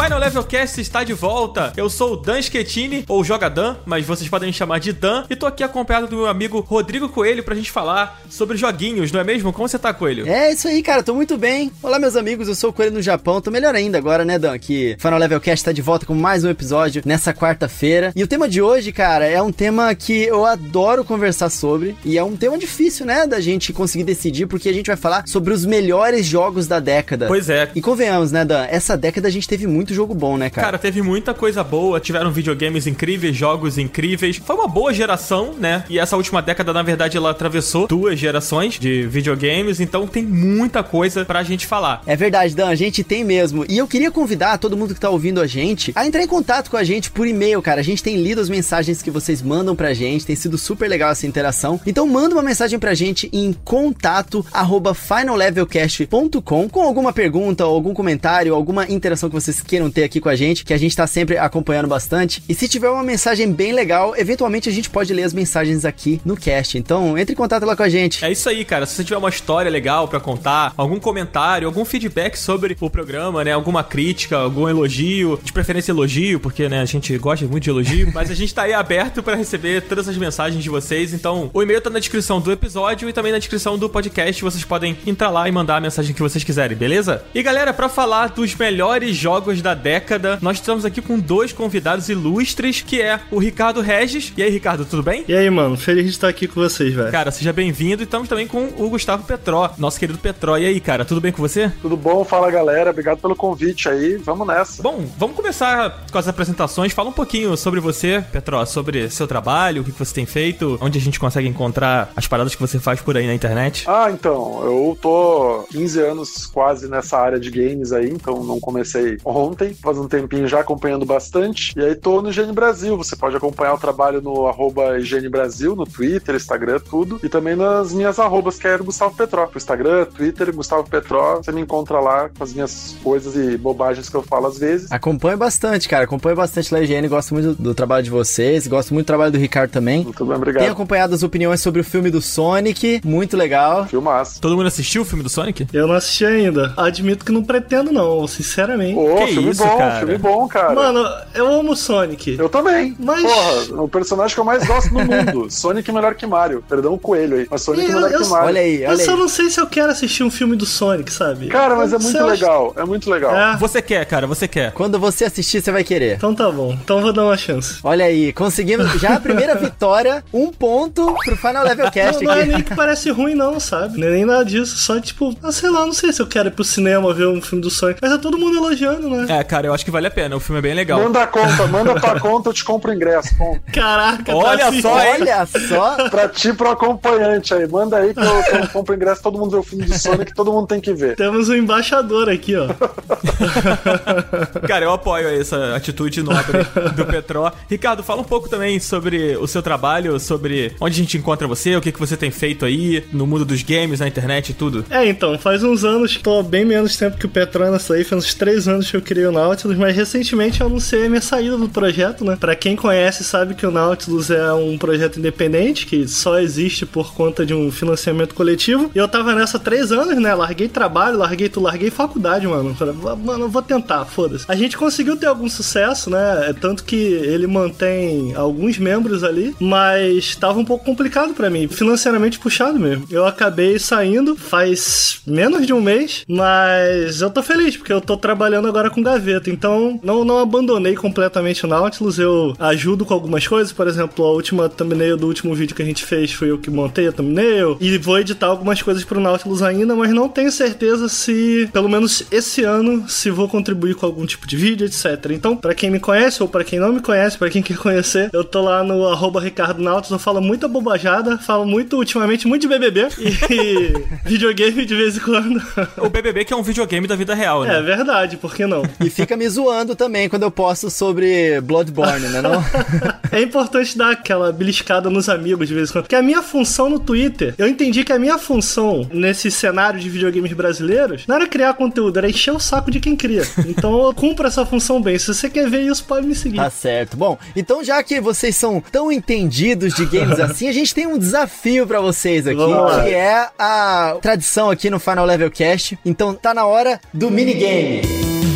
[0.00, 1.72] Final Level Cast está de volta.
[1.76, 5.24] Eu sou o Dan Schettini, ou Joga Dan, mas vocês podem me chamar de Dan,
[5.28, 9.18] e tô aqui acompanhado do meu amigo Rodrigo Coelho pra gente falar sobre joguinhos, não
[9.18, 9.52] é mesmo?
[9.52, 10.28] Como você tá, Coelho?
[10.28, 11.72] É isso aí, cara, tô muito bem.
[11.82, 14.56] Olá, meus amigos, eu sou o Coelho no Japão, tô melhor ainda agora, né, Dan?
[14.56, 18.12] Que Final Level Cast tá de volta com mais um episódio nessa quarta-feira.
[18.14, 22.16] E o tema de hoje, cara, é um tema que eu adoro conversar sobre, e
[22.16, 25.52] é um tema difícil, né, da gente conseguir decidir, porque a gente vai falar sobre
[25.52, 27.26] os melhores jogos da década.
[27.26, 27.68] Pois é.
[27.74, 28.64] E convenhamos, né, Dan?
[28.70, 30.66] Essa década a gente teve muito jogo bom, né, cara?
[30.66, 34.36] Cara, teve muita coisa boa, tiveram videogames incríveis, jogos incríveis.
[34.36, 35.84] Foi uma boa geração, né?
[35.88, 40.82] E essa última década, na verdade, ela atravessou duas gerações de videogames, então tem muita
[40.82, 42.02] coisa pra gente falar.
[42.06, 43.64] É verdade, Dan, a gente tem mesmo.
[43.68, 46.70] E eu queria convidar todo mundo que tá ouvindo a gente a entrar em contato
[46.70, 47.80] com a gente por e-mail, cara.
[47.80, 51.10] A gente tem lido as mensagens que vocês mandam pra gente, tem sido super legal
[51.10, 51.80] essa interação.
[51.86, 58.54] Então manda uma mensagem pra gente em contato arroba finallevelcast.com com alguma pergunta, algum comentário,
[58.54, 61.38] alguma interação que vocês queiram ter aqui com a gente, que a gente tá sempre
[61.38, 62.42] acompanhando bastante.
[62.48, 66.20] E se tiver uma mensagem bem legal, eventualmente a gente pode ler as mensagens aqui
[66.24, 66.76] no cast.
[66.76, 68.24] Então entre em contato lá com a gente.
[68.24, 68.86] É isso aí, cara.
[68.86, 73.44] Se você tiver uma história legal pra contar, algum comentário, algum feedback sobre o programa,
[73.44, 73.52] né?
[73.52, 78.10] Alguma crítica, algum elogio, de preferência elogio, porque, né, a gente gosta muito de elogio,
[78.14, 81.12] mas a gente tá aí aberto pra receber todas as mensagens de vocês.
[81.12, 84.42] Então, o e-mail tá na descrição do episódio e também na descrição do podcast.
[84.42, 87.22] Vocês podem entrar lá e mandar a mensagem que vocês quiserem, beleza?
[87.34, 92.08] E galera, pra falar dos melhores jogos da década, nós estamos aqui com dois convidados
[92.08, 94.32] ilustres, que é o Ricardo Regis.
[94.36, 95.24] E aí, Ricardo, tudo bem?
[95.28, 97.10] E aí, mano, feliz de estar aqui com vocês, velho.
[97.10, 98.02] Cara, seja bem-vindo.
[98.02, 100.56] E estamos também com o Gustavo Petró, nosso querido Petró.
[100.56, 101.72] E aí, cara, tudo bem com você?
[101.80, 102.24] Tudo bom?
[102.24, 104.16] Fala galera, obrigado pelo convite aí.
[104.16, 104.82] Vamos nessa.
[104.82, 106.92] Bom, vamos começar com as apresentações.
[106.92, 110.98] Fala um pouquinho sobre você, Petró, sobre seu trabalho, o que você tem feito, onde
[110.98, 113.84] a gente consegue encontrar as paradas que você faz por aí na internet.
[113.88, 119.18] Ah, então, eu tô 15 anos quase nessa área de games aí, então não comecei
[119.24, 119.47] ontem,
[119.82, 121.72] faz um tempinho já acompanhando bastante.
[121.76, 125.74] E aí tô no Higiene Brasil, você pode acompanhar o trabalho no arroba Higiene Brasil,
[125.74, 127.20] no Twitter, Instagram, tudo.
[127.22, 129.48] E também nas minhas arrobas, que é Gustavo Petró.
[129.54, 134.14] Instagram, Twitter, Gustavo Petró, você me encontra lá com as minhas coisas e bobagens que
[134.14, 134.90] eu falo às vezes.
[134.90, 136.04] Acompanho bastante, cara.
[136.04, 137.08] Acompanho bastante lá a higiene.
[137.08, 138.66] Gosto muito do trabalho de vocês.
[138.66, 140.04] Gosto muito do trabalho do Ricardo também.
[140.04, 140.62] Muito bem, obrigado.
[140.62, 143.00] Tenho acompanhado as opiniões sobre o filme do Sonic.
[143.04, 143.86] Muito legal.
[143.86, 144.40] Filmaço.
[144.40, 145.66] Todo mundo assistiu o filme do Sonic?
[145.72, 146.72] Eu não assisti ainda.
[146.76, 148.94] Admito que não pretendo, não, sinceramente.
[148.94, 149.98] Pô, Que filme isso, bom, cara?
[149.98, 150.74] filme bom, cara.
[150.74, 152.36] Mano, eu amo Sonic.
[152.38, 152.96] Eu também.
[152.98, 155.50] Mas- Porra, o personagem que eu mais gosto no mundo.
[155.50, 156.62] Sonic é melhor que Mario.
[156.68, 157.46] Perdão o coelho aí.
[157.50, 158.46] Mas Sonic é Eu- melhor eu- que Mario.
[158.46, 159.16] Olha aí, Eu olha só aí.
[159.18, 161.48] não sei se eu quero assistir um filme do Sonic, sabe?
[161.48, 162.72] Cara, mas é Você muito acha- legal.
[162.76, 163.34] É muito legal.
[163.36, 163.56] É?
[163.56, 164.72] Você quer, cara, você quer.
[164.72, 166.16] Quando você assistir, você vai querer.
[166.16, 166.72] Então tá bom.
[166.72, 167.78] Então vou dar uma chance.
[167.82, 170.24] Olha aí, conseguimos já a primeira vitória.
[170.32, 172.48] Um ponto pro Final Level Não, Cast não é aqui.
[172.52, 173.98] nem que parece ruim, não, sabe?
[173.98, 174.76] Não é nem nada disso.
[174.78, 177.40] Só tipo, ah, sei lá, não sei se eu quero ir pro cinema ver um
[177.40, 177.98] filme do Sonic.
[178.02, 179.26] Mas é todo mundo elogiando, né?
[179.28, 180.36] É, cara, eu acho que vale a pena.
[180.36, 181.02] O filme é bem legal.
[181.02, 183.36] Manda a conta, manda tua conta, eu te compro o ingresso.
[183.36, 183.62] Compro.
[183.72, 184.82] Caraca, Olha tá assim.
[184.82, 184.94] só?
[184.94, 186.08] Olha só.
[186.08, 187.66] Pra ti pro acompanhante aí.
[187.68, 189.98] Manda aí que eu, que eu compro o ingresso, todo mundo vê o filme do
[189.98, 191.16] Sonic, todo mundo tem que ver.
[191.16, 192.68] Temos um embaixador aqui, ó.
[194.66, 196.58] Cara, eu apoio essa atitude nobre
[196.94, 197.52] do Petró.
[197.68, 201.76] Ricardo, fala um pouco também sobre o seu trabalho, sobre onde a gente encontra você,
[201.76, 204.84] o que, que você tem feito aí no mundo dos games, na internet e tudo.
[204.90, 208.24] É, então, faz uns anos, tô bem menos tempo que o Petró nessa aí, faz
[208.24, 211.56] uns três anos que eu criei o Nautilus, mas recentemente eu anunciei a minha saída
[211.56, 212.36] do projeto, né?
[212.38, 217.12] Pra quem conhece sabe que o Nautilus é um projeto independente, que só existe por
[217.12, 218.90] conta de um financiamento coletivo.
[218.94, 220.34] E eu tava nessa três anos, né?
[220.34, 222.74] Larguei trabalho, larguei tudo, larguei faculdade, mano.
[222.74, 224.44] Falei, Mano, vou tentar, foda-se.
[224.46, 226.50] A gente conseguiu ter algum sucesso, né?
[226.50, 231.66] É Tanto que ele mantém alguns membros ali, mas tava um pouco complicado pra mim,
[231.66, 233.06] financeiramente puxado mesmo.
[233.10, 238.16] Eu acabei saindo faz menos de um mês, mas eu tô feliz porque eu tô
[238.16, 243.46] trabalhando agora com gaveta, então não, não abandonei completamente o Nautilus, eu ajudo com algumas
[243.46, 246.58] coisas, por exemplo, a última thumbnail do último vídeo que a gente fez foi eu
[246.58, 250.50] que montei a thumbnail, e vou editar algumas coisas pro Nautilus ainda, mas não tenho
[250.52, 255.30] certeza se, pelo menos esse ano, se vou contribuir com algum tipo de vídeo, etc.
[255.30, 258.30] Então, pra quem me conhece ou pra quem não me conhece, pra quem quer conhecer,
[258.32, 262.62] eu tô lá no arroba Ricardo Nautilus, eu falo muita bobajada, falo muito, ultimamente, muito
[262.62, 263.08] de BBB
[263.50, 265.62] e videogame de vez em quando.
[265.96, 267.78] O BBB que é um videogame da vida real, né?
[267.78, 268.82] É verdade, por que não?
[269.00, 272.62] E fica me zoando também quando eu posto sobre Bloodborne, né não?
[273.30, 276.04] É importante dar aquela beliscada nos amigos de vez em quando.
[276.04, 280.08] Porque a minha função no Twitter, eu entendi que a minha função nesse cenário de
[280.08, 283.42] videogames brasileiros não era criar conteúdo, era encher o saco de quem cria.
[283.66, 285.18] Então eu cumpro essa função bem.
[285.18, 286.56] Se você quer ver isso, pode me seguir.
[286.56, 287.16] Tá certo.
[287.16, 291.18] Bom, então já que vocês são tão entendidos de games assim, a gente tem um
[291.18, 295.98] desafio pra vocês aqui, que é a tradição aqui no Final Level Cast.
[296.04, 298.47] Então tá na hora do minigame.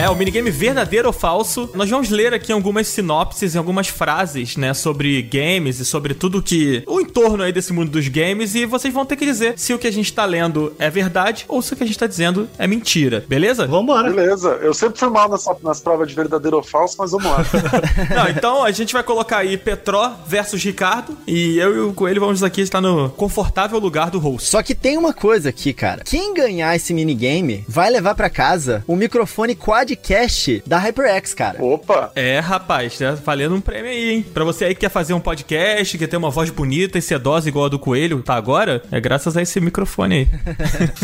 [0.00, 1.70] É, o minigame verdadeiro ou falso.
[1.74, 6.42] Nós vamos ler aqui algumas sinopses e algumas frases, né, sobre games e sobre tudo
[6.42, 6.82] que.
[6.86, 8.54] o entorno aí desse mundo dos games.
[8.54, 11.44] E vocês vão ter que dizer se o que a gente tá lendo é verdade
[11.48, 13.66] ou se o que a gente tá dizendo é mentira, beleza?
[13.66, 14.10] Vambora.
[14.10, 17.44] Beleza, eu sempre fui mal nessa- nas provas de verdadeiro ou falso, mas vamos lá.
[18.14, 21.16] Não, então a gente vai colocar aí Petró versus Ricardo.
[21.26, 24.48] E eu e o Coelho vamos aqui estar no confortável lugar do host.
[24.48, 26.02] Só que tem uma coisa aqui, cara.
[26.04, 29.54] Quem ganhar esse minigame vai levar pra casa o microfone
[29.90, 31.62] Quadcast da HyperX, cara.
[31.62, 32.12] Opa!
[32.14, 34.26] É, rapaz, tá valendo um prêmio aí, hein?
[34.32, 37.48] Pra você aí que quer fazer um podcast, quer ter uma voz bonita e sedosa
[37.48, 38.82] igual a do Coelho, tá agora?
[38.90, 40.28] É graças a esse microfone aí.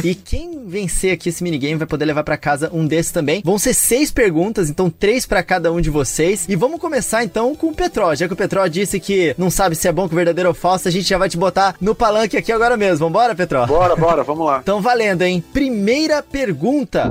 [0.05, 3.43] E quem vencer aqui esse minigame vai poder levar pra casa um desses também.
[3.45, 6.47] Vão ser seis perguntas, então três pra cada um de vocês.
[6.49, 8.15] E vamos começar então com o Petró.
[8.15, 10.87] Já que o Petró disse que não sabe se é bom, que verdadeiro ou falso,
[10.87, 13.07] a gente já vai te botar no palanque aqui agora mesmo.
[13.07, 13.67] Vambora, Petró?
[13.67, 14.61] Bora, bora, vamos lá.
[14.63, 15.43] Então valendo, hein?
[15.53, 17.11] Primeira pergunta.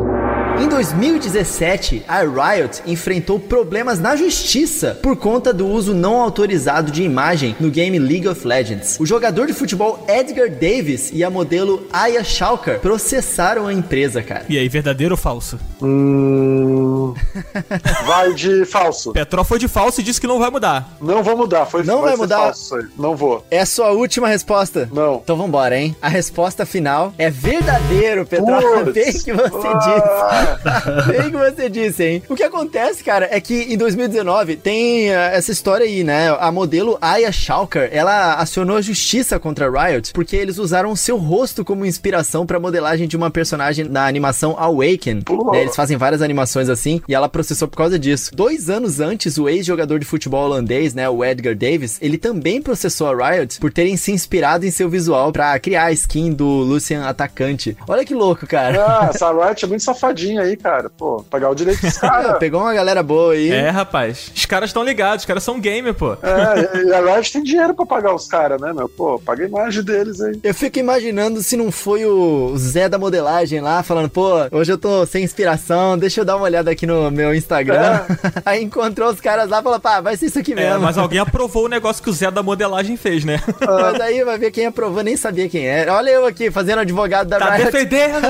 [0.57, 7.03] Em 2017, a Riot enfrentou problemas na justiça por conta do uso não autorizado de
[7.03, 8.97] imagem no game League of Legends.
[8.99, 14.45] O jogador de futebol Edgar Davis e a modelo Aya Schalker processaram a empresa, cara.
[14.47, 15.59] E aí, verdadeiro ou falso?
[15.81, 17.13] Hum...
[18.07, 19.11] Vai de falso.
[19.11, 20.95] Petró foi de falso e disse que não vai mudar.
[21.01, 22.37] Não vou mudar, foi Não vai ser mudar?
[22.37, 22.75] falso.
[22.97, 23.45] Não vou.
[23.51, 24.89] É a sua última resposta?
[24.91, 25.15] Não.
[25.23, 25.95] Então vambora, hein?
[26.01, 28.59] A resposta final é verdadeiro, Petró.
[28.85, 30.44] Bem que você disse.
[31.07, 32.23] Bem que você disse, hein?
[32.29, 36.35] O que acontece, cara, é que em 2019 tem ah, essa história aí, né?
[36.39, 41.17] A modelo Aya Schalker, ela acionou a justiça contra a Riot porque eles usaram seu
[41.17, 45.15] rosto como inspiração pra modelagem de uma personagem na animação Awaken.
[45.51, 45.61] Né?
[45.61, 48.31] Eles fazem várias animações assim e ela processou por causa disso.
[48.33, 53.07] Dois anos antes, o ex-jogador de futebol holandês, né, o Edgar Davis, ele também processou
[53.07, 57.05] a Riot por terem se inspirado em seu visual pra criar a skin do Lucian
[57.05, 57.77] Atacante.
[57.87, 58.85] Olha que louco, cara.
[58.85, 60.89] Ah, essa Riot é muito safadinha aí, cara.
[60.89, 62.37] Pô, pagar o direito dos caras.
[62.39, 63.51] Pegou uma galera boa aí.
[63.51, 64.31] É, rapaz.
[64.35, 66.13] Os caras estão ligados, os caras são gamer, pô.
[66.21, 68.87] É, e a Riot tem dinheiro pra pagar os caras, né, meu?
[68.89, 70.39] Pô, paga a imagem deles aí.
[70.43, 74.77] Eu fico imaginando se não foi o Zé da modelagem lá falando, pô, hoje eu
[74.77, 78.01] tô sem inspiração, deixa eu dar uma olhada aqui no meu Instagram.
[78.45, 80.79] Aí encontrou os caras lá e falou, pá, vai ser isso aqui É, mesmo.
[80.81, 83.39] mas alguém aprovou o negócio que o Zé da modelagem fez, né?
[83.59, 85.93] Mas aí vai ver quem aprovou, nem sabia quem era.
[85.93, 87.71] Olha eu aqui, fazendo advogado da Tá Riot.
[87.71, 88.21] defendendo!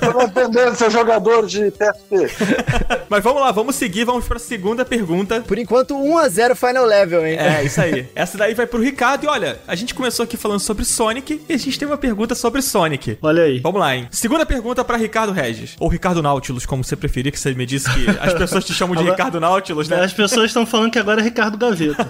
[0.00, 2.30] Tô defendendo ser jogador de TFT.
[3.08, 5.40] Mas vamos lá, vamos seguir, vamos pra segunda pergunta.
[5.40, 7.36] Por enquanto, 1x0 Final Level, hein?
[7.38, 8.08] É, isso aí.
[8.14, 9.24] Essa daí vai pro Ricardo.
[9.24, 12.34] E olha, a gente começou aqui falando sobre Sonic e a gente tem uma pergunta
[12.34, 13.18] sobre Sonic.
[13.22, 13.60] Olha aí.
[13.60, 14.08] Vamos lá, hein?
[14.10, 15.76] Segunda pergunta pra Ricardo Regis.
[15.80, 18.94] Ou Ricardo Nautilus, como você preferir, que você me disse que as pessoas te chamam
[18.94, 20.00] de Agora- Ricardo Nautilus, né?
[20.04, 22.08] As pessoas estão falando que agora é Ricardo Gaveta.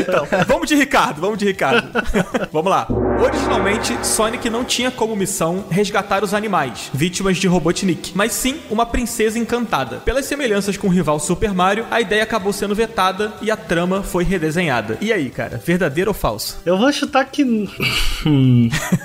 [0.00, 1.88] então, vamos de Ricardo, vamos de Ricardo.
[2.52, 2.86] vamos lá.
[3.20, 8.86] Originalmente, Sonic não tinha como missão resgatar os animais, vítimas de Robotnik, mas sim uma
[8.86, 9.96] princesa encantada.
[9.98, 14.02] Pelas semelhanças com o rival Super Mario, a ideia acabou sendo vetada e a trama
[14.02, 14.96] foi redesenhada.
[15.02, 16.58] E aí, cara, verdadeiro ou falso?
[16.64, 17.44] Eu vou chutar que.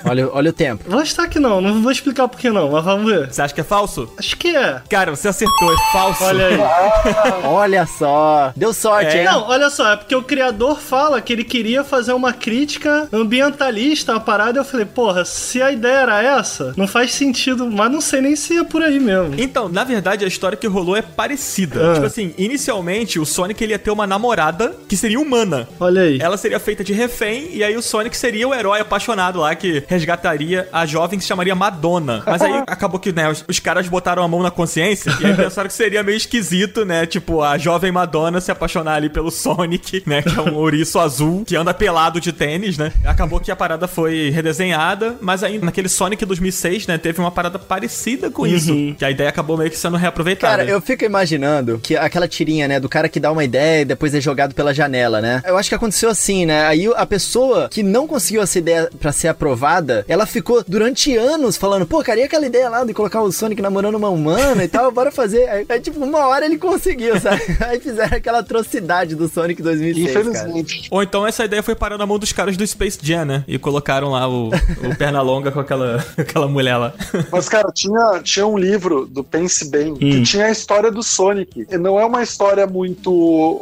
[0.04, 0.84] Olha, olha o tempo.
[0.88, 3.32] Vou chutar que não, não vou explicar por que não, mas vamos ver.
[3.32, 4.12] Você acha que é falso?
[4.18, 4.80] Acho que é.
[4.88, 6.22] Cara, você acertou, é falso.
[6.24, 6.58] Olha aí.
[7.44, 8.52] Olha só.
[8.54, 9.20] Deu sorte, É.
[9.20, 9.24] hein?
[9.24, 14.05] Não, olha só, é porque o criador fala que ele queria fazer uma crítica ambientalista
[14.10, 14.58] à parada.
[14.58, 18.36] Eu falei, porra, se a ideia era essa, não faz sentido, mas não sei nem
[18.36, 19.34] se é por aí mesmo.
[19.38, 21.90] Então, na verdade, a história que rolou é parecida.
[21.90, 21.94] Ah.
[21.94, 25.68] Tipo assim, inicialmente, o Sonic ele ia ter uma namorada que seria humana.
[25.78, 26.18] Olha aí.
[26.20, 29.84] Ela seria feita de refém, e aí o Sonic seria o herói apaixonado lá que
[29.86, 32.22] resgataria a jovem que se chamaria Madonna.
[32.24, 35.34] Mas aí acabou que, né, os, os caras botaram a mão na consciência e aí
[35.34, 37.06] pensaram que seria meio esquisito, né?
[37.06, 40.22] Tipo, a jovem Madonna se apaixonar ali pelo Sonic, né?
[40.22, 42.92] Que é um ouriço azul que anda pelado de tênis, né?
[43.04, 46.98] Acabou que a parada foi redesenhada, mas aí naquele Sonic 2006, né?
[46.98, 48.94] Teve uma parada parecida com isso.
[48.98, 50.58] Que a ideia acabou meio que sendo reaproveitada.
[50.58, 53.84] Cara, eu fico imaginando que aquela tirinha, né, do cara que dá uma ideia e
[53.86, 55.40] depois é jogado pela janela, né?
[55.46, 56.66] Eu acho que aconteceu assim, né?
[56.66, 61.56] Aí a pessoa que não conseguiu essa ideia pra ser aprovada, ela ficou durante anos
[61.56, 64.68] falando, pô, cara, e aquela ideia lá de colocar o Sonic namorando uma humana e
[64.68, 65.48] tal, bora fazer.
[65.48, 67.40] Aí, aí, tipo, uma hora ele conseguiu, sabe?
[67.64, 70.20] Aí fizeram aquela atrocidade do Sonic 2006, cara.
[70.20, 70.88] Infelizmente.
[70.90, 73.44] Ou então essa ideia foi parar na mão dos caras do Space Jam, né?
[73.48, 76.92] E colocaram lá o, o Pernalonga com aquela, aquela mulher lá.
[77.30, 81.66] Mas, cara, tinha, tinha um livro do Pense Bem que tinha a história do Sonic.
[81.70, 83.10] E não é uma história muito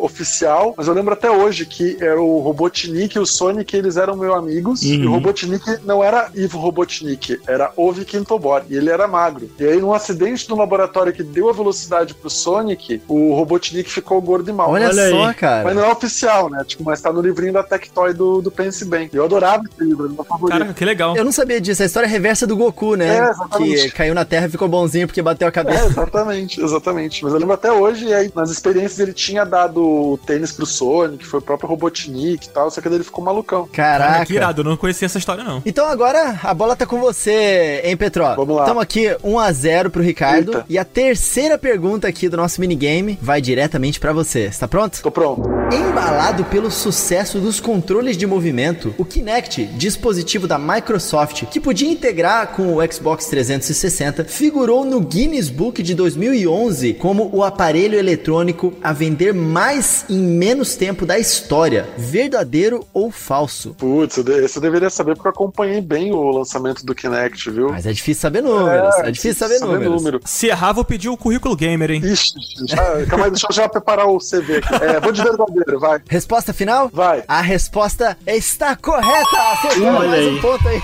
[0.01, 4.17] oficial, mas eu lembro até hoje que era o Robotnik e o Sonic, eles eram
[4.17, 4.83] meus amigos.
[4.83, 8.63] E o Robotnik não era Ivo Robotnik, era Ovi Quintobor.
[8.71, 9.51] E ele era magro.
[9.59, 14.21] E aí, num acidente no laboratório que deu a velocidade pro Sonic, o Robotnik ficou
[14.23, 14.71] gordo e mal.
[14.71, 15.35] Olha, Olha só, aí.
[15.35, 15.65] cara.
[15.65, 16.65] Mas não é oficial, né?
[16.65, 19.11] Tipo, mas tá no livrinho da Tectoy do, do Pense Bem.
[19.13, 20.53] Eu adorava esse livro, meu favorito.
[20.59, 21.17] Caraca, que legal.
[21.17, 23.19] Eu não sabia disso, a história reversa do Goku, né?
[23.19, 23.83] É, exatamente.
[23.85, 25.87] que caiu na terra e ficou bonzinho porque bateu a É, cabeça.
[25.87, 27.23] exatamente, exatamente.
[27.25, 31.25] Mas eu lembro até hoje, aí nas experiências ele tinha dado o tênis pro Sonic,
[31.27, 33.69] foi o próprio Robotnik e tal, só que daí ele ficou malucão.
[33.73, 34.27] Cara, Caraca.
[34.27, 35.63] que irado, eu não conhecia essa história, não.
[35.65, 38.35] Então agora a bola tá com você, hein, Petró?
[38.35, 38.63] Vamos lá.
[38.63, 40.49] Estamos aqui 1 a 0 pro Ricardo.
[40.53, 40.67] Eita.
[40.69, 44.45] E a terceira pergunta aqui do nosso minigame vai diretamente pra você.
[44.47, 45.01] Está pronto?
[45.03, 45.43] Tô pronto.
[45.73, 49.65] Embalado pelo sucesso dos controles de movimento, o Kinect,
[49.95, 55.95] dispositivo da Microsoft que podia integrar com o Xbox 360, figurou no Guinness Book de
[55.95, 61.89] 2011 como o aparelho eletrônico a vender mais em menos tempo da história.
[61.97, 63.75] Verdadeiro ou falso?
[63.79, 64.25] Putz, eu
[64.61, 67.71] deveria saber porque eu acompanhei bem o lançamento do Kinect, viu?
[67.71, 68.95] Mas é difícil saber números.
[68.99, 70.03] É, difícil saber, números.
[70.03, 70.21] número.
[70.25, 72.03] Se errar, vou pedir o currículo gamer, hein?
[72.05, 72.35] Ixi,
[72.67, 74.75] já, calma aí, deixa eu já preparar o CV aqui.
[74.85, 76.01] É, vou de verdadeiro, vai.
[76.09, 76.91] Resposta final?
[76.93, 77.23] Vai.
[77.29, 79.45] A resposta está correta!
[79.53, 80.35] Acertou Olha mais aí.
[80.35, 80.83] um ponto aí.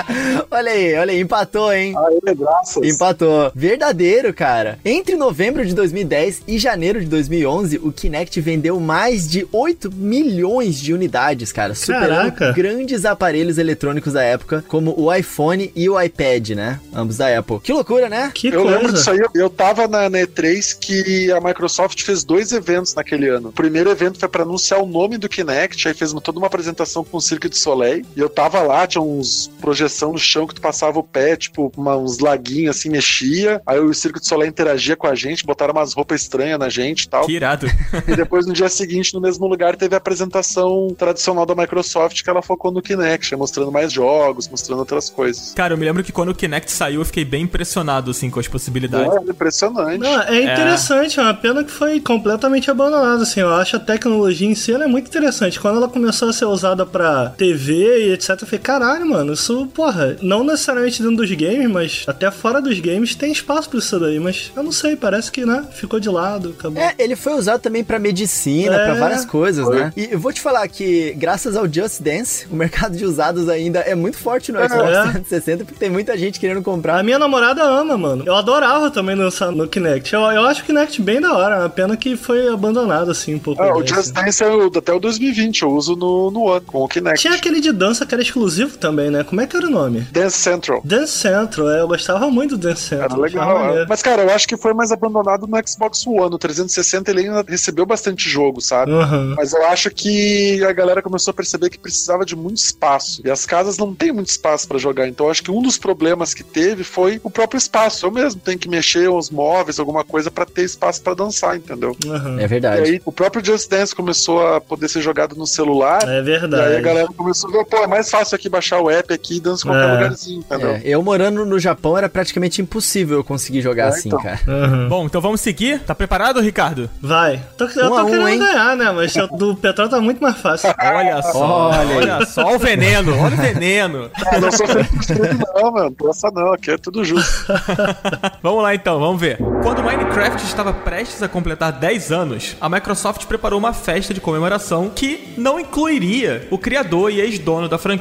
[0.50, 1.94] olha aí, olha aí, empatou, hein?
[1.96, 2.82] Aê, graças.
[2.82, 3.50] Empatou.
[3.54, 4.78] Verdadeiro, cara.
[4.84, 10.80] Entre novembro de 2010 e janeiro de 2011, o Kinect vendeu mais de 8 milhões
[10.80, 11.74] de unidades, cara.
[11.74, 12.52] Superando Caraca.
[12.52, 16.80] grandes aparelhos eletrônicos da época, como o iPhone e o iPad, né?
[16.94, 17.60] Ambos da Apple.
[17.60, 18.30] Que loucura, né?
[18.34, 19.22] Que Eu lembro disso coisa.
[19.22, 23.48] aí, eu tava na, na E3 que a Microsoft fez dois eventos naquele ano.
[23.48, 26.46] O primeiro evento foi pra anunciar o nome do Kinect, aí fez uma- toda uma
[26.46, 30.46] apresentação com o Cirque du Soleil, e eu tava lá, tinha uns projeção no chão
[30.46, 34.26] que tu passava o pé, tipo, uma- uns laguinhos assim, mexia, aí o Cirque du
[34.26, 37.26] Soleil interagia com a gente, botaram umas roupas estranhas na gente e tal.
[37.26, 37.66] Que irado.
[38.08, 42.30] E depois, no dia seguinte, no mesmo lugar, teve a apresentação tradicional da Microsoft, que
[42.30, 45.52] ela focou no Kinect, mostrando mais jogos, mostrando outras coisas.
[45.54, 48.38] Cara, eu me lembro que quando o Kinect saiu, eu fiquei bem impressionado, assim, com
[48.40, 49.12] as possibilidades.
[49.14, 49.98] É, impressionante.
[49.98, 54.48] Não, é interessante, é uma pena que foi completamente abandonada, assim, eu acho a tecnologia
[54.48, 55.58] em si ela é muito interessante.
[55.60, 59.66] Quando ela começou a ser usada pra TV e etc, eu falei, caralho, mano, isso,
[59.74, 63.98] porra, não necessariamente dentro dos games, mas até fora dos games tem espaço pra isso
[63.98, 66.82] daí, mas eu não sei, parece que, né, ficou de lado, acabou.
[66.82, 69.76] É, ele foi usado também pra medicina, É, pra várias coisas, foi.
[69.80, 69.92] né?
[69.96, 73.80] E eu vou te falar que, graças ao Just Dance, o mercado de usados ainda
[73.80, 74.68] é muito forte no É.
[74.68, 76.98] Xbox 360, porque tem muita gente querendo comprar.
[76.98, 78.24] A minha namorada ama, mano.
[78.26, 80.12] Eu adorava também dançar no Kinect.
[80.14, 81.56] Eu, eu acho o Kinect bem da hora.
[81.56, 83.62] É uma pena que foi abandonado, assim, um pouco.
[83.62, 83.86] Ah, o.
[83.86, 87.20] Just Dance é o- até o 2020, eu uso no, no One, com o Kinect.
[87.20, 89.24] Tinha aquele de dança que era exclusivo também, né?
[89.24, 90.00] Como é que era o nome?
[90.12, 90.80] Dance Central.
[90.84, 93.10] Dance Central, é, eu gostava muito do Dance Central.
[93.10, 93.76] Era legal.
[93.78, 93.86] é.
[93.88, 96.30] Mas, cara, eu acho que foi mais abandonado no Xbox One.
[96.30, 98.92] No 360 ele ainda recebeu bastante jogo, sabe?
[98.92, 99.34] Aham.
[99.36, 103.22] Mas eu acho que a galera começou a perceber que precisava de muito espaço.
[103.24, 105.08] E as casas não têm muito espaço pra jogar.
[105.08, 108.06] Então eu acho que um dos problemas que teve foi o próprio espaço.
[108.06, 111.96] Eu mesmo tenho que mexer os móveis, alguma coisa, pra ter espaço pra dançar, entendeu?
[112.06, 112.38] aham.
[112.40, 112.82] É E verdade.
[112.82, 116.02] aí o próprio Just Dance começou a poder ser jogado no celular.
[116.04, 116.80] É E aí a verdade.
[116.82, 119.66] galera começou a ver, pô, é mais fácil aqui baixar o app aqui e dança
[119.66, 119.94] em qualquer É.
[119.94, 120.70] lugarzinho, entendeu?
[120.70, 124.22] É, eu morando no Japão era praticamente impossível eu conseguir jogar É, assim, então.
[124.22, 124.40] cara.
[124.46, 124.88] Aham.
[124.88, 125.80] Bom, então vamos seguir.
[125.80, 126.90] Tá preparado, Ricardo?
[127.00, 127.40] Vai.
[127.56, 128.38] Tô, eu Um tô um, querendo hein?
[128.38, 128.90] ganhar, né?
[128.92, 130.70] Mas o do Petrol tá muito mais fácil.
[130.80, 134.10] Olha só, Olha olha só o veneno, olha o veneno.
[134.32, 135.96] Eu não sou feito por tudo, não, mano.
[136.08, 137.46] Essa não, aqui é tudo justo.
[138.42, 139.38] Vamos lá então, vamos ver.
[139.62, 144.90] Quando Minecraft estava prestes a completar 10 anos, a Microsoft preparou uma festa de comemoração
[144.94, 147.99] que não incluiria o criador e ex-dono da franquia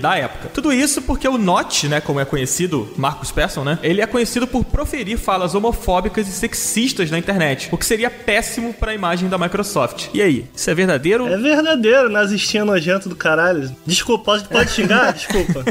[0.00, 0.48] da época.
[0.52, 4.46] Tudo isso porque o Notch, né, como é conhecido, Marcus Persson, né, ele é conhecido
[4.46, 9.28] por proferir falas homofóbicas e sexistas na internet, o que seria péssimo para a imagem
[9.28, 10.06] da Microsoft.
[10.12, 11.26] E aí, isso é verdadeiro?
[11.28, 13.70] É verdadeiro, nazistinha nojento do caralho.
[13.86, 15.12] Desculpa, pode, pode xingar?
[15.14, 15.64] Desculpa.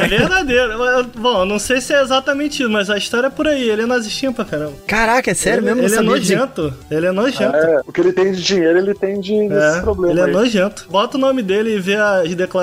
[0.00, 0.78] é verdadeiro.
[1.16, 3.68] Bom, eu não sei se é exatamente isso, mas a história é por aí.
[3.68, 4.74] Ele é nazistinha pra caramba.
[4.86, 5.80] Caraca, é sério ele, mesmo?
[5.82, 6.74] Ele é Não sabia de- nojento.
[6.90, 7.56] Ele é nojento.
[7.56, 10.10] É, o que ele tem de dinheiro, ele tem de É, desses problemas.
[10.16, 10.32] ele é aí.
[10.32, 10.86] nojento.
[10.90, 12.57] Bota o nome dele e vê as declarações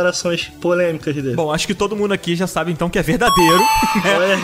[0.62, 1.36] polêmicas dele.
[1.36, 3.62] Bom, acho que todo mundo aqui já sabe então que é verdadeiro.
[4.18, 4.36] Olha,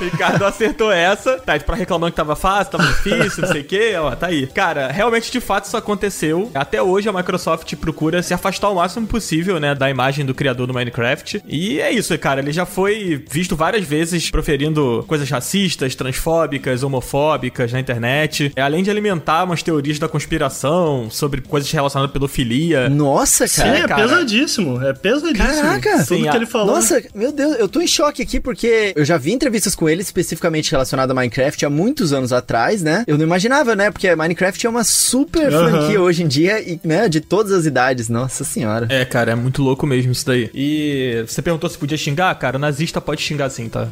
[0.00, 1.38] Ricardo acertou essa.
[1.38, 4.46] Tá, pra reclamando que tava fácil, tava difícil, não sei o que, ó, tá aí.
[4.48, 6.50] Cara, realmente de fato isso aconteceu.
[6.54, 10.66] Até hoje a Microsoft procura se afastar o máximo possível, né, da imagem do criador
[10.66, 11.42] do Minecraft.
[11.46, 12.40] E é isso, cara.
[12.40, 18.52] Ele já foi visto várias vezes proferindo coisas racistas, transfóbicas, homofóbicas na internet.
[18.54, 22.88] É, Além de alimentar umas teorias da conspiração sobre coisas relacionadas à pedofilia.
[22.88, 23.78] Nossa, Sim, cara.
[23.78, 24.02] é cara.
[24.02, 24.47] pesadíssimo.
[24.82, 25.62] É pesadíssimo.
[25.62, 25.90] Caraca!
[25.90, 26.74] Tudo Sim, que ele falou.
[26.74, 30.02] Nossa, meu Deus, eu tô em choque aqui porque eu já vi entrevistas com ele
[30.02, 33.04] especificamente relacionadas a Minecraft há muitos anos atrás, né?
[33.06, 33.90] Eu não imaginava, né?
[33.90, 35.70] Porque Minecraft é uma super Aham.
[35.70, 38.08] franquia hoje em dia e, né, de todas as idades.
[38.08, 38.86] Nossa senhora.
[38.90, 40.50] É, cara, é muito louco mesmo isso daí.
[40.54, 42.34] E você perguntou se podia xingar?
[42.38, 43.88] Cara, nazista pode xingar sim, tá?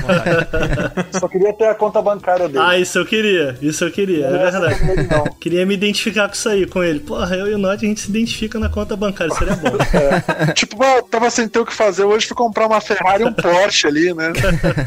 [0.00, 1.08] Vontade.
[1.18, 2.58] Só queria ter a conta bancária dele.
[2.64, 3.56] Ah, isso eu queria.
[3.60, 5.30] Isso eu queria, é Essa verdade.
[5.40, 7.00] Queria me identificar com isso aí, com ele.
[7.00, 9.70] Porra, eu e o Nod a gente se identifica na conta bancária, seria bom.
[10.00, 10.52] É.
[10.52, 13.32] tipo, ah, tava sem ter o que fazer hoje, fui comprar uma Ferrari e um
[13.32, 14.32] Porsche ali, né?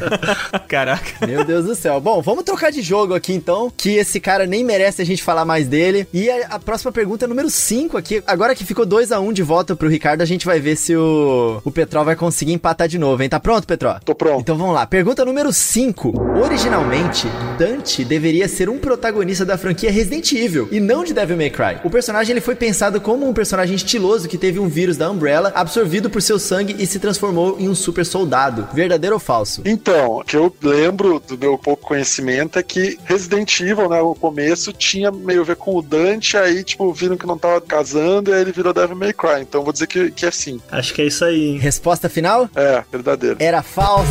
[0.67, 1.25] Caraca.
[1.25, 1.99] Meu Deus do céu.
[1.99, 5.45] Bom, vamos trocar de jogo aqui então, que esse cara nem merece a gente falar
[5.45, 6.07] mais dele.
[6.13, 8.23] E a, a próxima pergunta é número 5 aqui.
[8.25, 10.75] Agora que ficou 2 a 1 um de volta pro Ricardo, a gente vai ver
[10.75, 13.29] se o, o Petrol vai conseguir empatar de novo, hein?
[13.29, 13.95] Tá pronto, Petrol?
[14.03, 14.41] Tô pronto.
[14.41, 14.85] Então vamos lá.
[14.85, 16.39] Pergunta número 5.
[16.43, 17.27] Originalmente,
[17.57, 21.77] Dante deveria ser um protagonista da franquia Resident Evil e não de Devil May Cry.
[21.83, 25.51] O personagem ele foi pensado como um personagem estiloso que teve um vírus da Umbrella
[25.55, 28.67] absorvido por seu sangue e se transformou em um super soldado.
[28.73, 29.61] Verdadeiro ou falso?
[29.65, 34.15] Então, o que eu lembro do meu pouco conhecimento é que Resident Evil, né, no
[34.15, 38.31] começo tinha meio a ver com o Dante, aí, tipo, viram que não tava casando
[38.31, 39.41] e aí ele virou Devil May Cry.
[39.41, 40.59] Então vou dizer que, que é sim.
[40.71, 41.49] Acho que é isso aí.
[41.49, 41.57] hein?
[41.57, 42.49] Resposta final?
[42.55, 43.37] É, verdadeiro.
[43.39, 44.07] Era falso.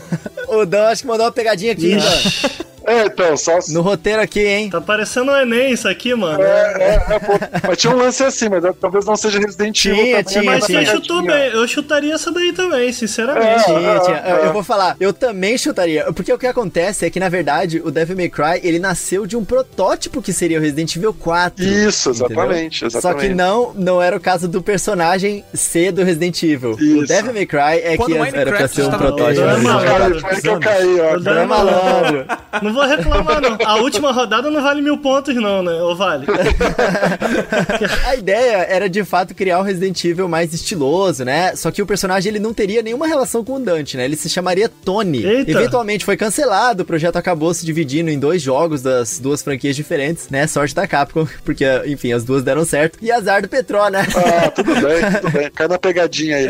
[0.48, 2.60] o Dan acho que mandou uma pegadinha aqui, Dan?
[2.86, 3.58] É, então, só.
[3.68, 4.70] No roteiro aqui, hein?
[4.70, 6.42] tá parecendo um Enem isso aqui, mano.
[6.42, 7.32] É, é, é, pô,
[7.68, 9.96] mas tinha um lance assim, mas talvez não seja Resident Evil.
[10.04, 10.86] Tinha, também, tinha, Mas mas você tinha.
[10.86, 11.52] chutou bem.
[11.52, 13.64] Eu chutaria essa daí também, sinceramente.
[13.64, 14.22] Tinha, tinha.
[14.26, 14.46] Eu, é.
[14.46, 16.12] eu vou falar, eu também chutaria.
[16.12, 19.36] Porque o que acontece é que, na verdade, o Devil May Cry, ele nasceu de
[19.36, 21.64] um protótipo que seria o Resident Evil 4.
[21.64, 23.00] Isso, exatamente, exatamente.
[23.00, 26.72] Só que não, não era o caso do personagem ser do Resident Evil.
[26.72, 27.06] O Isso.
[27.06, 29.46] Devil May Cry é Quando que era pra ser um protótipo.
[29.46, 30.20] do não, Evil.
[30.20, 31.18] Foi que eu caí, ó.
[31.18, 32.26] O É malandro.
[32.70, 33.58] Não vou reclamar, não.
[33.64, 35.72] A última rodada não vale mil pontos, não, né?
[35.82, 36.26] Ou vale?
[38.06, 41.56] A ideia era de fato criar um Resident Evil mais estiloso, né?
[41.56, 44.04] Só que o personagem ele não teria nenhuma relação com o Dante, né?
[44.04, 45.24] Ele se chamaria Tony.
[45.24, 45.50] Eita.
[45.50, 50.28] Eventualmente foi cancelado, o projeto acabou se dividindo em dois jogos das duas franquias diferentes,
[50.30, 50.46] né?
[50.46, 52.98] Sorte da Capcom, porque, enfim, as duas deram certo.
[53.02, 54.06] E azar do Petro, né?
[54.14, 55.50] Ah, tudo bem, tudo bem.
[55.50, 56.46] Cai na pegadinha aí.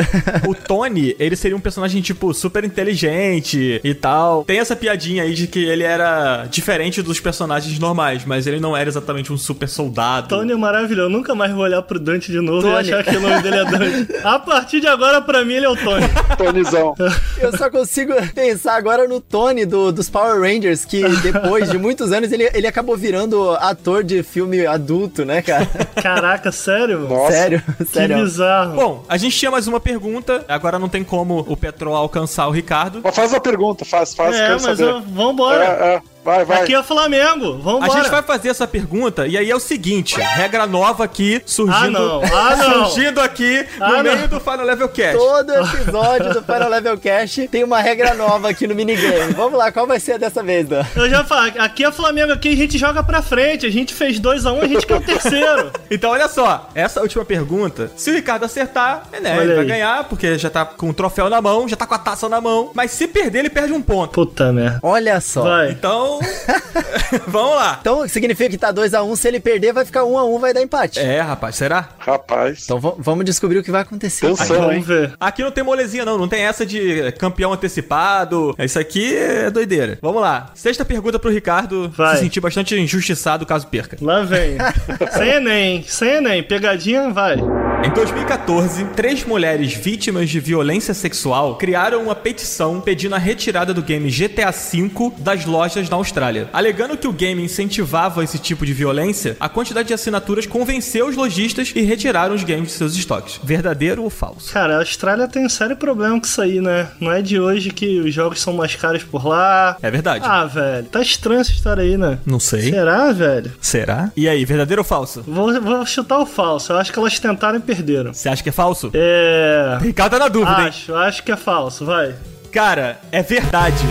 [0.47, 4.45] O Tony, ele seria um personagem, tipo, super inteligente e tal.
[4.45, 6.10] Tem essa piadinha aí de que ele era
[6.51, 10.29] diferente dos personagens normais, mas ele não era exatamente um super soldado.
[10.29, 11.07] Tony é maravilhoso.
[11.07, 12.89] Eu nunca mais vou olhar pro Dante de novo Tony.
[12.89, 14.17] e achar que o nome dele é Dante.
[14.25, 16.07] A partir de agora, pra mim, ele é o Tony.
[16.37, 16.95] Tonizão.
[17.39, 22.13] Eu só consigo pensar agora no Tony do, dos Power Rangers, que depois de muitos
[22.13, 25.67] anos ele, ele acabou virando ator de filme adulto, né, cara?
[26.03, 27.01] Caraca, sério?
[27.09, 27.33] Nossa.
[27.33, 28.17] Sério, Que sério.
[28.23, 28.75] bizarro.
[28.77, 30.45] Bom, a gente tinha mais uma pergunta.
[30.49, 33.01] Agora não tem como o Petrol alcançar o Ricardo.
[33.03, 34.85] Mas faz a pergunta, faz, faz, é, mas saber.
[34.85, 35.65] eu, vambora.
[35.65, 36.00] É, é.
[36.01, 36.20] 감사합니다.
[36.25, 36.63] Vai, vai.
[36.63, 37.55] Aqui é Flamengo.
[37.55, 37.91] A Vambora.
[37.93, 42.01] gente vai fazer essa pergunta e aí é o seguinte: regra nova aqui surgindo, Ah,
[42.01, 42.23] não.
[42.25, 42.87] Ah, não.
[42.87, 44.29] surgindo aqui no Ah, meio não.
[44.29, 45.17] do Final Level Cast.
[45.17, 49.33] Todo episódio do Final Level Cast tem uma regra nova aqui no minigame.
[49.33, 50.85] Vamos lá, qual vai ser dessa vez, Dan?
[50.95, 53.65] Eu já falo, aqui é Flamengo, aqui a gente joga pra frente.
[53.67, 55.71] A gente fez 2x1, a gente quer o terceiro.
[55.91, 59.65] Então, olha só, essa última pergunta, se o Ricardo acertar, é, né, Olha ele vai
[59.65, 62.41] ganhar, porque já tá com o troféu na mão, já tá com a taça na
[62.41, 62.71] mão.
[62.75, 64.13] Mas se perder, ele perde um ponto.
[64.13, 64.79] Puta merda.
[64.83, 65.43] Olha só.
[65.43, 65.71] Vai.
[65.73, 66.10] Então,
[67.27, 67.79] vamos lá.
[67.81, 70.99] Então significa que tá 2x1, se ele perder vai ficar 1x1, vai dar empate.
[70.99, 71.91] É, rapaz, será?
[71.99, 72.63] Rapaz.
[72.65, 74.27] Então vamos descobrir o que vai acontecer.
[74.27, 74.47] Pensando.
[74.47, 74.81] São, hein?
[74.81, 75.13] Vamos ver.
[75.21, 76.19] Aqui não tem molezinha, não.
[76.19, 78.55] Não tem essa de campeão antecipado.
[78.59, 79.99] Isso aqui é doideira.
[80.03, 80.51] Vamos lá.
[80.55, 82.17] Sexta pergunta pro Ricardo Vai.
[82.17, 83.97] se sentir bastante injustiçado caso perca.
[84.01, 84.57] Lá vem.
[85.17, 86.43] sem Enem, sem Enem.
[86.43, 87.37] Pegadinha, vai.
[87.83, 93.81] Em 2014, três mulheres vítimas de violência sexual criaram uma petição pedindo a retirada do
[93.81, 96.51] game GTA V das lojas na Austrália.
[96.53, 101.17] Alegando que o game incentivava esse tipo de violência, a quantidade de assinaturas convenceu os
[101.17, 103.41] lojistas e retiraram os games de seus estoques.
[103.43, 104.53] Verdadeiro ou falso?
[104.53, 106.91] Cara, a Austrália tem um sério problema com isso aí, né?
[107.01, 109.79] Não é de hoje que os jogos são mais caros por lá.
[109.81, 110.27] É verdade.
[110.29, 110.87] Ah, velho.
[110.87, 112.19] Tá estranha essa história aí, né?
[112.27, 112.71] Não sei.
[112.71, 113.51] Será, velho?
[113.59, 114.13] Será?
[114.15, 115.25] E aí, verdadeiro ou falso?
[115.27, 116.75] Vou, vou chutar o falso.
[116.75, 118.13] Eu acho que elas tentaram perderam.
[118.13, 118.91] Você acha que é falso?
[118.95, 119.79] É.
[119.81, 120.69] Ricardo tá na dúvida, hein?
[120.69, 122.15] Acho, acho que é falso, vai.
[122.53, 123.85] Cara, é verdade.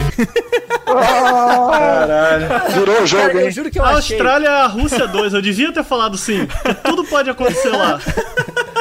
[0.85, 2.47] Caralho.
[2.73, 3.51] Virou o jogo, Cara, eu hein?
[3.51, 4.17] juro que eu A achei.
[4.17, 6.47] Austrália é a Rússia 2, eu devia ter falado sim.
[6.83, 7.99] tudo pode acontecer lá.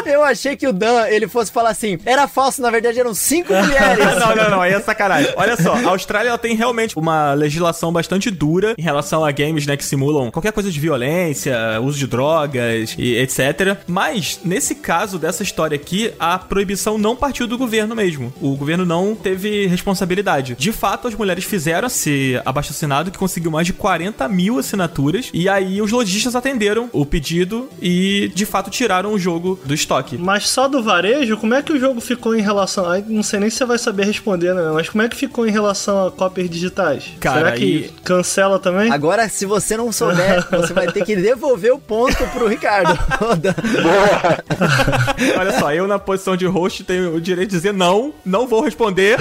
[0.08, 3.52] Eu achei que o Dan ele fosse falar assim: era falso, na verdade eram cinco
[3.54, 4.04] mulheres.
[4.18, 5.32] não, não, não, aí é sacanagem.
[5.36, 9.66] Olha só, a Austrália ela tem realmente uma legislação bastante dura em relação a games,
[9.66, 13.76] né, que simulam qualquer coisa de violência, uso de drogas e etc.
[13.86, 18.32] Mas, nesse caso dessa história aqui, a proibição não partiu do governo mesmo.
[18.40, 20.54] O governo não teve responsabilidade.
[20.58, 25.48] De fato, as mulheres fizeram esse abaixo-assinado que conseguiu mais de 40 mil assinaturas e
[25.48, 30.18] aí os lojistas atenderam o pedido e, de fato, tiraram o jogo do estoque.
[30.18, 32.88] Mas só do varejo, como é que o jogo ficou em relação.
[32.88, 34.70] Ai, não sei nem se você vai saber responder, né?
[34.72, 37.04] Mas como é que ficou em relação a cópias digitais?
[37.20, 38.90] Cara, Será que aí- cancela também?
[38.90, 42.98] Agora, se você não souber, você vai ter que devolver o ponto pro Ricardo.
[45.38, 48.62] Olha só, eu na posição de host tenho o direito de dizer não, não vou
[48.62, 49.18] responder.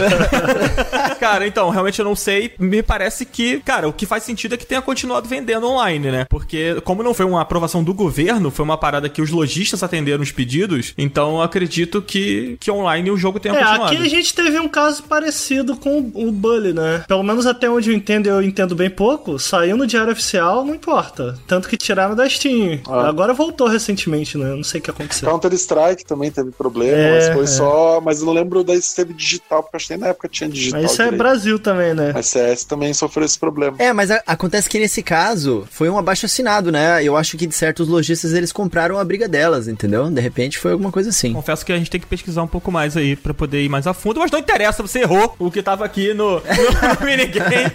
[1.19, 2.53] cara, então, realmente eu não sei.
[2.59, 6.25] Me parece que, cara, o que faz sentido é que tenha continuado vendendo online, né?
[6.29, 10.23] Porque, como não foi uma aprovação do governo, foi uma parada que os lojistas atenderam
[10.23, 13.85] os pedidos, Unidos, então acredito que, que online o jogo tenha é, continuado.
[13.85, 17.03] aqui a gente teve um caso parecido com o Bully, né?
[17.07, 20.75] Pelo menos até onde eu entendo, eu entendo bem pouco, saiu no diário oficial, não
[20.75, 21.37] importa.
[21.47, 22.81] Tanto que tiraram da Steam.
[22.87, 23.07] Ah.
[23.07, 24.51] Agora voltou recentemente, né?
[24.51, 25.29] Eu não sei o que aconteceu.
[25.29, 27.47] Counter-Strike também teve problema, é, mas foi é.
[27.47, 28.01] só.
[28.01, 30.81] Mas eu não lembro daí se teve digital, porque acho que na época tinha digital.
[30.81, 31.21] Mas isso é direito.
[31.21, 32.11] é Brasil também, né?
[32.13, 33.77] Mas CS também sofreu esse problema.
[33.79, 37.03] É, mas a, acontece que nesse caso foi um abaixo assinado, né?
[37.03, 40.09] Eu acho que de certos lojistas eles compraram a briga delas, entendeu?
[40.09, 41.33] De repente foi alguma coisa assim.
[41.33, 43.87] Confesso que a gente tem que pesquisar um pouco mais aí para poder ir mais
[43.87, 47.71] a fundo, mas não interessa, você errou o que tava aqui no, no, no minigame.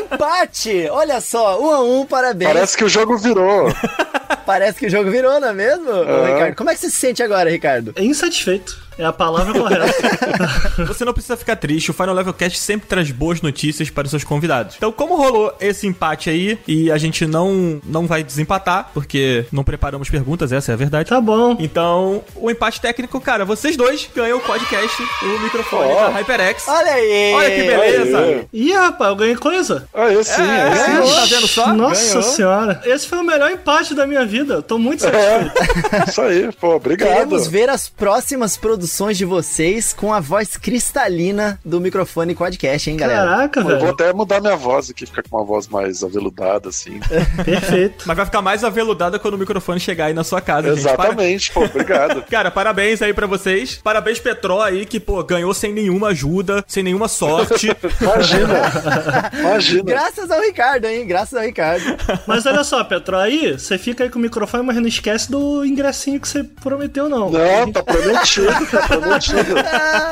[0.00, 0.88] Empate!
[0.90, 2.52] Olha só, um a um, parabéns.
[2.52, 3.68] Parece que o jogo virou.
[4.46, 6.24] Parece que o jogo virou, não é mesmo, uhum.
[6.24, 6.54] Ricardo?
[6.54, 7.92] Como é que você se sente agora, Ricardo?
[7.98, 8.85] Insatisfeito.
[8.98, 9.86] É a palavra correta.
[10.86, 14.10] Você não precisa ficar triste, o Final Level Cast sempre traz boas notícias para os
[14.10, 14.76] seus convidados.
[14.76, 19.62] Então, como rolou esse empate aí e a gente não, não vai desempatar, porque não
[19.62, 21.10] preparamos perguntas, essa é a verdade.
[21.10, 21.56] Tá bom.
[21.58, 25.94] Então, o empate técnico, cara, vocês dois ganham o podcast, o microfone oh.
[25.94, 26.66] da HyperX.
[26.66, 27.32] Olha aí!
[27.34, 28.18] Olha que beleza!
[28.18, 28.48] Aí.
[28.52, 29.88] Ih, rapaz, eu ganhei coisa.
[29.92, 31.14] Ah, eu sim, é, eu sim.
[31.14, 31.72] Tá vendo só?
[31.74, 32.22] Nossa ganhou.
[32.22, 32.82] senhora.
[32.84, 34.62] Esse foi o melhor empate da minha vida.
[34.62, 35.52] Tô muito satisfeito.
[35.92, 36.04] É.
[36.08, 37.08] Isso aí, pô, obrigado.
[37.08, 42.88] Queremos ver as próximas produções produções de vocês com a voz cristalina do microfone Quadcast,
[42.88, 43.26] hein, galera?
[43.26, 43.74] Caraca, velho.
[43.74, 47.00] Eu vou até mudar minha voz aqui, ficar com uma voz mais aveludada, assim.
[47.44, 48.04] Perfeito.
[48.06, 51.52] Mas vai ficar mais aveludada quando o microfone chegar aí na sua casa, Exatamente, gente.
[51.52, 52.22] pô, obrigado.
[52.30, 53.80] Cara, parabéns aí pra vocês.
[53.82, 57.66] Parabéns, Petró aí, que, pô, ganhou sem nenhuma ajuda, sem nenhuma sorte.
[58.00, 59.32] Imagina.
[59.40, 59.82] Imagina.
[59.82, 61.04] Graças ao Ricardo, hein?
[61.08, 61.84] Graças ao Ricardo.
[62.24, 65.64] Mas olha só, Petró, aí você fica aí com o microfone, mas não esquece do
[65.64, 67.30] ingressinho que você prometeu, não.
[67.30, 68.75] Não, tá prometido.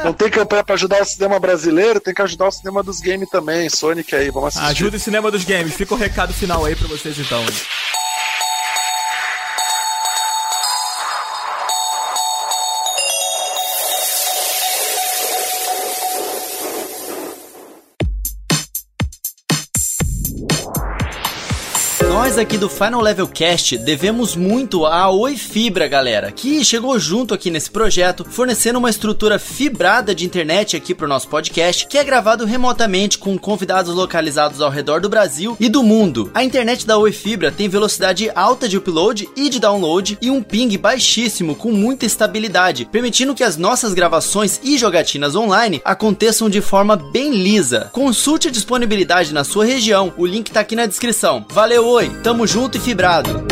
[0.04, 3.28] Não tem campanha pra ajudar o cinema brasileiro, tem que ajudar o cinema dos games
[3.28, 3.68] também.
[3.68, 4.70] Sonic aí, vamos assistir.
[4.70, 5.74] Ajuda o cinema dos games.
[5.74, 7.44] Fica o recado final aí pra vocês então.
[22.34, 27.32] Nós aqui do Final Level Cast devemos muito à Oi Fibra, galera, que chegou junto
[27.32, 32.02] aqui nesse projeto, fornecendo uma estrutura fibrada de internet aqui pro nosso podcast, que é
[32.02, 36.28] gravado remotamente com convidados localizados ao redor do Brasil e do mundo.
[36.34, 40.42] A internet da Oi Fibra tem velocidade alta de upload e de download e um
[40.42, 46.60] ping baixíssimo com muita estabilidade, permitindo que as nossas gravações e jogatinas online aconteçam de
[46.60, 47.90] forma bem lisa.
[47.92, 51.46] Consulte a disponibilidade na sua região, o link tá aqui na descrição.
[51.48, 52.23] Valeu, Oi!
[52.24, 53.44] Tamo junto e fibrado.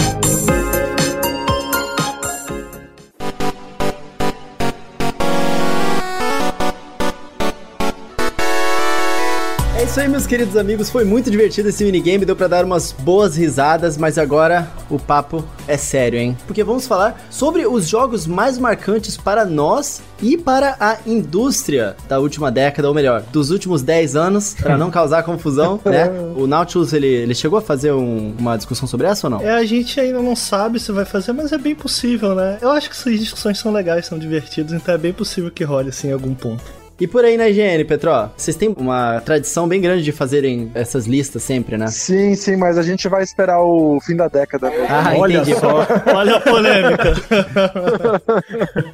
[9.93, 10.89] Isso aí, meus queridos amigos.
[10.89, 12.25] Foi muito divertido esse minigame.
[12.25, 16.35] Deu para dar umas boas risadas, mas agora o papo é sério, hein?
[16.47, 22.19] Porque vamos falar sobre os jogos mais marcantes para nós e para a indústria da
[22.19, 26.11] última década, ou melhor, dos últimos 10 anos, para não causar confusão, né?
[26.35, 29.43] O Nautilus, ele, ele chegou a fazer um, uma discussão sobre essa ou não?
[29.43, 32.57] É, a gente ainda não sabe se vai fazer, mas é bem possível, né?
[32.63, 35.91] Eu acho que essas discussões são legais, são divertidas, então é bem possível que role,
[35.91, 36.82] assim, em algum ponto.
[37.03, 41.05] E por aí na IGN, Petró, vocês têm uma tradição bem grande de fazerem essas
[41.05, 41.89] listas sempre, né?
[41.89, 44.71] Sim, sim, mas a gente vai esperar o fim da década.
[44.89, 45.59] Ah, Olha entendi.
[45.59, 45.85] Só.
[46.15, 47.13] Olha a polêmica.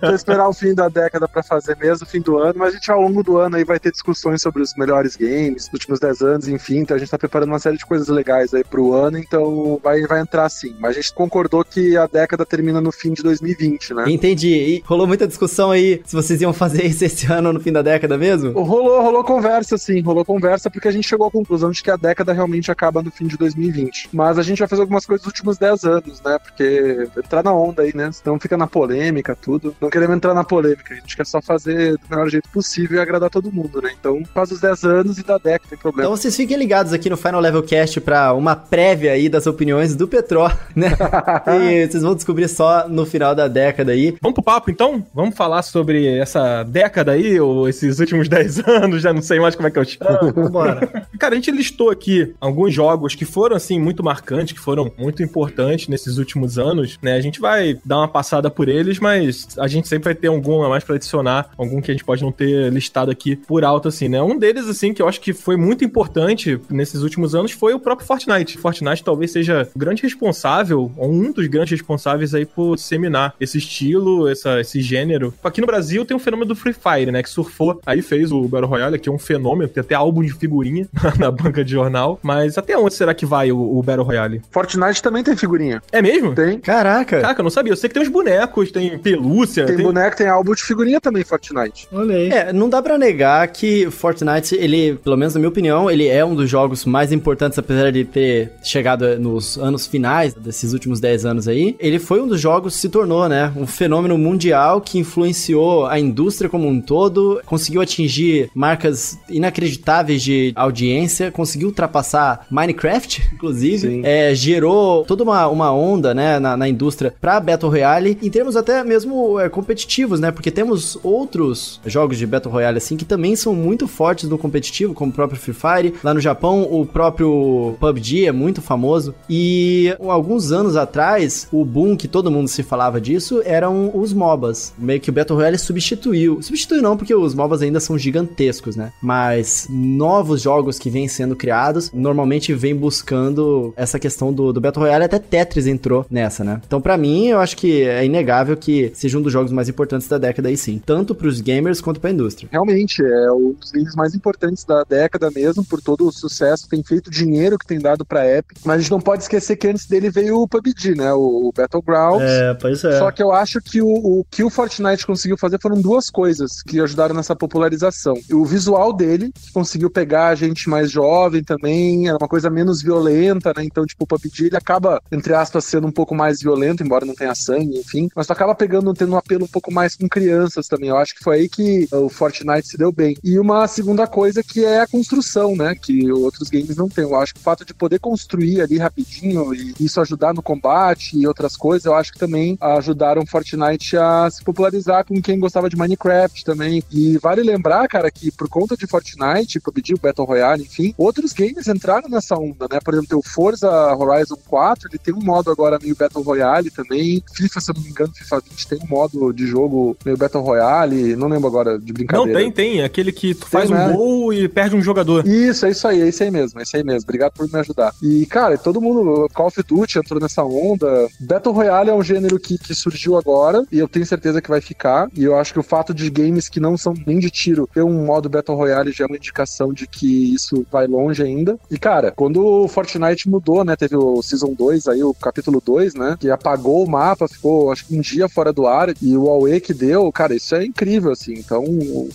[0.00, 2.76] vai esperar o fim da década para fazer mesmo, o fim do ano, mas a
[2.76, 6.00] gente ao longo do ano aí vai ter discussões sobre os melhores games, dos últimos
[6.00, 8.94] 10 anos, enfim, então a gente tá preparando uma série de coisas legais aí pro
[8.94, 10.74] ano, então vai, vai entrar sim.
[10.80, 14.04] Mas a gente concordou que a década termina no fim de 2020, né?
[14.06, 14.48] Entendi.
[14.48, 17.82] E rolou muita discussão aí se vocês iam fazer isso esse ano no fim da
[17.82, 18.52] década década mesmo?
[18.52, 20.00] Rolou, rolou conversa, sim.
[20.00, 23.10] Rolou conversa porque a gente chegou à conclusão de que a década realmente acaba no
[23.10, 24.10] fim de 2020.
[24.12, 26.38] Mas a gente vai fazer algumas coisas nos últimos 10 anos, né?
[26.38, 28.10] Porque entrar na onda aí, né?
[28.12, 29.74] Senão fica na polêmica, tudo.
[29.80, 30.94] Não queremos entrar na polêmica.
[30.94, 33.90] A gente quer só fazer do melhor jeito possível e agradar todo mundo, né?
[33.98, 36.08] Então faz os 10 anos e da década, tem problema.
[36.08, 39.96] Então vocês fiquem ligados aqui no Final Level Cast pra uma prévia aí das opiniões
[39.96, 40.96] do Petró, né?
[41.60, 44.16] e vocês vão descobrir só no final da década aí.
[44.22, 45.04] Vamos pro papo então?
[45.12, 49.40] Vamos falar sobre essa década aí, ou esse esses últimos 10 anos, já não sei
[49.40, 50.08] mais como é que eu chamo.
[50.10, 51.06] Ah, bora.
[51.18, 55.22] Cara, a gente listou aqui alguns jogos que foram, assim, muito marcantes, que foram muito
[55.22, 57.14] importantes nesses últimos anos, né?
[57.14, 60.62] A gente vai dar uma passada por eles, mas a gente sempre vai ter algum
[60.62, 63.88] a mais pra adicionar, algum que a gente pode não ter listado aqui por alto,
[63.88, 64.22] assim, né?
[64.22, 67.80] Um deles, assim, que eu acho que foi muito importante nesses últimos anos foi o
[67.80, 68.58] próprio Fortnite.
[68.58, 73.58] Fortnite talvez seja o grande responsável, ou um dos grandes responsáveis aí por disseminar esse
[73.58, 75.34] estilo, essa, esse gênero.
[75.42, 77.22] Aqui no Brasil tem o fenômeno do Free Fire, né?
[77.22, 77.80] Que surfou boa.
[77.84, 81.30] Aí fez o Battle Royale, que é um fenômeno, tem até álbum de figurinha na
[81.30, 82.18] banca de jornal.
[82.22, 84.42] Mas até onde será que vai o, o Battle Royale?
[84.50, 85.82] Fortnite também tem figurinha.
[85.92, 86.34] É mesmo?
[86.34, 86.58] Tem.
[86.58, 87.20] Caraca.
[87.20, 87.72] Caraca, eu não sabia.
[87.72, 89.66] Eu sei que tem uns bonecos, tem pelúcia.
[89.66, 91.88] Tem, boneco, tem álbum de figurinha também, Fortnite.
[91.92, 92.30] Olha aí.
[92.30, 96.24] É, não dá pra negar que Fortnite, ele, pelo menos na minha opinião, ele é
[96.24, 101.24] um dos jogos mais importantes, apesar de ter chegado nos anos finais desses últimos 10
[101.24, 101.76] anos aí.
[101.78, 105.98] Ele foi um dos jogos que se tornou, né, um fenômeno mundial que influenciou a
[105.98, 114.32] indústria como um todo, conseguiu atingir marcas inacreditáveis de audiência, conseguiu ultrapassar Minecraft, inclusive, é,
[114.34, 118.84] gerou toda uma, uma onda, né, na, na indústria pra Battle Royale, em termos até
[118.84, 123.52] mesmo é, competitivos, né, porque temos outros jogos de Battle Royale, assim, que também são
[123.54, 125.94] muito fortes no competitivo, como o próprio Free Fire.
[126.04, 129.14] Lá no Japão, o próprio PUBG é muito famoso.
[129.28, 134.72] E alguns anos atrás, o boom que todo mundo se falava disso eram os MOBAs.
[134.78, 136.40] Meio que o Battle Royale substituiu.
[136.42, 138.92] Substituiu não, porque os MOBAs ainda são gigantescos, né?
[139.00, 144.84] Mas novos jogos que vêm sendo criados normalmente vêm buscando essa questão do, do Battle
[144.84, 145.04] Royale.
[145.04, 146.60] Até Tetris entrou nessa, né?
[146.66, 150.08] Então, para mim, eu acho que é inegável que seja um dos jogos mais importantes
[150.08, 150.80] da década aí sim.
[150.84, 152.48] Tanto pros gamers quanto pra indústria.
[152.50, 156.82] Realmente, é um dos games mais importantes da década mesmo, por todo o sucesso, tem
[156.82, 158.58] feito dinheiro que tem dado pra Epic.
[158.64, 161.12] Mas a gente não pode esquecer que antes dele veio o PUBG, né?
[161.12, 162.28] O Battlegrounds.
[162.28, 162.98] É, pois é.
[162.98, 166.62] Só que eu acho que o, o que o Fortnite conseguiu fazer foram duas coisas
[166.62, 168.14] que ajudaram nessa popularização.
[168.32, 172.82] O visual dele, que conseguiu pegar a gente mais jovem também, era uma coisa menos
[172.82, 173.64] violenta, né?
[173.64, 177.14] Então, tipo, o PUBG ele acaba, entre aspas, sendo um pouco mais violento, embora não
[177.14, 178.08] tenha sangue, enfim.
[178.14, 180.90] Mas tu acaba pegando, tendo um apelo um pouco mais com crianças também.
[180.90, 183.16] Eu acho que foi aí que o Fortnite se deu bem.
[183.22, 185.74] E uma segunda coisa que é a construção, né?
[185.74, 187.04] Que outros games não têm.
[187.04, 191.16] Eu acho que o fato de poder construir ali rapidinho e isso ajudar no combate
[191.18, 195.38] e outras coisas, eu acho que também ajudaram o Fortnite a se popularizar com quem
[195.38, 196.82] gostava de Minecraft também.
[196.90, 201.68] E vale lembrar, cara, que por conta de Fortnite, PUBG, Battle Royale, enfim, outros games
[201.68, 202.80] entraram nessa onda, né?
[202.82, 207.22] Por exemplo, o Forza Horizon 4, ele tem um modo agora meio Battle Royale também.
[207.34, 210.42] FIFA, se eu não me engano, FIFA 20 tem um modo de jogo meio Battle
[210.42, 212.32] Royale, não lembro agora de brincadeira.
[212.32, 212.82] Não, tem, tem.
[212.82, 213.88] Aquele que tu faz né?
[213.88, 215.26] um gol e perde um jogador.
[215.26, 217.02] Isso, é isso aí, é isso aí mesmo, é isso aí mesmo.
[217.02, 217.92] Obrigado por me ajudar.
[218.02, 221.08] E, cara, todo mundo, Call of Duty entrou nessa onda.
[221.20, 224.60] Battle Royale é um gênero que, que surgiu agora e eu tenho certeza que vai
[224.60, 225.08] ficar.
[225.14, 227.82] E eu acho que o fato de games que não são nem de tiro ter
[227.82, 231.58] um modo Battle Royale já é uma indicação de que isso vai longe ainda.
[231.70, 235.94] E, cara, quando o Fortnite mudou, né, teve o Season 2 aí, o capítulo 2,
[235.94, 239.24] né, que apagou o mapa, ficou, acho que um dia fora do ar e o
[239.24, 241.34] Huawei que deu, cara, isso é incrível, assim.
[241.34, 241.64] Então,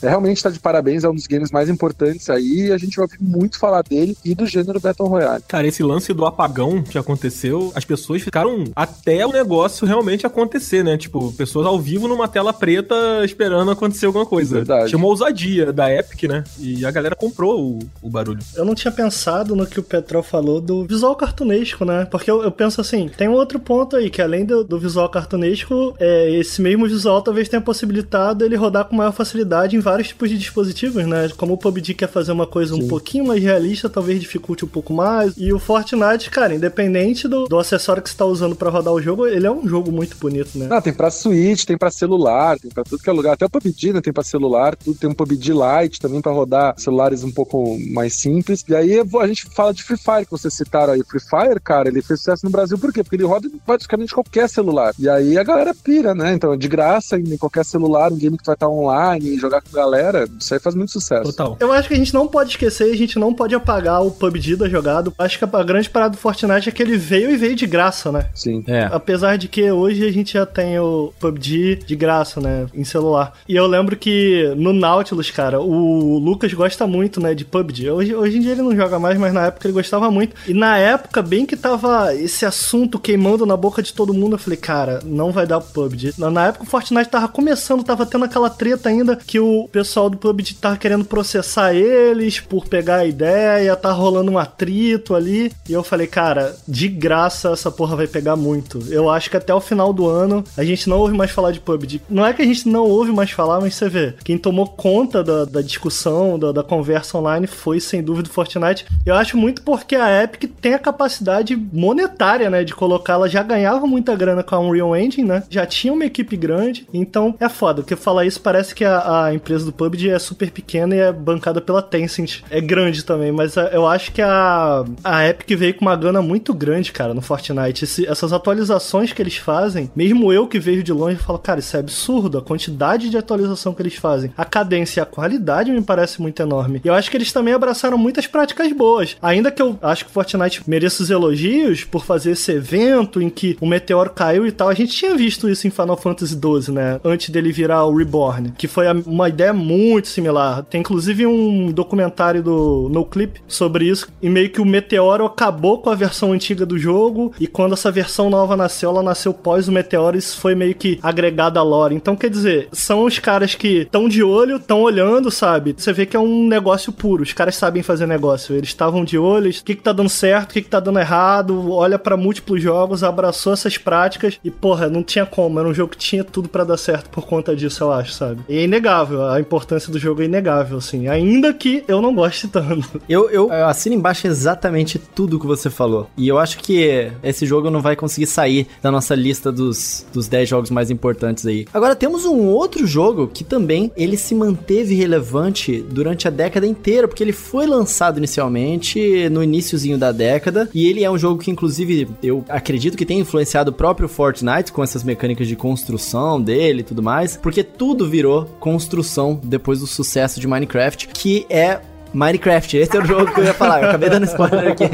[0.01, 2.95] é, realmente tá de parabéns, é um dos games mais importantes aí e a gente
[2.95, 5.43] vai ouvir muito falar dele e do gênero Battle Royale.
[5.47, 10.83] Cara, esse lance do apagão que aconteceu, as pessoas ficaram até o negócio realmente acontecer,
[10.83, 10.97] né?
[10.97, 14.57] Tipo, pessoas ao vivo numa tela preta esperando acontecer alguma coisa.
[14.57, 14.89] Verdade.
[14.93, 16.43] Tinha uma ousadia da Epic, né?
[16.59, 18.39] E a galera comprou o, o barulho.
[18.55, 22.05] Eu não tinha pensado no que o Petrol falou do visual cartunesco, né?
[22.05, 25.09] Porque eu, eu penso assim, tem um outro ponto aí, que além do, do visual
[25.09, 30.09] cartunesco, é, esse mesmo visual talvez tenha possibilitado ele rodar com maior facilidade em vários
[30.09, 31.27] tipos de dispositivos, né?
[31.37, 34.93] Como o PUBG quer fazer uma coisa um pouquinho mais realista, talvez dificulte um pouco
[34.93, 35.33] mais.
[35.37, 39.01] E o Fortnite, cara, independente do, do acessório que você tá usando para rodar o
[39.01, 40.67] jogo, ele é um jogo muito bonito, né?
[40.69, 43.33] Ah, tem pra Switch, tem pra celular, tem pra tudo que é lugar.
[43.33, 46.73] Até o PUBG, né, tem pra celular, tudo tem um PUBG Lite também pra rodar
[46.77, 48.63] celulares um pouco mais simples.
[48.67, 51.01] E aí a gente fala de Free Fire, que vocês citaram aí.
[51.01, 53.03] O Free Fire, cara, ele fez sucesso no Brasil por quê?
[53.03, 54.93] Porque ele roda praticamente qualquer celular.
[54.97, 56.33] E aí a galera pira, né?
[56.33, 59.81] Então, de graça, em qualquer celular, um game que vai estar online, jogar com a
[59.81, 61.31] galera, isso aí faz muito sucesso.
[61.31, 61.57] Total.
[61.59, 64.55] Eu acho que a gente não pode esquecer, a gente não pode apagar o PUBG
[64.55, 65.11] da jogada.
[65.17, 68.11] Acho que a grande parada do Fortnite é que ele veio e veio de graça,
[68.11, 68.29] né?
[68.33, 68.63] Sim.
[68.67, 68.89] É.
[68.91, 72.67] Apesar de que hoje a gente já tem o PUBG de graça, né?
[72.73, 73.33] Em celular.
[73.47, 77.35] E eu lembro que no Nautilus, cara, o Lucas gosta muito, né?
[77.35, 77.91] De PUBG.
[77.91, 80.35] Hoje, hoje em dia ele não joga mais, mas na época ele gostava muito.
[80.47, 84.39] E na época, bem que tava esse assunto queimando na boca de todo mundo, eu
[84.39, 86.13] falei, cara, não vai dar pro PUBG.
[86.17, 90.09] Na, na época o Fortnite tava começando, tava tendo aquela treta ainda que o pessoal
[90.09, 95.51] do PUBG tava querendo processar eles por pegar a ideia, tá rolando um atrito ali.
[95.67, 98.79] E eu falei, cara, de graça essa porra vai pegar muito.
[98.89, 101.59] Eu acho que até o final do ano a gente não ouve mais falar de
[101.59, 102.01] PUBG.
[102.09, 105.23] Não é que a gente não ouve mais falar, mas você vê, quem tomou conta
[105.23, 108.85] da, da discussão, da, da conversa online foi sem dúvida o Fortnite.
[109.05, 113.13] Eu acho muito porque a Epic tem a capacidade monetária, né, de colocar.
[113.13, 115.43] Ela já ganhava muita grana com a Unreal Engine, né?
[115.49, 117.81] Já tinha uma equipe grande, então é foda.
[117.81, 121.11] Porque falar isso parece que a, a empresa do PUBG é super pequena e é
[121.11, 122.41] bancada pela Tencent.
[122.49, 126.21] É grande também, mas a- eu acho que a, a Epic veio com uma gana
[126.21, 127.83] muito grande, cara, no Fortnite.
[127.83, 131.75] Esse- essas atualizações que eles fazem, mesmo eu que vejo de longe, falo, cara, isso
[131.75, 134.31] é absurdo, a quantidade de atualização que eles fazem.
[134.43, 136.81] A cadência e a qualidade me parece muito enorme.
[136.83, 139.15] E eu acho que eles também abraçaram muitas práticas boas.
[139.21, 143.57] Ainda que eu acho que Fortnite mereça os elogios por fazer esse evento em que
[143.61, 144.69] o meteoro caiu e tal.
[144.69, 146.99] A gente tinha visto isso em Final Fantasy XII, né?
[147.03, 150.63] Antes dele virar o Reborn, que foi uma ideia muito similar.
[150.63, 154.09] Tem inclusive um documentário do No Clip sobre isso.
[154.21, 157.33] E meio que o meteoro acabou com a versão antiga do jogo.
[157.39, 160.17] E quando essa versão nova nasceu, ela nasceu pós o meteoro.
[160.17, 161.95] Isso foi meio que agregado à lore.
[161.95, 165.75] Então, quer dizer, são os caras que estão de olho, estão olhando, sabe?
[165.77, 167.23] Você vê que é um negócio puro.
[167.23, 168.55] Os caras sabem fazer negócio.
[168.55, 170.99] Eles estavam de olho, o que, que tá dando certo, o que, que tá dando
[170.99, 171.71] errado.
[171.71, 174.39] Olha para múltiplos jogos, abraçou essas práticas.
[174.43, 175.59] E, porra, não tinha como.
[175.59, 178.41] Era um jogo que tinha tudo para dar certo por conta disso, eu acho, sabe?
[178.49, 179.27] E é inegável.
[179.29, 181.07] A importância do jogo é inegável, assim.
[181.07, 183.01] Ainda que eu não goste tanto.
[183.07, 186.09] Eu, eu, eu assino embaixo exatamente tudo que você falou.
[186.17, 190.27] E eu acho que esse jogo não vai conseguir sair da nossa lista dos, dos
[190.27, 191.65] 10 jogos mais importantes aí.
[191.73, 197.07] Agora, temos um outro jogo que também ele se manteve relevante durante a década inteira,
[197.07, 201.51] porque ele foi lançado inicialmente no iníciozinho da década, e ele é um jogo que,
[201.51, 206.81] inclusive, eu acredito que tem influenciado o próprio Fortnite com essas mecânicas de construção dele
[206.81, 211.81] e tudo mais, porque tudo virou construção depois do sucesso de Minecraft, que é
[212.13, 214.83] Minecraft, esse é o jogo que eu ia falar, eu acabei dando spoiler aqui.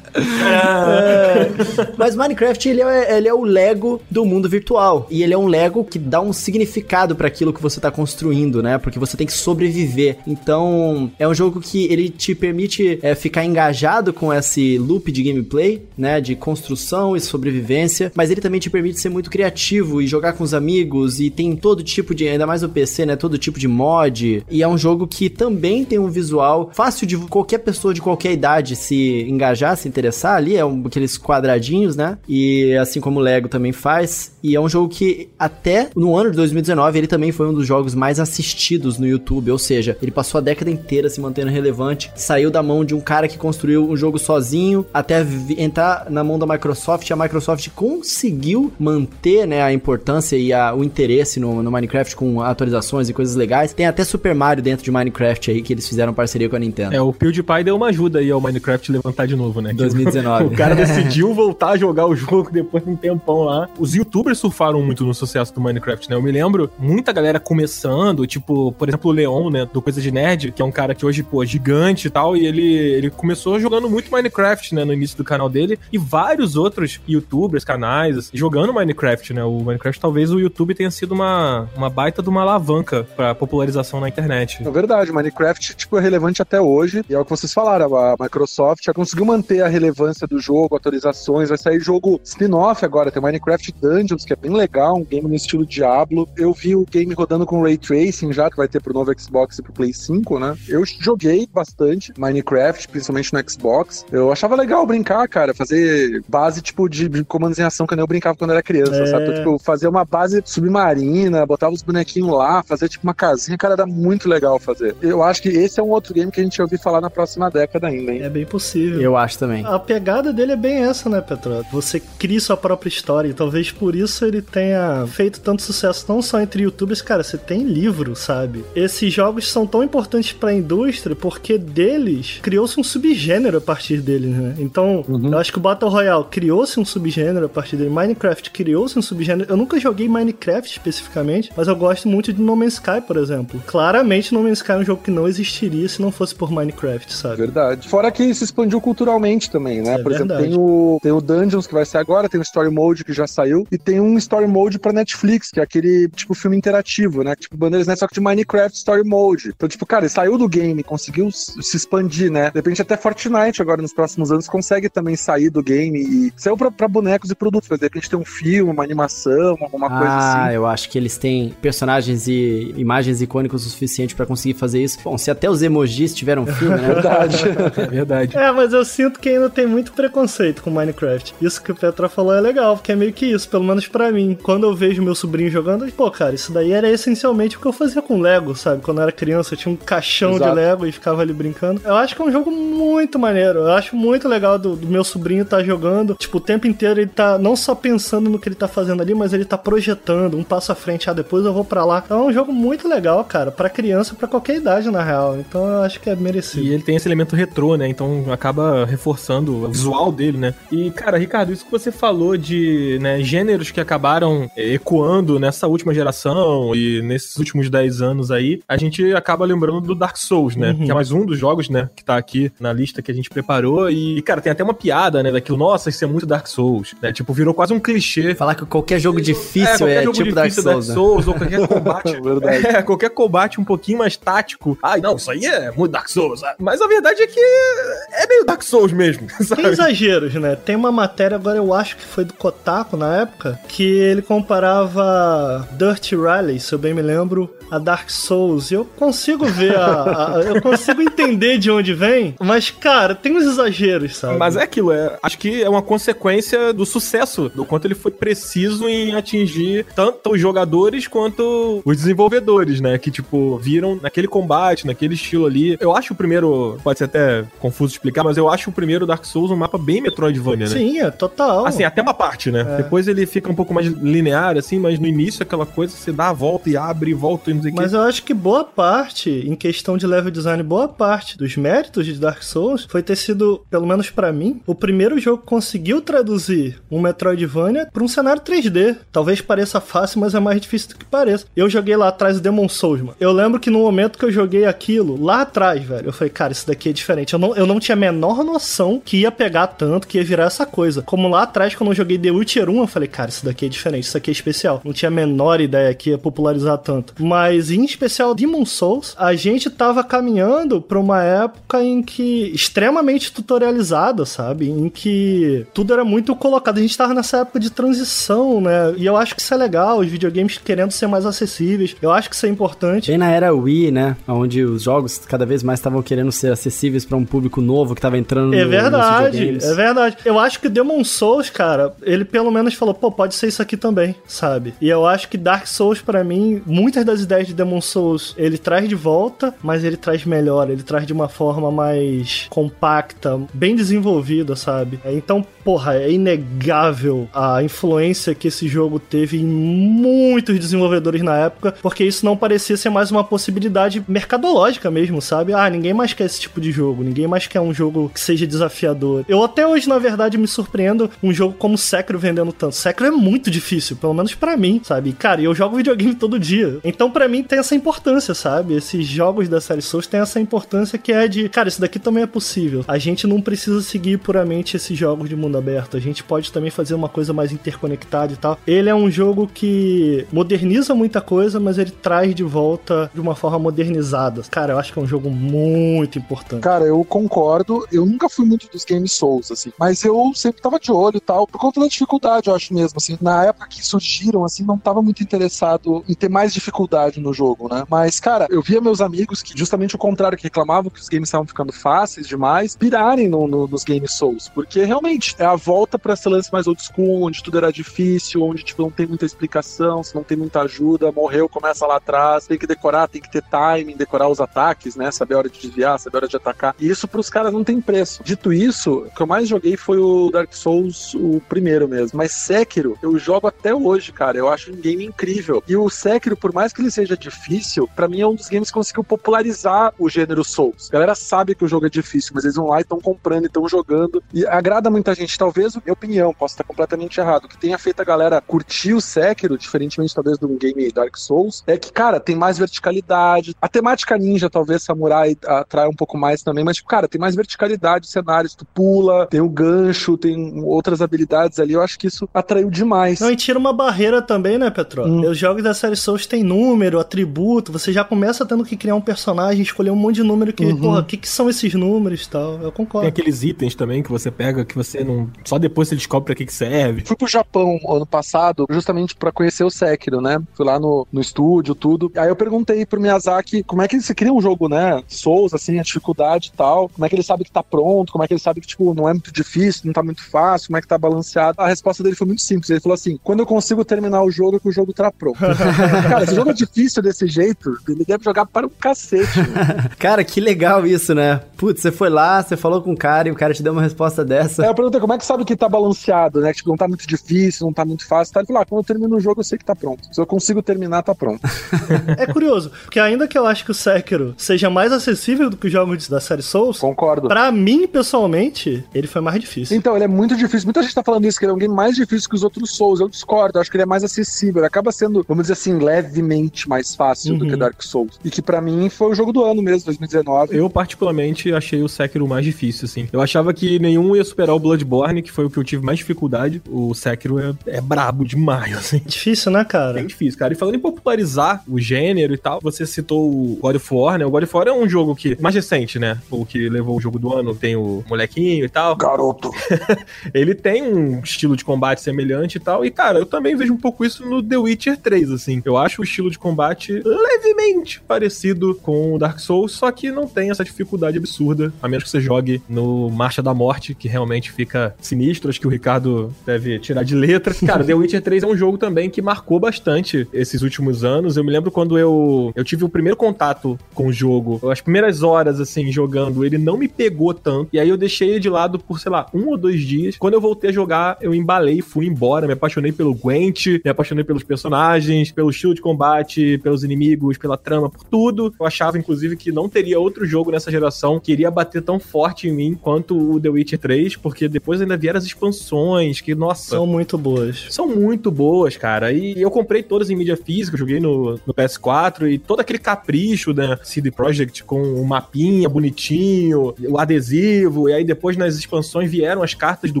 [0.16, 1.50] é,
[1.98, 5.06] mas Minecraft, ele é, ele é o Lego do mundo virtual.
[5.10, 8.62] E ele é um Lego que dá um significado para aquilo que você tá construindo,
[8.62, 8.78] né?
[8.78, 10.18] Porque você tem que sobreviver.
[10.26, 15.22] Então, é um jogo que ele te permite é, ficar engajado com esse loop de
[15.22, 16.20] gameplay, né?
[16.20, 18.12] De construção e sobrevivência.
[18.14, 21.18] Mas ele também te permite ser muito criativo e jogar com os amigos.
[21.20, 23.16] E tem todo tipo de, ainda mais no PC, né?
[23.16, 24.44] Todo tipo de mod.
[24.48, 28.02] E é um jogo que também também tem um visual fácil de qualquer pessoa de
[28.02, 30.54] qualquer idade se engajar, se interessar ali.
[30.54, 32.18] É um, aqueles quadradinhos, né?
[32.28, 34.32] E assim como o Lego também faz.
[34.42, 37.66] E é um jogo que até no ano de 2019 ele também foi um dos
[37.66, 39.50] jogos mais assistidos no YouTube.
[39.50, 42.12] Ou seja, ele passou a década inteira se mantendo relevante.
[42.14, 46.38] Saiu da mão de um cara que construiu um jogo sozinho até entrar na mão
[46.38, 47.08] da Microsoft.
[47.08, 52.14] E a Microsoft conseguiu manter né, a importância e a, o interesse no, no Minecraft
[52.14, 53.72] com atualizações e coisas legais.
[53.72, 56.58] Tem até Super Mario dentro de Minecraft Minecraft aí que eles fizeram parceria com a
[56.58, 56.94] Nintendo.
[56.94, 59.72] É, o PewDiePie deu uma ajuda aí ao Minecraft levantar de novo, né?
[59.72, 60.44] 2019.
[60.52, 63.68] o cara decidiu voltar a jogar o jogo depois de um tempão lá.
[63.78, 66.16] Os youtubers surfaram muito no sucesso do Minecraft, né?
[66.16, 70.10] Eu me lembro muita galera começando, tipo, por exemplo, o Leon, né, do Coisa de
[70.10, 73.10] Nerd, que é um cara que hoje, pô, é gigante e tal, e ele, ele
[73.10, 78.18] começou jogando muito Minecraft, né, no início do canal dele, e vários outros youtubers, canais,
[78.18, 79.44] assim, jogando Minecraft, né?
[79.44, 84.00] O Minecraft, talvez o YouTube tenha sido uma, uma baita de uma alavanca pra popularização
[84.00, 84.66] na internet.
[84.66, 87.94] É verdade, Minecraft Minecraft tipo, é relevante até hoje, e é o que vocês falaram,
[87.96, 93.10] a Microsoft já conseguiu manter a relevância do jogo, atualizações, vai sair jogo spin-off agora,
[93.10, 96.28] tem Minecraft Dungeons, que é bem legal, um game no estilo Diablo.
[96.36, 99.58] Eu vi o game rodando com Ray Tracing já, que vai ter pro novo Xbox
[99.58, 100.56] e pro Play 5, né?
[100.68, 104.06] Eu joguei bastante Minecraft, principalmente no Xbox.
[104.10, 108.36] Eu achava legal brincar, cara, fazer base tipo de comandos em ação que eu brincava
[108.36, 109.06] quando era criança, é.
[109.06, 109.24] sabe?
[109.24, 113.74] Então, tipo, fazer uma base submarina, botava os bonequinhos lá, fazer tipo uma casinha, cara,
[113.74, 114.94] era muito legal fazer.
[115.02, 117.50] Eu acho que esse é um outro game que a gente ouvi falar na próxima
[117.50, 118.22] década ainda, hein?
[118.22, 119.00] É bem possível.
[119.00, 119.64] Eu acho também.
[119.64, 121.64] A pegada dele é bem essa, né, Petro?
[121.72, 126.20] Você cria sua própria história e talvez por isso ele tenha feito tanto sucesso não
[126.20, 128.64] só entre youtubers, cara, você tem livro, sabe?
[128.74, 134.00] Esses jogos são tão importantes para a indústria porque deles criou-se um subgênero a partir
[134.00, 134.54] deles, né?
[134.58, 135.32] Então, uhum.
[135.32, 139.02] eu acho que o Battle Royale criou-se um subgênero a partir dele, Minecraft criou-se um
[139.02, 139.50] subgênero.
[139.50, 143.62] Eu nunca joguei Minecraft especificamente, mas eu gosto muito de No Man's Sky, por exemplo.
[143.66, 147.12] Claramente No Man's Sky é um jogo que não existiria se não fosse por Minecraft,
[147.14, 147.36] sabe?
[147.36, 147.88] Verdade.
[147.88, 149.94] Fora que se expandiu culturalmente também, né?
[149.94, 150.46] É por verdade.
[150.46, 153.12] exemplo, tem o, tem o Dungeons que vai ser agora, tem o Story Mode que
[153.12, 157.22] já saiu, e tem um Story Mode pra Netflix, que é aquele tipo filme interativo,
[157.22, 157.36] né?
[157.36, 159.52] Tipo Bandeiras Net, só que de Minecraft Story Mode.
[159.54, 162.50] Então, tipo, cara, ele saiu do game, conseguiu se expandir, né?
[162.50, 166.56] De repente até Fortnite agora nos próximos anos consegue também sair do game e saiu
[166.56, 167.68] pra, pra bonecos e produtos.
[167.70, 170.38] Mas de repente tem um filme, uma animação, alguma ah, coisa assim.
[170.40, 174.82] Ah, eu acho que eles têm personagens e imagens icônicas o suficiente para conseguir fazer
[174.82, 174.95] isso.
[175.02, 176.88] Bom, se até os emojis tiveram filme, né?
[176.94, 177.44] verdade.
[177.76, 178.36] é verdade.
[178.36, 181.34] É, mas eu sinto que ainda tem muito preconceito com Minecraft.
[181.40, 184.10] Isso que o Petra falou é legal, porque é meio que isso, pelo menos para
[184.10, 184.36] mim.
[184.42, 187.72] Quando eu vejo meu sobrinho jogando, pô, cara, isso daí era essencialmente o que eu
[187.72, 188.82] fazia com Lego, sabe?
[188.82, 190.50] Quando eu era criança, eu tinha um caixão Exato.
[190.50, 191.80] de Lego e ficava ali brincando.
[191.84, 193.60] Eu acho que é um jogo muito maneiro.
[193.60, 196.14] Eu acho muito legal do, do meu sobrinho estar tá jogando.
[196.14, 199.14] Tipo, o tempo inteiro ele tá não só pensando no que ele tá fazendo ali,
[199.14, 201.08] mas ele tá projetando um passo à frente.
[201.08, 202.02] Ah, depois eu vou para lá.
[202.04, 205.38] Então é um jogo muito legal, cara, para criança, para qualquer idade personagem, na real.
[205.38, 206.64] Então eu acho que é merecido.
[206.64, 207.88] E ele tem esse elemento retrô, né?
[207.88, 210.54] Então acaba reforçando o visual dele, né?
[210.70, 215.66] E, cara, Ricardo, isso que você falou de né, gêneros que acabaram é, ecoando nessa
[215.66, 220.56] última geração e nesses últimos 10 anos aí, a gente acaba lembrando do Dark Souls,
[220.56, 220.70] né?
[220.70, 220.84] Uhum.
[220.84, 221.88] Que é mais um dos jogos, né?
[221.94, 223.90] Que tá aqui na lista que a gente preparou.
[223.90, 225.30] E, cara, tem até uma piada, né?
[225.30, 227.12] Daquilo, nossa, isso é muito Dark Souls, né?
[227.12, 228.34] Tipo, virou quase um clichê.
[228.34, 231.32] Falar que qualquer jogo difícil é, é jogo tipo Dark Souls, Dark Souls né?
[231.32, 232.16] ou qualquer combate.
[232.76, 234.75] é, qualquer combate um pouquinho mais tático.
[234.82, 236.40] Ai, não, isso aí é muito Dark Souls.
[236.58, 239.28] Mas a verdade é que é meio Dark Souls mesmo.
[239.42, 239.62] Sabe?
[239.62, 240.56] Tem exageros, né?
[240.56, 245.66] Tem uma matéria, agora eu acho que foi do Kotaku na época, que ele comparava
[245.72, 248.70] Dirty Rally, se eu bem me lembro, a Dark Souls.
[248.70, 253.36] E eu consigo ver a, a, Eu consigo entender de onde vem, mas, cara, tem
[253.36, 254.38] uns exageros, sabe?
[254.38, 258.10] Mas é aquilo, é, acho que é uma consequência do sucesso, do quanto ele foi
[258.10, 262.98] preciso em atingir tanto os jogadores quanto os desenvolvedores, né?
[262.98, 265.76] Que, tipo, viram naquele combate, naquele estilo ali.
[265.80, 269.24] Eu acho o primeiro, pode ser até confuso explicar, mas eu acho o primeiro Dark
[269.24, 270.72] Souls um mapa bem Metroidvania, né?
[270.72, 271.66] Sim, é total.
[271.66, 272.60] Assim, até uma parte, né?
[272.60, 272.76] É.
[272.78, 276.28] Depois ele fica um pouco mais linear, assim, mas no início aquela coisa, você dá
[276.28, 278.64] a volta e abre e volta e não sei o Mas eu acho que boa
[278.64, 283.16] parte, em questão de level design, boa parte dos méritos de Dark Souls foi ter
[283.16, 288.08] sido, pelo menos para mim, o primeiro jogo que conseguiu traduzir um Metroidvania para um
[288.08, 288.96] cenário 3D.
[289.12, 291.46] Talvez pareça fácil, mas é mais difícil do que pareça.
[291.56, 293.16] Eu joguei lá atrás o Demon Souls, mano.
[293.20, 296.52] Eu lembro que no momento que eu joguei aquilo, lá atrás, velho, eu falei, cara,
[296.52, 297.32] isso daqui é diferente.
[297.32, 300.44] Eu não, eu não tinha a menor noção que ia pegar tanto, que ia virar
[300.44, 301.02] essa coisa.
[301.02, 303.68] Como lá atrás, quando eu joguei The Witcher 1, eu falei, cara, isso daqui é
[303.68, 304.80] diferente, isso aqui é especial.
[304.84, 307.14] Não tinha a menor ideia que ia popularizar tanto.
[307.18, 313.32] Mas, em especial, Demon Souls, a gente tava caminhando pra uma época em que extremamente
[313.32, 314.70] tutorializada, sabe?
[314.70, 316.78] Em que tudo era muito colocado.
[316.78, 318.94] A gente tava nessa época de transição, né?
[318.96, 321.96] E eu acho que isso é legal, os videogames querendo ser mais acessíveis.
[322.00, 323.10] Eu acho que isso é importante.
[323.10, 324.16] Bem na era Wii, né?
[324.26, 328.00] Onde os jogos cada vez mais estavam querendo ser acessíveis para um público novo que
[328.00, 330.16] tava entrando é no, verdade, É verdade.
[330.24, 333.76] Eu acho que Demon Souls, cara, ele pelo menos falou, pô, pode ser isso aqui
[333.76, 334.74] também, sabe?
[334.80, 338.58] E eu acho que Dark Souls, para mim, muitas das ideias de Demon Souls, ele
[338.58, 343.74] traz de volta, mas ele traz melhor, ele traz de uma forma mais compacta, bem
[343.74, 345.00] desenvolvida, sabe?
[345.04, 351.74] Então, porra, é inegável a influência que esse jogo teve em muitos desenvolvedores na época,
[351.82, 354.04] porque isso não parecia ser mais uma possibilidade
[354.36, 355.52] mercadológica mesmo, sabe?
[355.52, 358.46] Ah, ninguém mais quer esse tipo de jogo, ninguém mais quer um jogo que seja
[358.46, 359.24] desafiador.
[359.28, 362.74] Eu até hoje, na verdade, me surpreendo um jogo como Sekiro vendendo tanto.
[362.74, 365.12] Sekiro é muito difícil, pelo menos para mim, sabe?
[365.12, 366.78] Cara, eu jogo videogame todo dia.
[366.84, 368.74] Então, para mim, tem essa importância, sabe?
[368.74, 372.22] Esses jogos da série Souls têm essa importância que é de, cara, isso daqui também
[372.22, 372.84] é possível.
[372.86, 375.96] A gente não precisa seguir puramente esses jogos de mundo aberto.
[375.96, 378.58] A gente pode também fazer uma coisa mais interconectada e tal.
[378.66, 383.34] Ele é um jogo que moderniza muita coisa, mas ele traz de volta de uma
[383.34, 384.25] forma modernizada.
[384.50, 386.62] Cara, eu acho que é um jogo muito importante.
[386.62, 387.86] Cara, eu concordo.
[387.92, 391.20] Eu nunca fui muito dos Game Souls, assim, mas eu sempre tava de olho e
[391.20, 393.18] tal, por conta da dificuldade, eu acho mesmo, assim.
[393.20, 397.68] Na época que surgiram, assim, não tava muito interessado em ter mais dificuldade no jogo,
[397.72, 397.84] né?
[397.88, 401.28] Mas, cara, eu via meus amigos que justamente o contrário, que reclamavam que os games
[401.28, 405.98] estavam ficando fáceis demais, pirarem no, no, nos Game Souls, porque realmente é a volta
[405.98, 409.24] para esse lance mais old school, onde tudo era difícil, onde tipo, não tem muita
[409.24, 413.30] explicação, se não tem muita ajuda, morreu, começa lá atrás, tem que decorar, tem que
[413.30, 415.10] ter timing, decorar os ataques, né?
[415.10, 416.74] Saber a hora de desviar, saber a hora de atacar.
[416.78, 418.22] E isso pros caras não tem preço.
[418.22, 422.16] Dito isso, o que eu mais joguei foi o Dark Souls, o primeiro mesmo.
[422.16, 424.38] Mas Sekiro, eu jogo até hoje, cara.
[424.38, 425.62] Eu acho um game incrível.
[425.68, 428.68] E o Sekiro, por mais que ele seja difícil, para mim é um dos games
[428.68, 430.88] que conseguiu popularizar o gênero Souls.
[430.88, 433.44] A galera sabe que o jogo é difícil, mas eles vão lá e estão comprando
[433.44, 434.22] e estão jogando.
[434.32, 438.04] E agrada muita gente talvez, minha opinião, posso estar completamente errado, que tenha feito a
[438.04, 442.58] galera curtir o Sekiro, diferentemente talvez do game Dark Souls, é que, cara, tem mais
[442.58, 443.56] verticalidade.
[443.60, 447.34] A temática ninja, talvez, samurai atrai um pouco mais também, mas, tipo, cara, tem mais
[447.34, 452.28] verticalidade, cenários, tu pula, tem o gancho, tem outras habilidades ali, eu acho que isso
[452.32, 453.20] atraiu demais.
[453.20, 455.04] Não, e tira uma barreira também, né, Petro?
[455.04, 455.30] Hum.
[455.30, 459.00] Os jogos da série Souls tem número, atributo, você já começa tendo que criar um
[459.00, 460.76] personagem, escolher um monte de número que, uhum.
[460.76, 463.02] porra, o que, que são esses números e tal, eu concordo.
[463.02, 466.34] Tem aqueles itens também que você pega que você não só depois você descobre pra
[466.34, 467.02] que, que serve.
[467.04, 470.40] Fui pro Japão ano passado, justamente para conhecer o Sekiro, né?
[470.54, 472.10] Fui lá no, no estúdio, tudo.
[472.16, 475.02] Aí eu perguntei pro Miyazaki como é que você cria um jogo, né?
[475.08, 476.88] Souls, assim, a dificuldade e tal.
[476.88, 478.12] Como é que ele sabe que tá pronto?
[478.12, 480.68] Como é que ele sabe que, tipo, não é muito difícil, não tá muito fácil?
[480.68, 481.60] Como é que tá balanceado?
[481.60, 482.70] A resposta dele foi muito simples.
[482.70, 485.38] Ele falou assim: quando eu consigo terminar o jogo, é que o jogo tá pronto.
[486.08, 489.26] Cara, se o jogo é difícil desse jeito, ele deve jogar para um cacete.
[489.98, 491.40] Cara, que legal isso, né?
[491.56, 493.82] Putz, você foi lá, você falou com o cara e o cara te deu uma
[493.82, 494.64] resposta dessa.
[494.64, 496.52] É, eu perguntei como é que sabe que tá balanceado, né?
[496.52, 498.34] Tipo, não tá muito difícil, não tá muito fácil.
[498.34, 498.40] Tá?
[498.40, 500.08] Ele falou, ah, quando eu termino o jogo, eu sei que tá pronto.
[500.12, 501.40] Se eu consigo terminar, tá pronto.
[502.18, 505.66] é curioso, porque ainda que eu acho que o Sekiro seja mais acessível do que
[505.66, 507.28] os jogos da série Souls, concordo.
[507.28, 509.76] Pra mim, pessoalmente, ele foi mais difícil.
[509.76, 510.66] Então, ele é muito difícil.
[510.66, 512.76] Muita gente tá falando isso, que ele é um game mais difícil que os outros
[512.76, 513.00] Souls.
[513.00, 514.60] Eu discordo, eu acho que ele é mais acessível.
[514.60, 517.38] Ele acaba sendo, vamos dizer assim, levemente mais fácil uhum.
[517.38, 517.58] do que uhum.
[517.58, 518.18] Dark Souls.
[518.24, 520.56] E que para mim foi o jogo do ano mesmo, 2019.
[520.56, 523.08] Eu, particularmente, achei o Sekiro mais difícil, assim.
[523.12, 525.98] Eu achava que nenhum ia superar o Bloodborne, que foi o que eu tive mais
[525.98, 526.62] dificuldade.
[526.68, 529.00] O Sekiro é, é brabo demais, assim.
[529.04, 529.94] Difícil, né, cara?
[529.94, 530.52] Bem difícil, cara.
[530.52, 534.24] E falando em popularizar o gênero e tal, você citou o God of War, né?
[534.24, 536.18] O God of War é um jogo que, mais recente, né?
[536.30, 538.94] O que levou o jogo do ano, tem o molequinho e tal.
[538.96, 539.50] Garoto.
[540.32, 542.84] ele tem um estilo de combate semelhante e tal.
[542.84, 545.62] E, cara, eu também vejo um pouco isso no The Witcher 3, assim.
[545.64, 550.26] Eu acho o estilo de combate levemente parecido com o Dark Souls, só que não
[550.26, 554.52] tem essa dificuldade absurda, a menos que você jogue no Marcha da Morte, que realmente
[554.52, 555.50] fica sinistro.
[555.50, 557.54] Acho que o Ricardo deve tirar de letra.
[557.66, 561.36] Cara, The Witcher 3 é um jogo também que marcou bastante esses últimos anos.
[561.36, 563.55] Eu me lembro quando eu, eu tive o primeiro contato
[563.94, 567.68] com o jogo, as primeiras horas, assim, jogando, ele não me pegou tanto.
[567.72, 570.16] E aí eu deixei ele de lado por, sei lá, um ou dois dias.
[570.16, 574.24] Quando eu voltei a jogar, eu embalei, fui embora, me apaixonei pelo Gwent, me apaixonei
[574.24, 578.54] pelos personagens, pelo estilo de combate, pelos inimigos, pela trama, por tudo.
[578.58, 582.48] Eu achava, inclusive, que não teria outro jogo nessa geração que iria bater tão forte
[582.48, 586.70] em mim quanto o The Witcher 3, porque depois ainda vieram as expansões, que, nossa...
[586.70, 587.66] São muito boas.
[587.70, 589.12] São muito boas, cara.
[589.12, 593.45] E eu comprei todas em mídia física, joguei no, no PS4, e todo aquele capricho
[593.52, 599.42] da CD Projekt com o mapinha bonitinho, o adesivo, e aí depois nas expansões vieram
[599.42, 600.00] as cartas do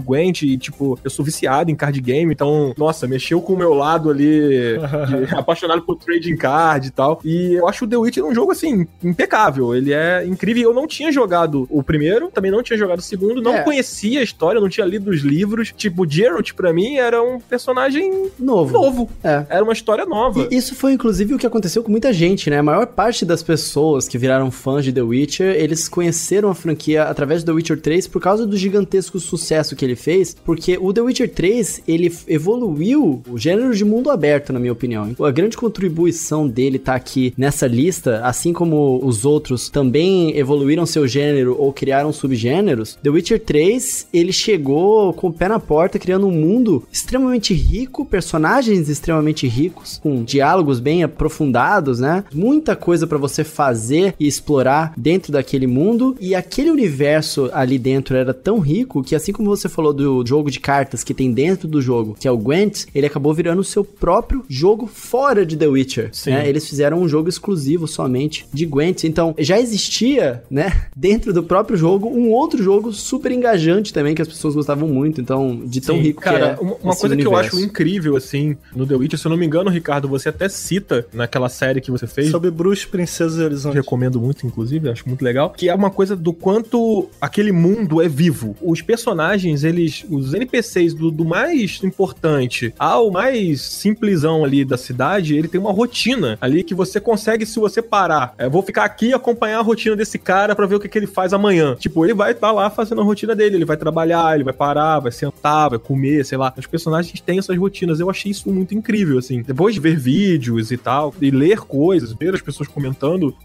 [0.00, 3.74] Gwent, e tipo, eu sou viciado em card game, então, nossa, mexeu com o meu
[3.74, 4.76] lado ali,
[5.26, 7.20] de, apaixonado por trading card e tal.
[7.24, 9.74] E eu acho o The Witcher um jogo, assim, impecável.
[9.74, 10.70] Ele é incrível.
[10.70, 13.62] Eu não tinha jogado o primeiro, também não tinha jogado o segundo, não é.
[13.62, 15.72] conhecia a história, não tinha lido os livros.
[15.76, 18.72] Tipo, Geralt, pra mim, era um personagem novo.
[18.72, 19.10] Novo.
[19.22, 19.46] É.
[19.48, 20.48] Era uma história nova.
[20.50, 22.58] E isso foi, inclusive, o que aconteceu com muita gente, né?
[22.58, 27.04] A maior parte das pessoas que viraram fãs de The Witcher, eles conheceram a franquia
[27.04, 30.92] através do The Witcher 3 por causa do gigantesco sucesso que ele fez, porque o
[30.92, 35.14] The Witcher 3, ele evoluiu o gênero de mundo aberto, na minha opinião.
[35.20, 41.06] A grande contribuição dele tá aqui nessa lista, assim como os outros também evoluíram seu
[41.06, 46.26] gênero ou criaram subgêneros, The Witcher 3, ele chegou com o pé na porta, criando
[46.26, 52.24] um mundo extremamente rico, personagens extremamente ricos, com diálogos bem aprofundados, né?
[52.32, 58.16] Muita coisa para você fazer e explorar dentro daquele mundo, e aquele universo ali dentro
[58.16, 61.68] era tão rico que assim como você falou do jogo de cartas que tem dentro
[61.68, 65.56] do jogo, que é o Gwent, ele acabou virando o seu próprio jogo fora de
[65.56, 66.10] The Witcher.
[66.26, 66.48] Né?
[66.48, 69.04] Eles fizeram um jogo exclusivo somente de Gwent.
[69.04, 74.22] Então, já existia, né, dentro do próprio jogo, um outro jogo super engajante também, que
[74.22, 75.20] as pessoas gostavam muito.
[75.20, 76.64] Então, de tão Sim, rico cara, que é.
[76.64, 77.18] Uma, uma coisa universo.
[77.18, 80.28] que eu acho incrível, assim, no The Witcher, se eu não me engano, Ricardo, você
[80.28, 82.30] até cita naquela série que você fez.
[82.30, 83.74] Sobre Bruxos, Princesas Horizonte.
[83.74, 85.50] Recomendo muito, inclusive, acho muito legal.
[85.50, 88.56] Que é uma coisa do quanto aquele mundo é vivo.
[88.60, 90.04] Os personagens, eles.
[90.10, 95.72] Os NPCs do, do mais importante ao mais simplesão ali da cidade, ele tem uma
[95.72, 98.34] rotina ali que você consegue, se você parar.
[98.36, 100.98] É, vou ficar aqui e acompanhar a rotina desse cara para ver o que, que
[100.98, 101.76] ele faz amanhã.
[101.78, 104.52] Tipo, ele vai estar tá lá fazendo a rotina dele, ele vai trabalhar, ele vai
[104.52, 106.52] parar, vai sentar, vai comer, sei lá.
[106.56, 108.00] Os personagens têm essas rotinas.
[108.00, 109.42] Eu achei isso muito incrível, assim.
[109.42, 112.95] Depois de ver vídeos e tal, e ler coisas, ver as pessoas comentando,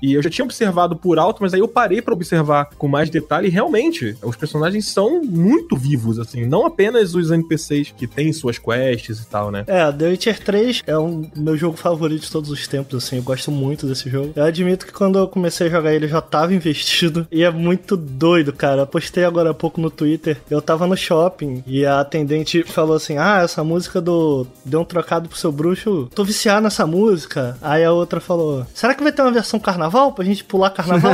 [0.01, 3.09] e eu já tinha observado por alto, mas aí eu parei para observar com mais
[3.09, 6.45] detalhe, e realmente, os personagens são muito vivos, assim.
[6.45, 9.63] Não apenas os NPCs que têm suas quests e tal, né?
[9.67, 13.17] É, The Witcher 3 é um meu jogo favorito de todos os tempos, assim.
[13.17, 14.33] Eu gosto muito desse jogo.
[14.35, 17.27] Eu admito que quando eu comecei a jogar ele, eu já tava investido.
[17.31, 18.81] E é muito doido, cara.
[18.81, 20.37] Eu postei agora há pouco no Twitter.
[20.49, 24.85] Eu tava no shopping e a atendente falou assim: Ah, essa música do Deu um
[24.85, 26.09] trocado pro seu bruxo.
[26.13, 27.57] Tô viciado nessa música.
[27.61, 31.13] Aí a outra falou: Será que vai ter uma versão carnaval pra gente pular carnaval?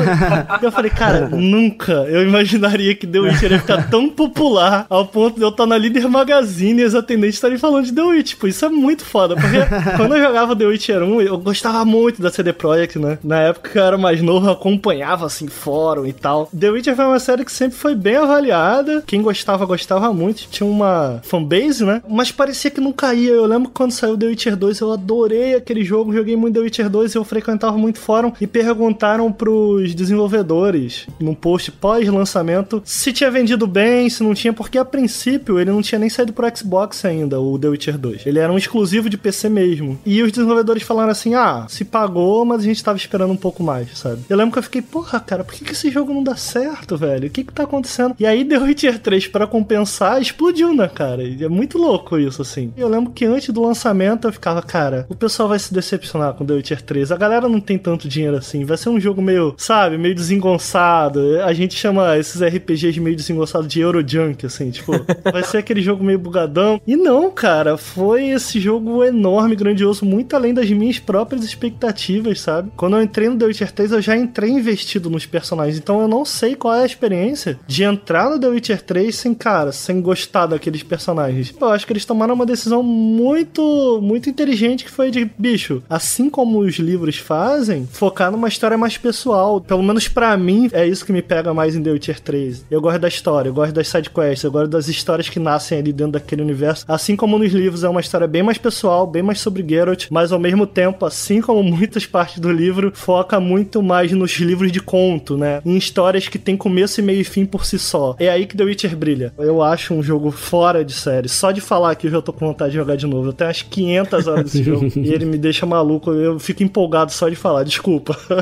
[0.61, 5.05] e eu falei, cara, nunca eu imaginaria que The Witcher ia ficar tão popular ao
[5.05, 8.27] ponto de eu estar na Líder Magazine e as atendentes estarem falando de The Witch.
[8.37, 9.35] Tipo, isso é muito foda.
[9.35, 9.57] Porque
[9.95, 13.17] quando eu jogava The Witcher 1, eu gostava muito da CD Projekt, né?
[13.23, 16.49] Na época que eu era mais novo, eu acompanhava assim, fórum e tal.
[16.57, 19.03] The Witcher foi uma série que sempre foi bem avaliada.
[19.07, 20.47] Quem gostava, gostava muito.
[20.49, 22.01] Tinha uma fanbase, né?
[22.07, 23.31] Mas parecia que não caía.
[23.31, 26.61] Eu lembro que quando saiu The Witcher 2, eu adorei aquele jogo, joguei muito The
[26.61, 33.11] Witcher 2 e eu frequentava muito fórum e perguntaram pros desenvolvedores num post pós-lançamento se
[33.13, 36.47] tinha vendido bem, se não tinha, porque a princípio ele não tinha nem saído pro
[36.55, 38.25] Xbox ainda, o The Witcher 2.
[38.25, 39.99] Ele era um exclusivo de PC mesmo.
[40.05, 43.63] E os desenvolvedores falaram assim: ah, se pagou, mas a gente tava esperando um pouco
[43.63, 44.21] mais, sabe?
[44.29, 46.97] Eu lembro que eu fiquei, porra, cara, por que, que esse jogo não dá certo,
[46.97, 47.27] velho?
[47.27, 48.15] O que que tá acontecendo?
[48.19, 51.23] E aí The Witcher 3, para compensar, explodiu, né, cara?
[51.23, 52.73] E é muito louco isso, assim.
[52.77, 56.45] Eu lembro que antes do lançamento eu ficava, cara, o pessoal vai se decepcionar com
[56.45, 57.11] The Witcher 3.
[57.11, 58.65] A galera não tem tanto dinheiro assim.
[58.65, 61.41] Vai ser um jogo meio, sabe, meio desengonçado.
[61.41, 64.91] A gente chama esses RPGs meio desengonçados de Eurojunk, assim, tipo,
[65.31, 66.81] vai ser aquele jogo meio bugadão.
[66.85, 72.71] E não, cara, foi esse jogo enorme, grandioso, muito além das minhas próprias expectativas, sabe?
[72.75, 76.07] Quando eu entrei no The Witcher 3, eu já entrei investido nos personagens, então eu
[76.07, 80.01] não sei qual é a experiência de entrar no The Witcher 3 sem, cara, sem
[80.01, 81.53] gostar daqueles personagens.
[81.59, 86.29] Eu acho que eles tomaram uma decisão muito, muito inteligente que foi de, bicho, assim
[86.29, 89.59] como os livros fazem, focar numa história mais pessoal.
[89.59, 92.65] Pelo menos para mim, é isso que me pega mais em The Witcher 3.
[92.69, 95.91] Eu gosto da história, eu gosto das sidequests, eu gosto das histórias que nascem ali
[95.91, 96.85] dentro daquele universo.
[96.87, 100.31] Assim como nos livros é uma história bem mais pessoal, bem mais sobre Geralt, mas
[100.31, 104.79] ao mesmo tempo, assim como muitas partes do livro, foca muito mais nos livros de
[104.79, 105.61] conto, né?
[105.65, 108.15] Em histórias que tem começo e meio e fim por si só.
[108.19, 109.33] É aí que The Witcher brilha.
[109.37, 111.27] Eu acho um jogo fora de série.
[111.27, 113.29] Só de falar que eu já tô com vontade de jogar de novo.
[113.29, 116.11] Eu tenho umas 500 horas desse jogo e ele me deixa maluco.
[116.11, 117.63] Eu fico empolgado só de falar.
[117.63, 117.86] Desculpa.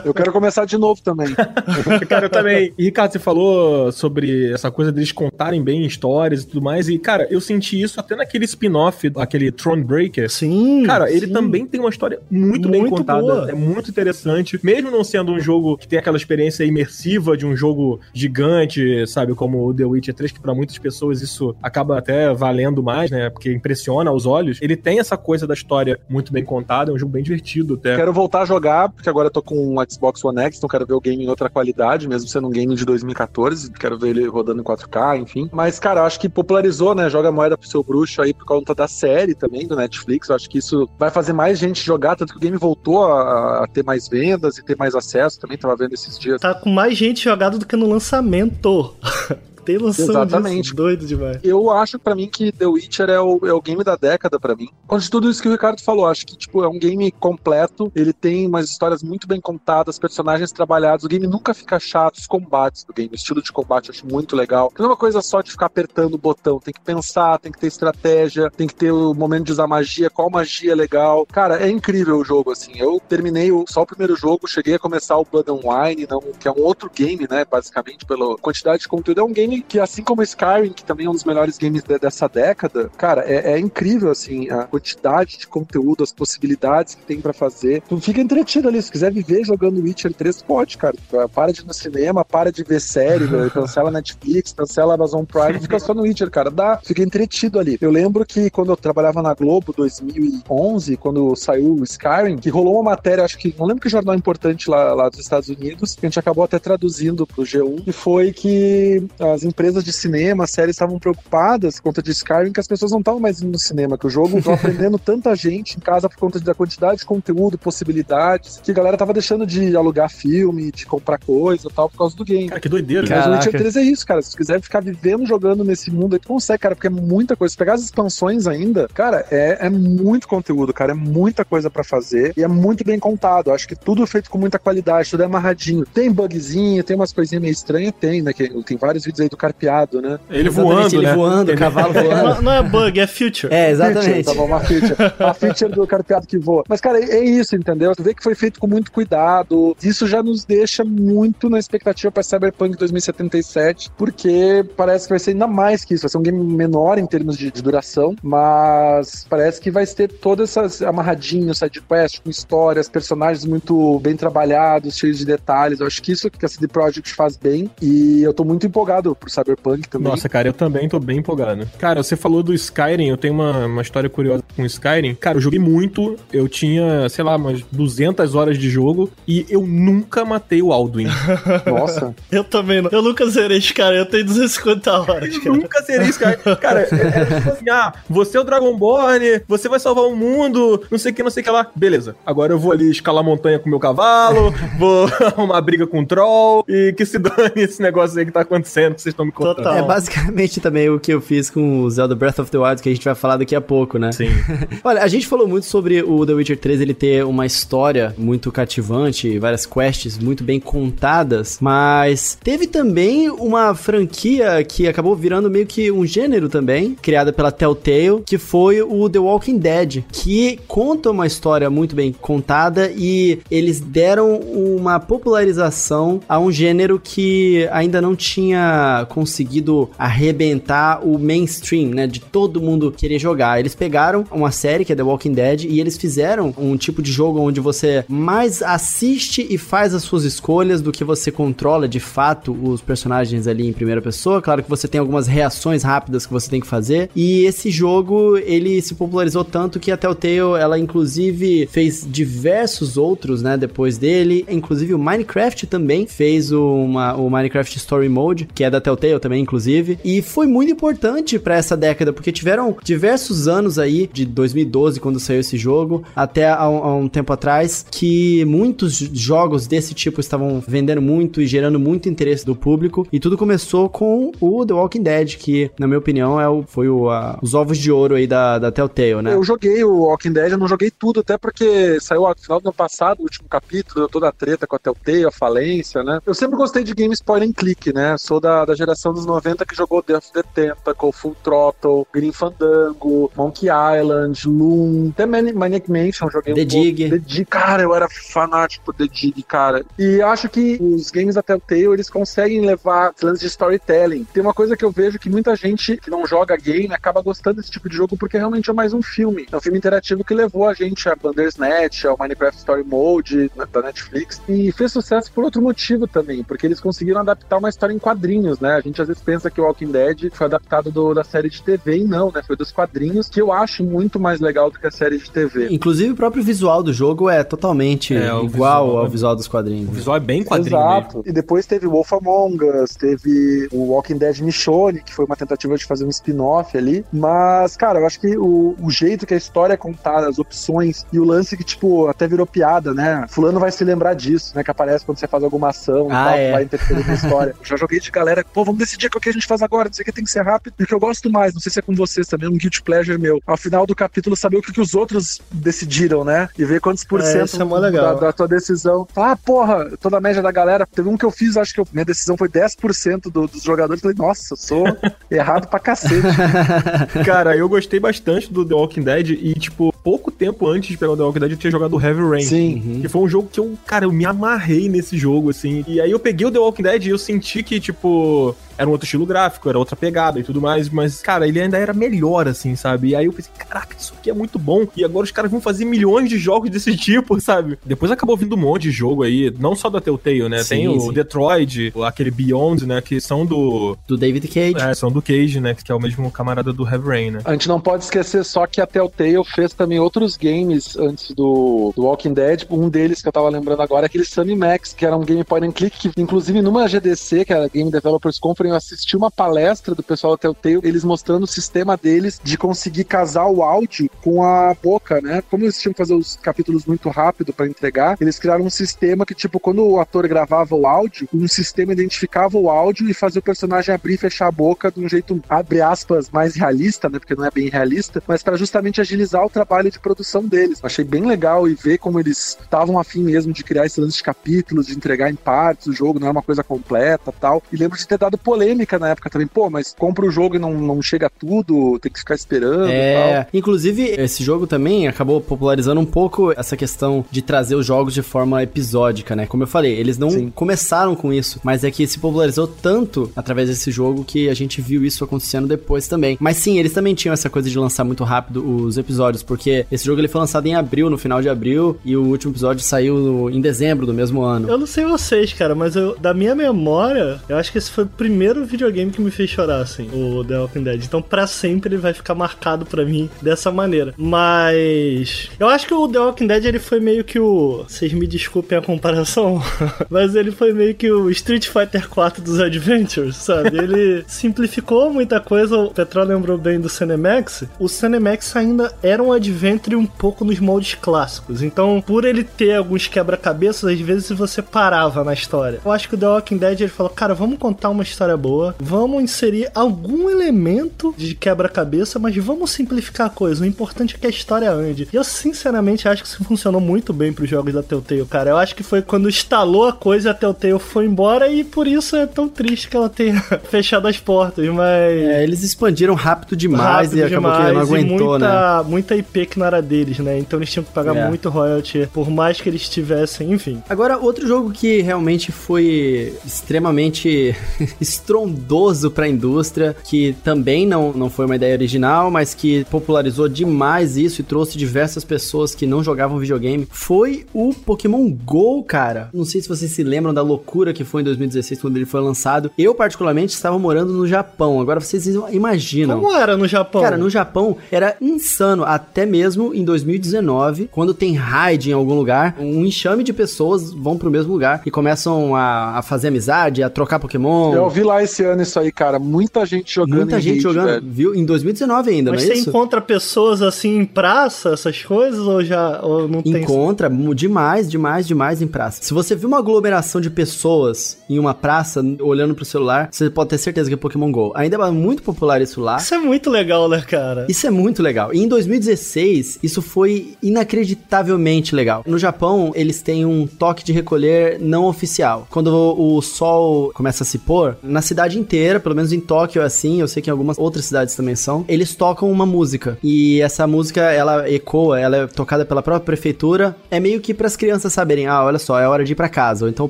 [0.03, 1.27] Eu quero começar de novo também.
[2.07, 2.73] cara, eu também.
[2.77, 6.89] E, Ricardo, você falou sobre essa coisa deles contarem bem histórias e tudo mais.
[6.89, 10.29] E, cara, eu senti isso até naquele spin-off, aquele Thronebreaker.
[10.29, 10.83] Sim.
[10.85, 11.33] Cara, ele sim.
[11.33, 13.21] também tem uma história muito, bem Muito contada.
[13.21, 13.49] boa.
[13.49, 14.59] É muito interessante.
[14.63, 19.33] Mesmo não sendo um jogo que tem aquela experiência imersiva de um jogo gigante, sabe?
[19.33, 23.29] Como o The Witcher 3, que pra muitas pessoas isso acaba até valendo mais, né?
[23.29, 24.59] Porque impressiona aos olhos.
[24.61, 26.91] Ele tem essa coisa da história muito bem contada.
[26.91, 27.95] É um jogo bem divertido até.
[27.95, 30.85] Quero voltar a jogar, porque agora eu tô com um Xbox One X, então quero
[30.85, 33.71] ver o game em outra qualidade, mesmo sendo um game de 2014.
[33.71, 35.49] Quero ver ele rodando em 4K, enfim.
[35.51, 37.09] Mas, cara, acho que popularizou, né?
[37.09, 40.29] Joga moeda pro seu bruxo aí por conta da série também, do Netflix.
[40.29, 43.63] Eu acho que isso vai fazer mais gente jogar, tanto que o game voltou a,
[43.63, 45.39] a ter mais vendas e ter mais acesso.
[45.39, 46.41] Também tava vendo esses dias.
[46.41, 48.93] Tá com mais gente jogado do que no lançamento.
[49.65, 50.61] Tem noção Exatamente.
[50.61, 50.75] disso?
[50.75, 51.39] Doido demais.
[51.43, 54.55] Eu acho pra mim que The Witcher é o, é o game da década pra
[54.55, 54.69] mim.
[54.87, 57.91] Onde tudo isso que o Ricardo falou, acho que tipo é um game completo.
[57.95, 61.05] Ele tem umas histórias muito bem contadas, personagens trabalhados.
[61.05, 62.15] O game nunca fica chato.
[62.17, 64.71] Os combates do game, o estilo de combate eu acho muito legal.
[64.77, 66.59] Não é uma coisa só de ficar apertando o botão.
[66.59, 70.09] Tem que pensar, tem que ter estratégia, tem que ter o momento de usar magia.
[70.09, 71.25] Qual magia é legal?
[71.25, 72.73] Cara, é incrível o jogo assim.
[72.77, 76.19] Eu terminei o, só o primeiro jogo, cheguei a começar o Blood and Wine, não,
[76.39, 77.45] que é um outro game, né?
[77.45, 79.21] Basicamente pela quantidade de conteúdo.
[79.21, 81.99] É um game que, assim como Skyrim, que também é um dos melhores games de-
[81.99, 87.21] dessa década, cara, é, é incrível, assim, a quantidade de conteúdo, as possibilidades que tem
[87.21, 87.81] pra fazer.
[87.87, 90.95] Tu fica entretido ali, se quiser viver jogando Witcher 3, pode, cara.
[91.33, 95.59] Para de ir no cinema, para de ver série, velho, cancela Netflix, cancela Amazon Prime,
[95.59, 96.49] fica só no Witcher, cara.
[96.49, 97.77] Dá, fica entretido ali.
[97.81, 102.75] Eu lembro que quando eu trabalhava na Globo, 2011, quando saiu o Skyrim, que rolou
[102.75, 106.05] uma matéria, acho que, não lembro que jornal importante lá, lá dos Estados Unidos, que
[106.05, 110.75] a gente acabou até traduzindo pro G1, que foi que as empresas de cinema, séries
[110.75, 113.97] estavam preocupadas por conta de Skyrim, que as pessoas não estavam mais indo no cinema,
[113.97, 117.57] que o jogo tava prendendo tanta gente em casa por conta da quantidade de conteúdo,
[117.57, 121.97] possibilidades, que a galera tava deixando de alugar filme, de comprar coisa e tal, por
[121.97, 122.49] causa do game.
[122.49, 123.07] Cara, que doideira.
[123.09, 123.31] Mas o.
[123.31, 124.21] Witcher 3 é isso, cara.
[124.21, 127.35] Se tu quiser ficar vivendo, jogando nesse mundo aí, tu consegue, cara, porque é muita
[127.35, 127.51] coisa.
[127.51, 130.91] Se pegar as expansões ainda, cara, é, é muito conteúdo, cara.
[130.91, 133.51] É muita coisa pra fazer e é muito bem contado.
[133.51, 135.85] Acho que tudo feito com muita qualidade, tudo é amarradinho.
[135.85, 138.33] Tem bugzinho, tem umas coisinhas meio estranhas, tem, né?
[138.33, 140.17] Que, tem vários vídeos aí do carpeado, né?
[140.29, 141.15] Ele Exatamente, voando, ele né?
[141.15, 142.35] voando, o cavalo voando.
[142.35, 143.53] Não, não é bug, é future.
[143.53, 144.25] É, Feature, exatamente.
[144.25, 144.95] tá bom, uma feature.
[145.19, 146.63] A feature do carpeado que voa.
[146.67, 147.93] Mas, cara, é isso, entendeu?
[147.95, 149.75] Tu vê que foi feito com muito cuidado.
[149.83, 155.31] Isso já nos deixa muito na expectativa pra Cyberpunk 2077, porque parece que vai ser
[155.31, 156.03] ainda mais que isso.
[156.03, 160.11] Vai ser um game menor em termos de, de duração, mas parece que vai ter
[160.11, 165.79] todas essas amarradinhos, side quest, com histórias, personagens muito bem trabalhados, cheios de detalhes.
[165.79, 167.69] Eu acho que isso que a CD Projekt faz bem.
[167.81, 170.09] E eu tô muito empolgado pro Cyberpunk também.
[170.09, 171.67] Nossa, cara, eu também tô bem empolgado.
[171.79, 175.15] Cara, você falou do Skyrim, eu tenho uma, uma história curiosa com Skyrim.
[175.15, 179.65] Cara, eu joguei muito, eu tinha, sei lá, umas 200 horas de jogo e eu
[179.65, 181.07] nunca matei o Alduin.
[181.65, 182.15] Nossa.
[182.31, 182.89] Eu também não.
[182.91, 185.55] Eu nunca zerei esse cara, eu tenho 250 horas, Eu cara.
[185.55, 186.55] nunca serei Skyrim.
[186.61, 190.83] Cara, é, é tipo assim, ah, você é o Dragonborn, você vai salvar o mundo,
[190.91, 191.67] não sei o que, não sei o que lá.
[191.75, 196.01] Beleza, agora eu vou ali escalar a montanha com meu cavalo, vou arrumar briga com
[196.01, 198.97] o troll e que se dane esse negócio aí que tá acontecendo.
[199.05, 199.57] Vocês estão me contando.
[199.57, 199.77] Total.
[199.77, 202.89] É basicamente também o que eu fiz com o Zelda Breath of the Wild, que
[202.89, 204.11] a gente vai falar daqui a pouco, né?
[204.11, 204.29] Sim.
[204.83, 208.51] Olha, a gente falou muito sobre o The Witcher 3 ele ter uma história muito
[208.51, 215.65] cativante, várias quests muito bem contadas, mas teve também uma franquia que acabou virando meio
[215.65, 221.11] que um gênero também, criada pela Telltale, que foi o The Walking Dead, que conta
[221.11, 228.01] uma história muito bem contada e eles deram uma popularização a um gênero que ainda
[228.01, 233.59] não tinha conseguido arrebentar o mainstream, né, de todo mundo querer jogar.
[233.59, 237.11] Eles pegaram uma série que é The Walking Dead e eles fizeram um tipo de
[237.11, 241.99] jogo onde você mais assiste e faz as suas escolhas do que você controla de
[241.99, 244.41] fato os personagens ali em primeira pessoa.
[244.41, 247.09] Claro que você tem algumas reações rápidas que você tem que fazer.
[247.15, 253.41] E esse jogo, ele se popularizou tanto que a Telltale, ela inclusive fez diversos outros,
[253.41, 254.45] né, depois dele.
[254.49, 259.41] Inclusive o Minecraft também fez uma, o Minecraft Story Mode, que é da Telltale também,
[259.41, 259.97] inclusive.
[260.03, 265.19] E foi muito importante para essa década, porque tiveram diversos anos aí, de 2012, quando
[265.19, 270.19] saiu esse jogo, até há um, há um tempo atrás, que muitos jogos desse tipo
[270.19, 273.07] estavam vendendo muito e gerando muito interesse do público.
[273.11, 276.87] E tudo começou com o The Walking Dead, que, na minha opinião, é o, foi
[276.87, 279.33] o, a, os ovos de ouro aí da, da Telltale, né?
[279.33, 282.67] Eu joguei o Walking Dead, eu não joguei tudo, até porque saiu no final do
[282.67, 286.19] ano passado, o último capítulo, toda a treta com a Telltale, a falência, né?
[286.25, 288.15] Eu sempre gostei de games point and click, né?
[288.17, 293.31] Sou da, da geração dos 90 que jogou Death the Tentacle, Full Throttle, Green Fandango,
[293.35, 296.65] Monkey Island, Loom, até Mani- Maniac Mansion joguei The um.
[296.65, 297.09] Dig.
[297.09, 299.85] The Dig, cara, eu era fanático por The Dig, cara.
[299.97, 304.25] E acho que os games da Telltale, eles conseguem levar esse lance de storytelling.
[304.33, 307.57] Tem uma coisa que eu vejo que muita gente que não joga game acaba gostando
[307.57, 309.47] desse tipo de jogo porque realmente é mais um filme.
[309.51, 313.65] É um filme interativo que levou a gente a Bandersnatch, ao Minecraft Story Mode né,
[313.71, 317.93] da Netflix e fez sucesso por outro motivo também, porque eles conseguiram adaptar uma história
[317.93, 318.64] em quadrinhos, né?
[318.73, 321.61] A gente às vezes pensa que o Walking Dead foi adaptado do- da série de
[321.61, 322.41] TV e não, né?
[322.45, 325.67] Foi dos quadrinhos, que eu acho muito mais legal do que a série de TV.
[325.71, 329.89] Inclusive, o próprio visual do jogo é totalmente É, igual visual- ao visual dos quadrinhos.
[329.89, 330.91] O visual é bem quadrinho mesmo.
[330.91, 331.23] Exato.
[331.25, 335.75] E depois teve Wolf Among Us, teve o Walking Dead Michonne, que foi uma tentativa
[335.77, 337.05] de fazer um spin-off ali.
[337.11, 341.05] Mas, cara, eu acho que o, o jeito que a história é contada, as opções
[341.11, 343.25] e o lance que, tipo, até virou piada, né?
[343.29, 344.63] Fulano vai se lembrar disso, né?
[344.63, 346.45] Que aparece quando você faz alguma ação e Ah, tal, é.
[346.47, 347.55] que vai interferir na história.
[347.59, 349.93] Eu já joguei de galera, pô, vamos decidir o que a gente faz agora, não
[349.93, 350.73] sei o que tem que ser rápido.
[350.79, 352.81] E o que eu gosto mais, não sei se é com vocês também, um guilty
[352.81, 353.41] pleasure meu.
[353.45, 356.47] Ao final do capítulo, saber o que, que os outros decidiram, né?
[356.57, 358.15] E ver quantos por É, cento é legal.
[358.15, 359.05] da, da tua decisão.
[359.15, 360.87] Ah, porra, eu tô na média da galera.
[360.87, 364.01] Teve um que eu fiz, acho que eu- minha decisão foi 10% do, dos jogadores.
[364.01, 364.83] Falei, nossa, eu sou
[365.29, 366.15] errado pra cacete.
[367.25, 371.11] Cara, eu gostei bastante do The Walking Dead e, tipo, pouco tempo antes de pegar
[371.11, 372.43] o The Walking Dead, eu tinha jogado o Heavy Rain.
[372.43, 372.99] Sim.
[373.01, 375.83] Que foi um jogo que eu, cara, eu me amarrei nesse jogo, assim.
[375.87, 378.44] E aí eu peguei o The Walking Dead e eu senti que, tipo,
[378.77, 381.77] era um outro estilo gráfico, era outra pegada e tudo mais, mas, cara, ele ainda
[381.77, 383.09] era melhor, assim, sabe?
[383.09, 384.85] E aí eu pensei, caraca, isso aqui é muito bom.
[384.95, 387.77] E agora os caras vão fazer milhões de jogos desse tipo, sabe?
[387.85, 390.63] Depois acabou vindo um monte de jogo aí, não só da Telltale, né?
[390.63, 391.13] Sim, Tem o sim.
[391.13, 393.01] Detroit, aquele Beyond, né?
[393.01, 393.97] Que são do.
[394.07, 394.75] Do David Cage.
[394.85, 395.75] É, são do Cage, né?
[395.75, 397.39] Que é o mesmo camarada do Heavy Rain, né?
[397.45, 401.93] A gente não pode esquecer só que a Telltale fez também outros games antes do,
[401.95, 402.65] do Walking Dead.
[402.69, 405.43] Um deles que eu tava lembrando agora é aquele Sunny Max, que era um game
[405.43, 409.17] point and click, que inclusive numa GDC, que era a Game Developers Conference, eu assisti
[409.17, 413.63] uma palestra do pessoal da Telltale, eles mostrando o sistema deles de conseguir casar o
[413.63, 415.41] áudio com a boca, né?
[415.49, 419.25] Como eles tinham que fazer os capítulos muito rápido pra entregar, eles criaram um sistema
[419.25, 423.39] que, tipo, quando o ator gravava o áudio, um sistema identificava o áudio e fazia
[423.39, 427.19] o personagem abrir e fechar a boca de um jeito, abre aspas, mais realista, né?
[427.19, 430.79] Porque não é bem realista, mas para justamente agilizar o trabalho de produção deles.
[430.83, 434.23] Achei bem legal e ver como eles estavam afim mesmo de criar esse lance de
[434.23, 437.61] capítulos, de entregar em partes o jogo, não era uma coisa completa tal.
[437.71, 439.47] E lembro de ter dado polêmica na época também.
[439.47, 443.13] Pô, mas compra o jogo e não, não chega tudo, tem que ficar esperando e
[443.13, 443.27] tal.
[443.27, 448.13] É, inclusive esse jogo também acabou popularizando um pouco essa questão de trazer os jogos
[448.13, 449.45] de forma episódica, né?
[449.45, 450.51] Como eu falei, eles não Sim.
[450.53, 454.81] começaram com isso, mas é que se popularizou tanto através desse jogo que a gente
[454.81, 456.37] viu isso acontecendo depois também.
[456.39, 460.05] Mas sim, eles também tinham essa coisa de lançar muito rápido os episódios, porque esse
[460.05, 463.49] jogo ele foi lançado em abril, no final de abril, e o último episódio saiu
[463.49, 464.69] em dezembro do mesmo ano.
[464.69, 468.04] Eu não sei vocês, cara, mas eu, da minha memória, eu acho que esse foi
[468.05, 471.03] o primeiro videogame que me fez chorar, assim, o The Walking Dead.
[471.03, 474.13] Então, pra sempre, ele vai ficar marcado pra mim dessa maneira.
[474.17, 475.49] Mas.
[475.59, 477.83] Eu acho que o The Walking Dead ele foi meio que o.
[477.87, 479.61] Vocês me desculpem a comparação,
[480.09, 483.77] mas ele foi meio que o Street Fighter 4 dos Adventures, sabe?
[483.77, 485.77] Ele simplificou muita coisa.
[485.77, 487.63] O Petrol lembrou bem do Cinemax.
[487.79, 491.61] O Cinemax ainda era um adventure Adventure um pouco nos moldes clássicos.
[491.61, 495.79] Então, por ele ter alguns quebra-cabeças, às vezes você parava na história.
[495.83, 498.75] Eu acho que o The Walking Dead ele falou: cara, vamos contar uma história boa,
[498.79, 503.63] vamos inserir algum elemento de quebra-cabeça, mas vamos simplificar a coisa.
[503.63, 505.07] O importante é que a história ande.
[505.11, 508.51] E eu, sinceramente, acho que isso funcionou muito bem pros jogos da Telltale, cara.
[508.51, 512.15] Eu acho que foi quando instalou a coisa, a Telltale foi embora e por isso
[512.15, 513.39] é tão triste que ela tenha
[513.69, 514.85] fechado as portas, mas.
[514.85, 518.89] É, eles expandiram rápido demais rápido e acabou demais, que não aguentou, muita, né?
[518.89, 520.37] Muita IP que não era deles, né?
[520.39, 521.27] Então eles tinham que pagar É.
[521.27, 523.81] muito royalty, por mais que eles tivessem, enfim.
[523.89, 527.55] Agora, outro jogo que realmente foi extremamente
[527.99, 534.17] estrondoso pra indústria, que também não, não foi uma ideia original, mas que popularizou demais
[534.17, 539.29] isso e trouxe diversas pessoas que não jogavam videogame, foi o Pokémon GO, cara.
[539.33, 542.21] Não sei se vocês se lembram da loucura que foi em 2016 quando ele foi
[542.21, 542.71] lançado.
[542.77, 544.79] Eu, particularmente, estava morando no Japão.
[544.79, 546.21] Agora vocês imaginam.
[546.21, 547.01] Como era no Japão?
[547.01, 552.55] Cara, no Japão era insano, até mesmo em 2019, quando tem raid em algum lugar,
[552.59, 556.89] um enxame de pessoas vão pro mesmo lugar e começam a, a fazer amizade, a
[556.89, 557.74] trocar Pokémon.
[557.75, 559.19] Eu vi lá esse ano isso aí, cara.
[559.19, 561.03] Muita gente jogando Muita em gente jogando, velho.
[561.05, 561.35] viu?
[561.35, 562.69] Em 2019 ainda, Mas não é você isso?
[562.69, 566.63] encontra pessoas assim em praça, essas coisas, ou já ou não tem?
[566.63, 568.99] Encontra demais, demais, demais em praça.
[569.01, 573.49] Se você viu uma aglomeração de pessoas em uma praça olhando pro celular, você pode
[573.49, 574.51] ter certeza que é Pokémon GO.
[574.55, 575.97] Ainda é muito popular isso lá.
[575.97, 577.45] Isso é muito legal, né, cara?
[577.49, 578.33] Isso é muito legal.
[578.33, 582.03] E em 2016, isso foi inacreditavelmente legal.
[582.05, 585.47] No Japão, eles têm um toque de recolher não oficial.
[585.49, 589.65] Quando o sol começa a se pôr, na cidade inteira, pelo menos em Tóquio é
[589.65, 592.97] assim, eu sei que em algumas outras cidades também são, eles tocam uma música.
[593.03, 596.75] E essa música, ela ecoa, ela é tocada pela própria prefeitura.
[596.89, 599.29] É meio que para as crianças saberem, ah, olha só, é hora de ir para
[599.29, 599.65] casa.
[599.65, 599.89] Ou então o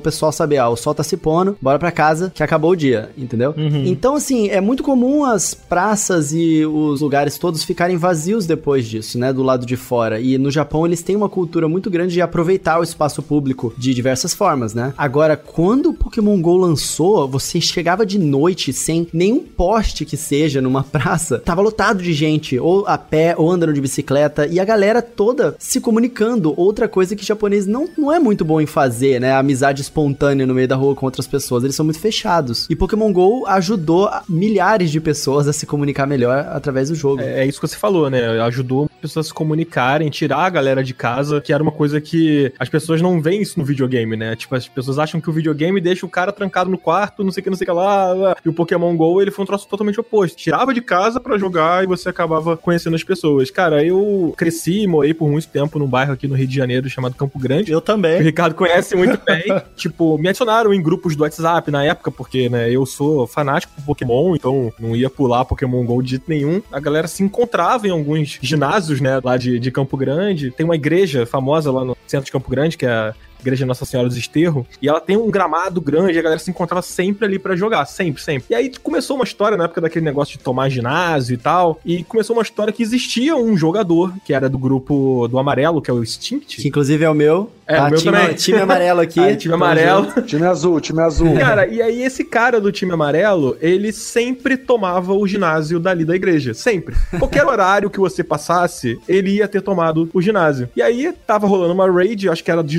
[0.00, 3.10] pessoal saber, ah, o sol tá se pondo, bora para casa, que acabou o dia,
[3.16, 3.54] entendeu?
[3.86, 9.18] Então, assim, é muito comum as praças e os lugares todos ficarem vazios depois disso,
[9.18, 9.32] né?
[9.32, 10.20] Do lado de fora.
[10.20, 13.94] E no Japão eles têm uma cultura muito grande de aproveitar o espaço público de
[13.94, 14.92] diversas formas, né?
[14.96, 20.60] Agora, quando o Pokémon GO lançou, você chegava de noite sem nenhum poste que seja
[20.60, 24.64] numa praça, tava lotado de gente, ou a pé, ou andando de bicicleta, e a
[24.64, 26.54] galera toda se comunicando.
[26.56, 29.32] Outra coisa que japonês não, não é muito bom em fazer, né?
[29.32, 31.64] A amizade espontânea no meio da rua com outras pessoas.
[31.64, 32.66] Eles são muito fechados.
[32.68, 37.20] E Pokémon GO ajudou milhares de pessoas a se comunicar melhor através do jogo.
[37.20, 38.40] É, é isso que você falou, né?
[38.42, 42.00] Ajudou as pessoas a se comunicarem, tirar a galera de casa, que era uma coisa
[42.00, 44.36] que as pessoas não veem isso no videogame, né?
[44.36, 47.40] Tipo, as pessoas acham que o videogame deixa o cara trancado no quarto, não sei
[47.40, 48.36] o que, não sei o que lá, lá.
[48.44, 50.36] E o Pokémon GO, ele foi um troço totalmente oposto.
[50.36, 53.50] Tirava de casa pra jogar e você acabava conhecendo as pessoas.
[53.50, 56.88] Cara, eu cresci e morei por muito tempo num bairro aqui no Rio de Janeiro
[56.88, 57.72] chamado Campo Grande.
[57.72, 58.20] Eu O também.
[58.20, 59.44] Ricardo conhece muito bem.
[59.74, 63.84] tipo, me adicionaram em grupos do WhatsApp na época, porque, né, eu sou fanático por
[63.84, 66.60] Pokémon, então não ia pular Pokémon GO de jeito nenhum.
[66.70, 70.50] A galera se encontrava em alguns ginásios, né, lá de, de Campo Grande.
[70.50, 73.84] Tem uma igreja famosa lá no centro de Campo Grande, que é a Igreja Nossa
[73.84, 77.26] Senhora dos Esterro, e ela tem um gramado grande, e a galera se encontrava sempre
[77.26, 78.46] ali pra jogar, sempre, sempre.
[78.50, 82.04] E aí começou uma história na época daquele negócio de tomar ginásio e tal, e
[82.04, 85.94] começou uma história que existia um jogador, que era do grupo do Amarelo, que é
[85.94, 87.50] o Extinct, Que inclusive é o meu.
[87.66, 88.34] É, o meu time, também.
[88.34, 89.18] time amarelo aqui.
[89.18, 90.22] Aí, time amarelo.
[90.22, 91.36] Time azul, time azul.
[91.36, 96.14] Cara, e aí esse cara do time amarelo, ele sempre tomava o ginásio dali da
[96.14, 96.54] igreja.
[96.54, 96.94] Sempre.
[97.18, 100.68] Qualquer horário que você passasse, ele ia ter tomado o ginásio.
[100.76, 102.78] E aí tava rolando uma raid, acho que era de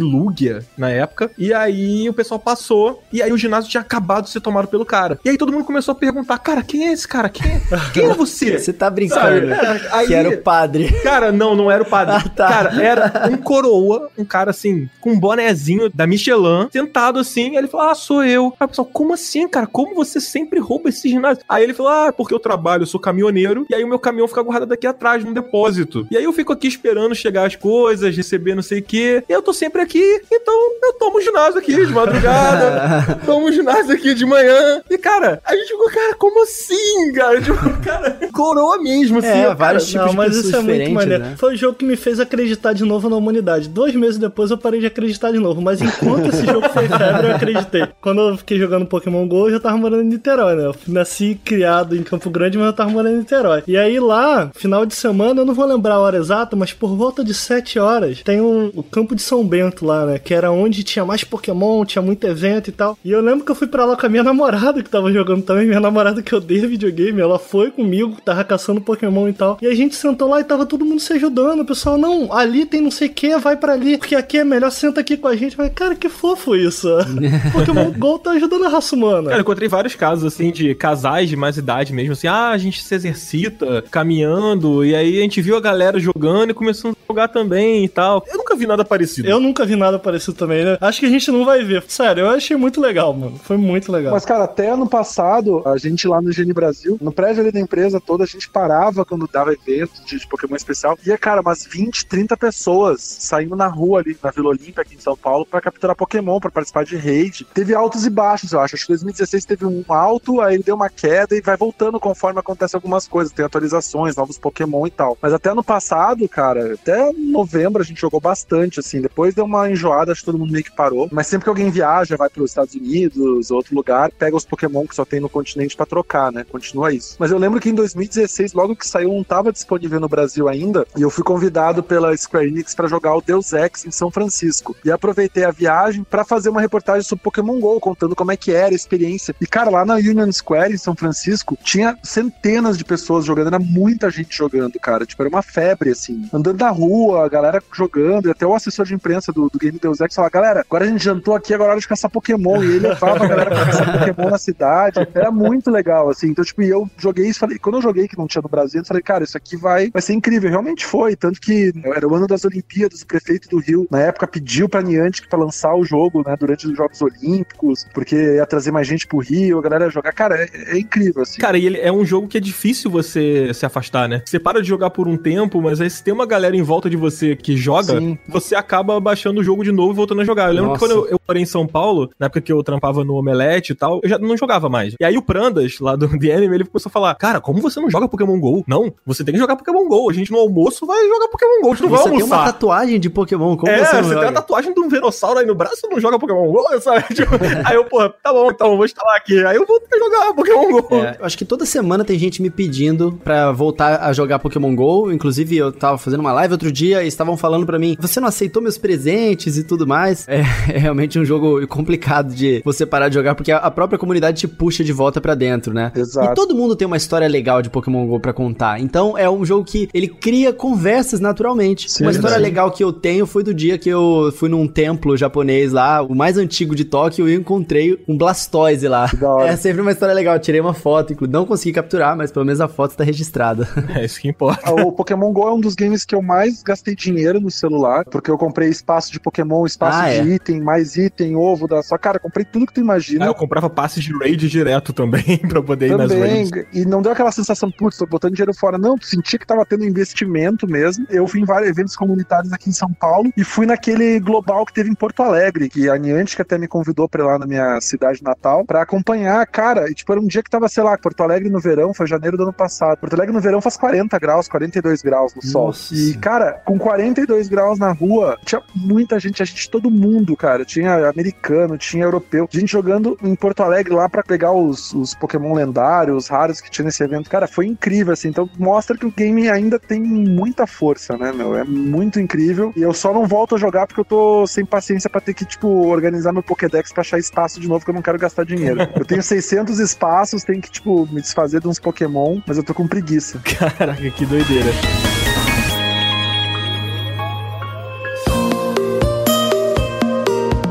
[0.53, 1.31] Lugia na época.
[1.37, 3.03] E aí o pessoal passou.
[3.11, 5.19] E aí o ginásio tinha acabado de ser tomado pelo cara.
[5.23, 7.29] E aí todo mundo começou a perguntar: Cara, quem é esse cara?
[7.29, 7.61] Quem é,
[7.93, 8.57] quem é você?
[8.67, 8.95] Você tá Sabe?
[8.95, 9.53] brincando.
[9.53, 10.91] É, aí- Que era o padre.
[11.03, 12.15] Cara, não, não era o padre.
[12.15, 12.47] Ah, tá.
[12.47, 17.57] Cara, era um coroa, um cara assim, com um bonezinho da Michelin, sentado assim, e
[17.57, 18.53] ele falou: Ah, sou eu.
[18.59, 19.67] Aí o pessoal, como assim, cara?
[19.67, 21.43] Como você sempre rouba esse ginásio?
[21.47, 24.27] Aí ele falou: Ah, porque eu trabalho, eu sou caminhoneiro, e aí o meu caminhão
[24.27, 26.07] fica guardado aqui atrás, num depósito.
[26.11, 29.23] E aí eu fico aqui esperando chegar as coisas, receber não sei o quê.
[29.27, 34.13] E eu tô sempre aqui, então eu tomo ginásio aqui de madrugada, tomo ginásio aqui
[34.13, 34.81] de manhã.
[34.89, 37.41] E, cara, a gente ficou, cara, como assim, cara?
[37.47, 39.27] Tipo, cara, coroa mesmo, assim.
[39.27, 41.23] É, cara, vários tipos Não, de mas isso é muito diferentes, maneiro.
[41.23, 41.35] né?
[41.37, 43.69] Foi o jogo que me fez acreditar de novo na humanidade.
[43.69, 45.61] Dois meses depois eu parei de acreditar de novo.
[45.61, 47.87] Mas enquanto esse jogo foi febre, eu acreditei.
[48.01, 50.65] Quando eu fiquei jogando Pokémon GO, eu já tava morando em Niterói, né?
[50.65, 53.63] Eu nasci criado em Campo Grande, mas eu tava morando em Niterói.
[53.67, 56.95] E aí lá, final de semana, eu não vou lembrar a hora exata, mas por
[56.95, 60.19] volta de 7 horas, tem um, o campo de São Bento lá, né?
[60.27, 62.97] Que era onde tinha mais Pokémon, tinha muito evento e tal.
[63.03, 65.41] E eu lembro que eu fui pra lá com a minha namorada que tava jogando
[65.41, 69.57] também, minha namorada que odeia videogame, ela foi comigo, tava caçando Pokémon e tal.
[69.61, 71.61] E a gente sentou lá e tava todo mundo se ajudando.
[71.61, 74.43] O pessoal, não, ali tem não sei o que, vai para ali, porque aqui é
[74.43, 75.57] melhor, senta aqui com a gente.
[75.57, 76.89] Mas, cara, que fofo isso.
[77.53, 79.29] Pokémon GO tá ajudando a raça humana.
[79.29, 82.57] Cara, eu encontrei vários casos, assim, de casais de mais idade mesmo, assim, ah, a
[82.57, 86.95] gente se exercita caminhando, e aí a gente viu a galera jogando e começou a
[87.13, 88.25] jogar também e tal.
[88.27, 89.29] Eu nunca vi nada parecido.
[89.29, 90.77] Eu nunca vi nada parecido também, né?
[90.81, 91.83] Acho que a gente não vai ver.
[91.87, 93.37] Sério, eu achei muito legal, mano.
[93.43, 94.13] Foi muito legal.
[94.13, 97.59] Mas, cara, até ano passado, a gente lá no Gene Brasil, no prédio ali da
[97.59, 100.97] empresa toda, a gente parava quando dava evento de, de Pokémon especial.
[101.05, 104.99] E, cara, umas 20, 30 pessoas saindo na rua ali, na Vila Olímpia, aqui em
[104.99, 107.45] São Paulo, para capturar Pokémon, para participar de raid.
[107.53, 108.75] Teve altos e baixos, eu acho.
[108.75, 112.75] Acho que 2016 teve um alto, aí deu uma queda e vai voltando conforme acontece
[112.75, 113.33] algumas coisas.
[113.33, 115.17] Tem atualizações, novos Pokémon e tal.
[115.21, 119.01] Mas até ano passado, cara, até novembro a gente jogou bastante, assim.
[119.01, 121.09] Depois deu uma enjoada, acho que todo mundo meio que parou.
[121.11, 124.85] Mas sempre que alguém viaja, vai para os Estados Unidos, outro lugar, pega os Pokémon
[124.85, 126.45] que só tem no continente para trocar, né?
[126.49, 127.15] Continua isso.
[127.19, 130.85] Mas eu lembro que em 2016, logo que saiu, não tava disponível no Brasil ainda,
[130.95, 134.75] e eu fui convidado pela Square Enix para jogar o Deus Ex em São Francisco.
[134.83, 138.51] E aproveitei a viagem para fazer uma reportagem sobre Pokémon GO, contando como é que
[138.51, 139.35] era a experiência.
[139.39, 143.59] E, cara, lá na Union Square, em São Francisco, tinha centenas de pessoas jogando, era
[143.59, 145.05] muita gente jogando, cara.
[145.05, 146.29] Tipo, era uma febre, assim.
[146.33, 149.79] Andando na rua, a galera jogando, e até o assessor de imprensa do, do Game
[149.79, 152.63] Deus Ex falava, galera, agora a gente jantou aqui, agora é hora de caçar Pokémon.
[152.63, 155.07] E ele levava a galera pra caçar Pokémon na cidade.
[155.13, 156.27] Era muito legal, assim.
[156.27, 158.85] Então, tipo, eu joguei isso, falei, quando eu joguei que não tinha no Brasil, eu
[158.85, 160.49] falei, cara, isso aqui vai, vai ser incrível.
[160.49, 164.27] Realmente foi, tanto que era o ano das Olimpíadas, o prefeito do Rio, na época,
[164.27, 168.71] pediu pra Niantic pra lançar o jogo, né, durante os Jogos Olímpicos, porque ia trazer
[168.71, 170.11] mais gente pro Rio, a galera ia jogar.
[170.13, 171.39] Cara, é, é incrível, assim.
[171.39, 174.21] Cara, e ele é um jogo que é difícil você se afastar, né?
[174.25, 176.89] Você para de jogar por um tempo, mas aí se tem uma galera em volta
[176.89, 178.17] de você que joga, Sim.
[178.27, 180.47] você acaba baixando o jogo de novo e voltando a jogar.
[180.47, 180.79] Eu lembro Nossa.
[180.79, 183.71] que quando eu, eu morei em São Paulo, na época que eu trampava no Omelete
[183.71, 184.95] e tal, eu já não jogava mais.
[184.99, 187.79] E aí o Prandas, lá do The Anime, ele começou a falar: Cara, como você
[187.79, 188.63] não joga Pokémon GO?
[188.67, 190.09] Não, você tem que jogar Pokémon GO.
[190.09, 191.67] A gente no almoço vai jogar Pokémon GO.
[191.67, 192.27] A gente não você vai almoçar.
[192.27, 194.19] tem uma tatuagem de Pokémon, como é, você não você joga?
[194.19, 197.03] tem a tatuagem de um Verossauro aí no braço e não joga Pokémon GO, sabe?
[197.13, 197.31] Tipo,
[197.65, 199.43] aí eu, pô, tá bom, então, vou instalar aqui.
[199.45, 200.95] Aí eu vou jogar Pokémon GO.
[200.95, 205.11] É, acho que toda semana tem gente me pedindo pra voltar a jogar Pokémon GO.
[205.11, 208.27] Inclusive, eu tava fazendo uma live outro dia e estavam falando pra mim: você não
[208.27, 210.27] aceitou meus presentes e tudo mais.
[210.27, 210.39] É,
[210.73, 214.47] é realmente um jogo complicado de você parar de jogar, porque a própria comunidade te
[214.47, 215.91] puxa de volta para dentro, né?
[215.95, 216.31] Exato.
[216.31, 218.79] E todo mundo tem uma história legal de Pokémon GO pra contar.
[218.79, 221.91] Então é um jogo que ele cria conversas naturalmente.
[221.91, 222.41] Sim, uma história sim.
[222.41, 226.15] legal que eu tenho foi do dia que eu fui num templo japonês lá, o
[226.15, 229.09] mais antigo de Tóquio, e eu encontrei um Blastoise lá.
[229.47, 230.35] É sempre uma história legal.
[230.35, 233.67] Eu tirei uma foto, não consegui capturar, mas pelo menos a foto está registrada.
[233.95, 234.61] É isso que importa.
[234.65, 238.03] Ah, o Pokémon GO é um dos games que eu mais gastei dinheiro no celular,
[238.05, 240.35] porque eu comprei espaço de Pokémon, espaço ah, de é?
[240.35, 243.25] item, mais item, ovo da sua cara, comprei tudo que tu imagina.
[243.25, 246.67] É, eu comprava passes de raid direto também pra poder também, ir nas raids.
[246.73, 248.77] E não deu aquela sensação, putz, tô botando dinheiro fora.
[248.77, 251.05] Não, senti que tava tendo investimento mesmo.
[251.09, 254.73] Eu fui em vários eventos comunitários aqui em São Paulo e fui naquele global que
[254.73, 257.79] teve em Porto Alegre, que a Niantic até me convidou pra ir lá na minha
[257.81, 259.89] cidade natal pra acompanhar, cara.
[259.89, 262.37] E tipo, era um dia que tava, sei lá, Porto Alegre no verão, foi janeiro
[262.37, 262.97] do ano passado.
[262.97, 265.67] Porto Alegre no verão faz 40 graus, 42 graus no sol.
[265.67, 265.93] Nossa.
[265.93, 270.65] E, cara, com 42 graus na rua, tinha muita gente, gente, todo mundo, cara.
[270.65, 272.47] Tinha americano, tinha europeu.
[272.51, 276.85] Gente jogando em Porto Alegre lá para pegar os, os Pokémon lendários, raros que tinha
[276.85, 277.29] nesse evento.
[277.29, 278.29] Cara, foi incrível, assim.
[278.29, 281.55] Então mostra que o game ainda tem muita força, né, meu?
[281.55, 282.71] É muito incrível.
[282.75, 285.45] E eu só não volto a jogar porque eu tô sem paciência para ter que,
[285.45, 288.79] tipo, organizar meu Pokédex pra achar espaço de novo, que eu não quero gastar dinheiro.
[288.95, 292.73] eu tenho 600 espaços, tenho que, tipo, me desfazer de uns Pokémon, mas eu tô
[292.73, 293.39] com preguiça.
[293.43, 294.71] Caraca, que doideira.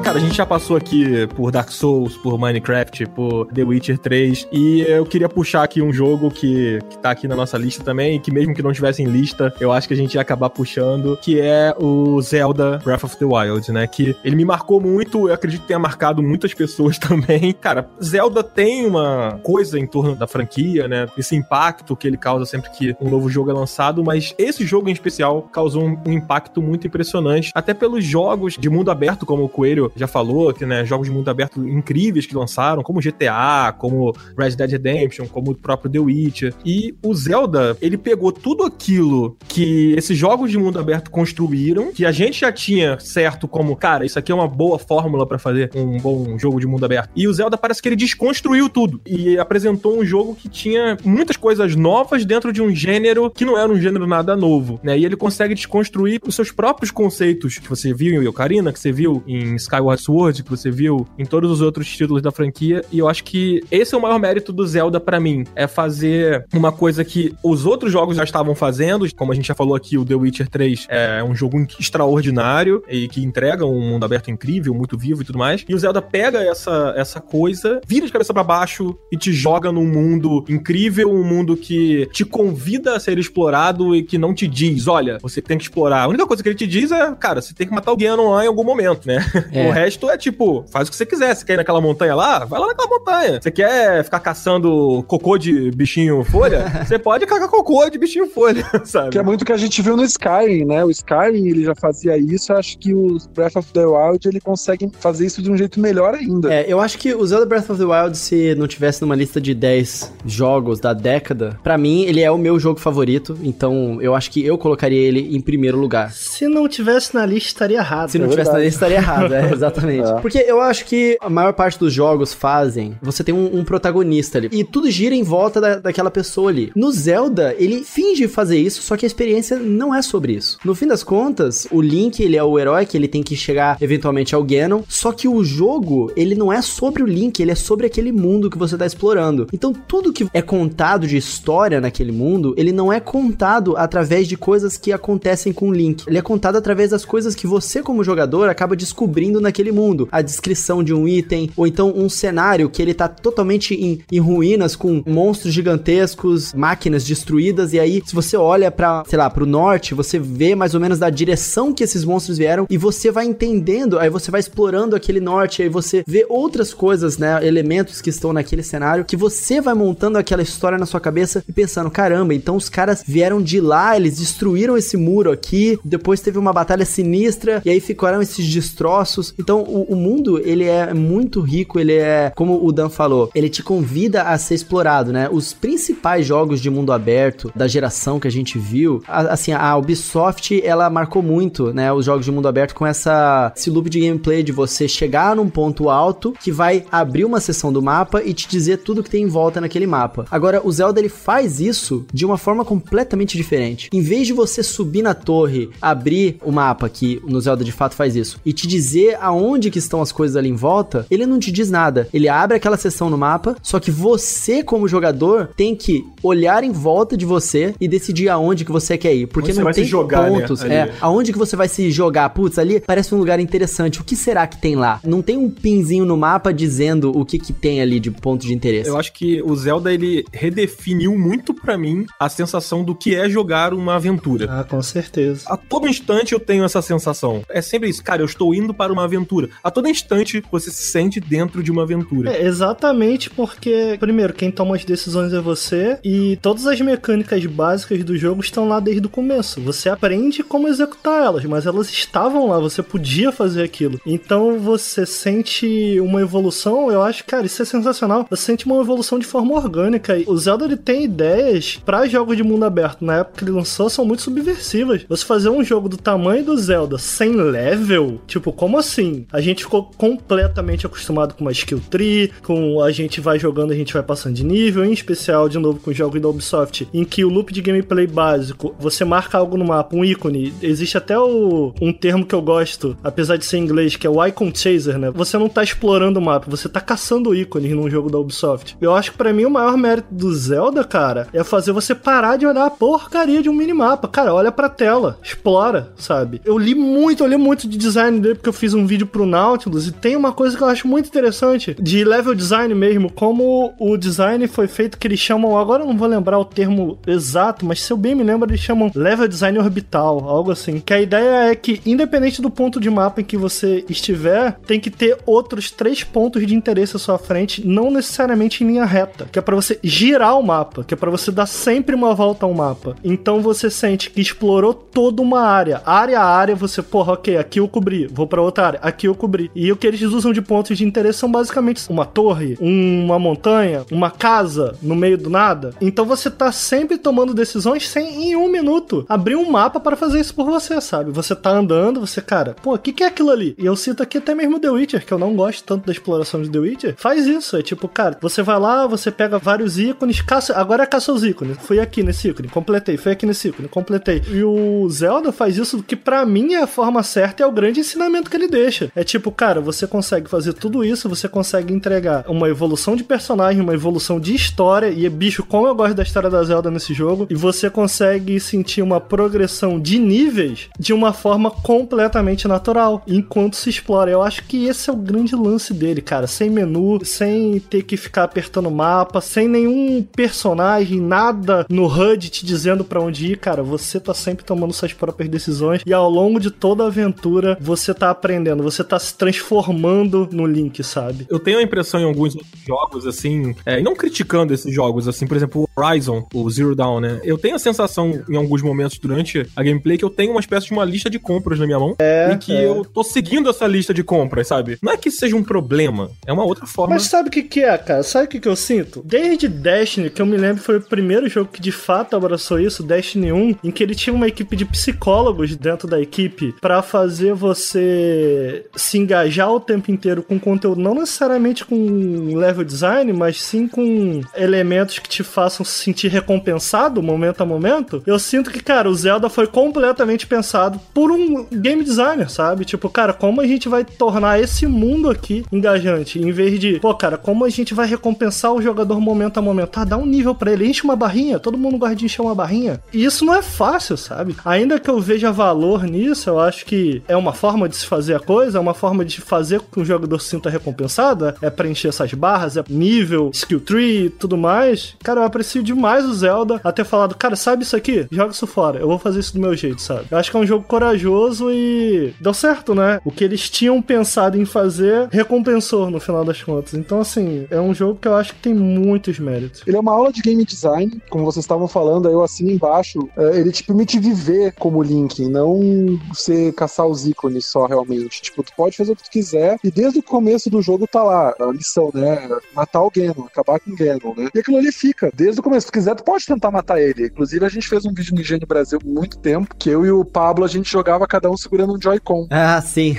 [0.07, 4.47] Cara, a gente já passou aqui por Dark Souls, por Minecraft, por The Witcher 3,
[4.53, 8.21] e eu queria puxar aqui um jogo que, que tá aqui na nossa lista também,
[8.21, 11.19] que mesmo que não tivesse em lista, eu acho que a gente ia acabar puxando,
[11.21, 13.85] que é o Zelda Breath of the Wild, né?
[13.89, 17.53] Que ele me marcou muito, eu acredito que tenha marcado muitas pessoas também.
[17.53, 21.09] Cara, Zelda tem uma coisa em torno da franquia, né?
[21.19, 24.89] Esse impacto que ele causa sempre que um novo jogo é lançado, mas esse jogo
[24.89, 29.43] em especial causou um, um impacto muito impressionante, até pelos jogos de mundo aberto, como
[29.43, 33.75] o Coelho já falou, que né, jogos de mundo aberto incríveis que lançaram, como GTA,
[33.79, 36.55] como Red Dead Redemption, como o próprio The Witcher.
[36.65, 42.05] E o Zelda, ele pegou tudo aquilo que esses jogos de mundo aberto construíram, que
[42.05, 45.71] a gente já tinha certo como, cara, isso aqui é uma boa fórmula para fazer
[45.75, 47.11] um bom jogo de mundo aberto.
[47.17, 51.37] E o Zelda parece que ele desconstruiu tudo e apresentou um jogo que tinha muitas
[51.37, 54.99] coisas novas dentro de um gênero que não era um gênero nada novo, né?
[54.99, 58.93] E ele consegue desconstruir os seus próprios conceitos que você viu em Ocarina, que você
[58.93, 62.85] viu em Skyward Sword, que você viu em todos os outros títulos da franquia.
[62.91, 66.47] E eu acho que esse é o maior mérito do Zelda para mim, é fazer
[66.55, 69.99] uma coisa que os outros jogos já estavam fazendo, como a gente já falou aqui,
[69.99, 74.75] o The Witcher 3 é um jogo extraordinário e que entrega um mundo aberto incrível,
[74.75, 75.65] muito vivo e tudo mais.
[75.69, 79.71] E o Zelda pega essa, essa coisa, vira de cabeça para baixo e te joga
[79.71, 84.47] num mundo incrível, um mundo que te convida a ser explorado e que não te
[84.47, 86.03] diz, olha, você tem que explorar.
[86.03, 88.31] A única coisa que ele te diz é, cara, você tem que matar o Ganon
[88.31, 89.25] lá em algum momento, né?
[89.53, 89.67] É.
[89.77, 91.37] O resto é tipo, faz o que você quiser.
[91.37, 92.47] Você quer ir naquela montanha lá?
[92.47, 93.39] Vai lá naquela montanha.
[93.43, 96.65] Você quer ficar caçando cocô de bichinho folha?
[96.83, 99.11] você pode cagar cocô de bichinho folha, sabe?
[99.11, 100.83] Que é muito o que a gente viu no Skyrim, né?
[100.83, 102.53] O Skyrim, ele já fazia isso.
[102.53, 105.79] Eu acho que o Breath of the Wild, ele consegue fazer isso de um jeito
[105.79, 106.55] melhor ainda.
[106.55, 109.43] É, eu acho que o Zelda Breath of the Wild, se não tivesse numa lista
[109.43, 113.37] de 10 jogos da década, para mim, ele é o meu jogo favorito.
[113.43, 116.13] Então, eu acho que eu colocaria ele em primeiro lugar.
[116.13, 118.09] Se não tivesse na lista, estaria errado.
[118.09, 120.09] Se não é tivesse na lista, estaria errado, é, exatamente.
[120.09, 120.21] É.
[120.21, 124.39] Porque eu acho que a maior parte dos jogos fazem, você tem um, um protagonista
[124.39, 124.49] ali.
[124.53, 126.71] E tudo gira em volta da, daquela pessoa ali.
[126.75, 130.59] No Zelda, ele finge fazer isso, só que a experiência não é sobre isso.
[130.65, 133.77] No fim das contas, o Link, ele é o herói que ele tem que chegar
[133.81, 137.55] eventualmente ao Ganon, só que o jogo, ele não é sobre o Link, ele é
[137.55, 139.47] sobre aquele mundo que você tá explorando.
[139.53, 144.37] Então, tudo que é contado de história naquele mundo, ele não é contado através de
[144.37, 146.05] coisas que acontecem com o Link.
[146.07, 150.09] Ele é contado através das coisas que você, como jogador, acaba descobrindo naquele mundo.
[150.13, 154.19] A descrição de um item, ou então um cenário que ele tá totalmente em, em
[154.19, 159.47] ruínas, com monstros gigantescos, máquinas destruídas, e aí, se você olha para, sei lá, pro
[159.47, 163.25] norte, você vê mais ou menos da direção que esses monstros vieram, e você vai
[163.25, 168.11] entendendo, aí você vai explorando aquele norte, aí você vê outras coisas, né, elementos que
[168.11, 172.35] estão naquele cenário, que você vai montando aquela história na sua cabeça e pensando, caramba,
[172.35, 176.85] então os caras vieram de lá, eles destruíram esse muro aqui, depois teve uma batalha
[176.85, 179.35] sinistra, e aí ficaram esses destroços.
[179.39, 183.49] Então, o, o mundo, ele é muito rico, ele é, como o Dan falou, ele
[183.49, 185.29] te convida a ser explorado, né?
[185.31, 189.77] Os principais jogos de mundo aberto da geração que a gente viu, a, assim, a
[189.77, 194.01] Ubisoft, ela marcou muito, né, os jogos de mundo aberto com essa esse loop de
[194.01, 198.33] gameplay de você chegar num ponto alto que vai abrir uma seção do mapa e
[198.33, 200.27] te dizer tudo que tem em volta naquele mapa.
[200.31, 203.89] Agora, o Zelda ele faz isso de uma forma completamente diferente.
[203.93, 207.95] Em vez de você subir na torre, abrir o mapa, que no Zelda de fato
[207.95, 211.39] faz isso, e te dizer aonde que estão as coisas ali em volta, ele não
[211.39, 212.09] te diz nada.
[212.13, 216.73] Ele abre aquela seção no mapa, só que você, como jogador, tem que olhar em
[216.73, 219.27] volta de você e decidir aonde que você quer ir.
[219.27, 220.61] Porque não tem jogar, né, pontos.
[220.63, 222.29] Né, é, aonde que você vai se jogar?
[222.31, 224.01] Putz, ali parece um lugar interessante.
[224.01, 225.01] O que será que tem lá?
[225.05, 228.55] Não tem um pinzinho no mapa dizendo o que que tem ali de ponto de
[228.55, 228.89] interesse.
[228.89, 233.29] Eu acho que o Zelda, ele redefiniu muito para mim a sensação do que é
[233.29, 234.47] jogar uma aventura.
[234.49, 235.43] Ah, com certeza.
[235.47, 237.43] A todo instante eu tenho essa sensação.
[237.49, 239.16] É sempre isso, cara, eu estou indo para uma aventura.
[239.63, 242.33] A todo instante você se sente dentro de uma aventura.
[242.33, 248.03] É, exatamente porque, primeiro, quem toma as decisões é você e todas as mecânicas básicas
[248.05, 249.61] do jogo estão lá desde o começo.
[249.61, 254.01] Você aprende como executar elas, mas elas estavam lá, você podia fazer aquilo.
[254.07, 258.27] Então você sente uma evolução, eu acho, cara, isso é sensacional.
[258.29, 260.17] Você sente uma evolução de forma orgânica.
[260.27, 263.05] O Zelda ele tem ideias para jogos de mundo aberto.
[263.05, 265.05] Na época que ele lançou, são muito subversivas.
[265.09, 269.06] Você fazer um jogo do tamanho do Zelda sem level, tipo, como assim?
[269.33, 273.77] A gente ficou completamente acostumado com uma skill tree, com a gente vai jogando, a
[273.77, 277.25] gente vai passando de nível, em especial, de novo, com jogos da Ubisoft, em que
[277.25, 281.73] o loop de gameplay básico, você marca algo no mapa, um ícone, existe até o,
[281.81, 284.99] um termo que eu gosto, apesar de ser em inglês, que é o Icon Chaser,
[284.99, 285.11] né?
[285.11, 288.77] Você não tá explorando o mapa, você tá caçando ícones num jogo da Ubisoft.
[288.81, 292.37] Eu acho que para mim o maior mérito do Zelda, cara, é fazer você parar
[292.37, 294.09] de olhar a porcaria de um minimapa.
[294.09, 296.41] Cara, olha pra tela, explora, sabe?
[296.45, 299.27] Eu li muito, eu li muito de design dele porque eu fiz um vídeo pro
[299.27, 303.75] Nautilus e tem uma coisa que eu acho muito interessante de level design mesmo, como
[303.79, 307.67] o design foi feito que eles chamam, agora eu não vou lembrar o termo exato,
[307.67, 310.81] mas se eu bem me lembro, eles chamam level design orbital, algo assim.
[310.81, 314.79] Que a ideia é que independente do ponto de mapa em que você estiver, tem
[314.81, 319.27] que ter outros três pontos de interesse à sua frente, não necessariamente em linha reta,
[319.31, 322.47] que é para você girar o mapa, que é para você dar sempre uma volta
[322.47, 322.97] ao mapa.
[323.03, 327.61] Então você sente que explorou toda uma área, área a área, você, porra, ok, aqui
[327.61, 329.51] eu cobri, vou para outra área, aqui eu cobri.
[329.55, 333.85] E o que eles usam de pontos de interesse são basicamente uma torre, uma montanha,
[333.91, 335.75] uma casa no meio do nada.
[335.81, 340.21] Então você tá sempre tomando decisões sem em um minuto abrir um mapa para fazer
[340.21, 341.11] isso por você, sabe?
[341.11, 343.55] Você tá andando, você, cara, pô, o que, que é aquilo ali?
[343.59, 346.41] E eu cito aqui até mesmo The Witcher, que eu não gosto tanto da exploração
[346.43, 346.95] de The Witcher.
[346.97, 350.87] Faz isso, é tipo, cara, você vai lá, você pega vários ícones, caça, agora é
[350.87, 351.59] caça os ícones.
[351.61, 354.23] Fui aqui nesse ícone, completei, fui aqui nesse ícone, completei.
[354.31, 357.53] E o Zelda faz isso que para mim é a forma certa e é o
[357.53, 358.66] grande ensinamento que ele deixa.
[358.95, 363.61] É tipo, cara, você consegue fazer tudo isso, você consegue entregar uma evolução de personagem,
[363.63, 366.93] uma evolução de história, e é bicho, como eu gosto da história da Zelda nesse
[366.93, 373.57] jogo, e você consegue sentir uma progressão de níveis de uma forma completamente natural, enquanto
[373.57, 374.11] se explora.
[374.11, 377.97] Eu acho que esse é o grande lance dele, cara, sem menu, sem ter que
[377.97, 383.63] ficar apertando mapa, sem nenhum personagem, nada no HUD te dizendo para onde ir, cara,
[383.63, 387.93] você tá sempre tomando suas próprias decisões e ao longo de toda a aventura você
[387.95, 391.27] tá aprendendo, você tá se transformando no Link, sabe?
[391.29, 395.37] Eu tenho a impressão em alguns jogos, assim, é, não criticando esses jogos, assim, por
[395.37, 397.21] exemplo, o Horizon, o Zero Dawn, né?
[397.25, 400.67] Eu tenho a sensação em alguns momentos durante a gameplay que eu tenho uma espécie
[400.67, 402.67] de uma lista de compras na minha mão é, e que é.
[402.67, 404.79] eu tô seguindo essa lista de compras, sabe?
[404.83, 406.95] Não é que seja um problema, é uma outra forma.
[406.95, 408.03] Mas sabe o que, que é, cara?
[408.03, 409.03] Sabe o que, que eu sinto?
[409.05, 412.83] Desde Destiny, que eu me lembro foi o primeiro jogo que de fato abraçou isso,
[412.83, 417.35] Destiny 1, em que ele tinha uma equipe de psicólogos dentro da equipe para fazer
[417.35, 423.67] você se engajar o tempo inteiro com conteúdo, não necessariamente com level design, mas sim
[423.67, 428.03] com elementos que te façam se sentir recompensado momento a momento.
[428.07, 432.65] Eu sinto que, cara, o Zelda foi completamente pensado por um game designer, sabe?
[432.65, 436.95] Tipo, cara, como a gente vai tornar esse mundo aqui engajante, em vez de, pô,
[436.95, 439.79] cara, como a gente vai recompensar o jogador momento a momento?
[439.79, 442.35] Ah, dá um nível para ele, enche uma barrinha, todo mundo gosta de encher uma
[442.35, 442.81] barrinha.
[442.93, 444.37] E isso não é fácil, sabe?
[444.45, 448.15] Ainda que eu veja valor nisso, eu acho que é uma forma de se fazer
[448.15, 451.51] a coisa, é uma forma de fazer com que o jogador se sinta recompensado, é
[451.51, 454.95] preencher essas barras, é nível, skill tree, tudo mais.
[455.03, 458.07] Cara, eu aprecio demais o Zelda a ter falado, cara, sabe isso aqui?
[458.11, 460.07] Joga isso fora, eu vou fazer isso do meu jeito, sabe?
[460.11, 463.01] Eu acho que é um jogo corajoso e deu certo, né?
[463.05, 466.75] O que eles tinham pensado em fazer recompensou no final das contas.
[466.75, 469.63] Então, assim, é um jogo que eu acho que tem muitos méritos.
[469.67, 473.09] Ele é uma aula de game design, como vocês estavam falando, aí eu assino embaixo.
[473.17, 478.26] é, ele te permite viver como Link, não você caçar os ícones só realmente.
[478.27, 481.03] Tipo, tu pode fazer o que tu quiser e desde o começo do jogo tá
[481.03, 482.29] lá a lição, né?
[482.55, 484.29] Matar o Ganon, acabar com o Ganon, né?
[484.35, 485.11] E aquilo ali fica.
[485.15, 487.07] Desde o começo, se tu quiser, tu pode tentar matar ele.
[487.07, 490.05] Inclusive, a gente fez um vídeo no Engenho Brasil muito tempo, que eu e o
[490.05, 492.29] Pablo, a gente jogava cada um segurando um Joy-Con.
[492.47, 492.97] Ah, sim.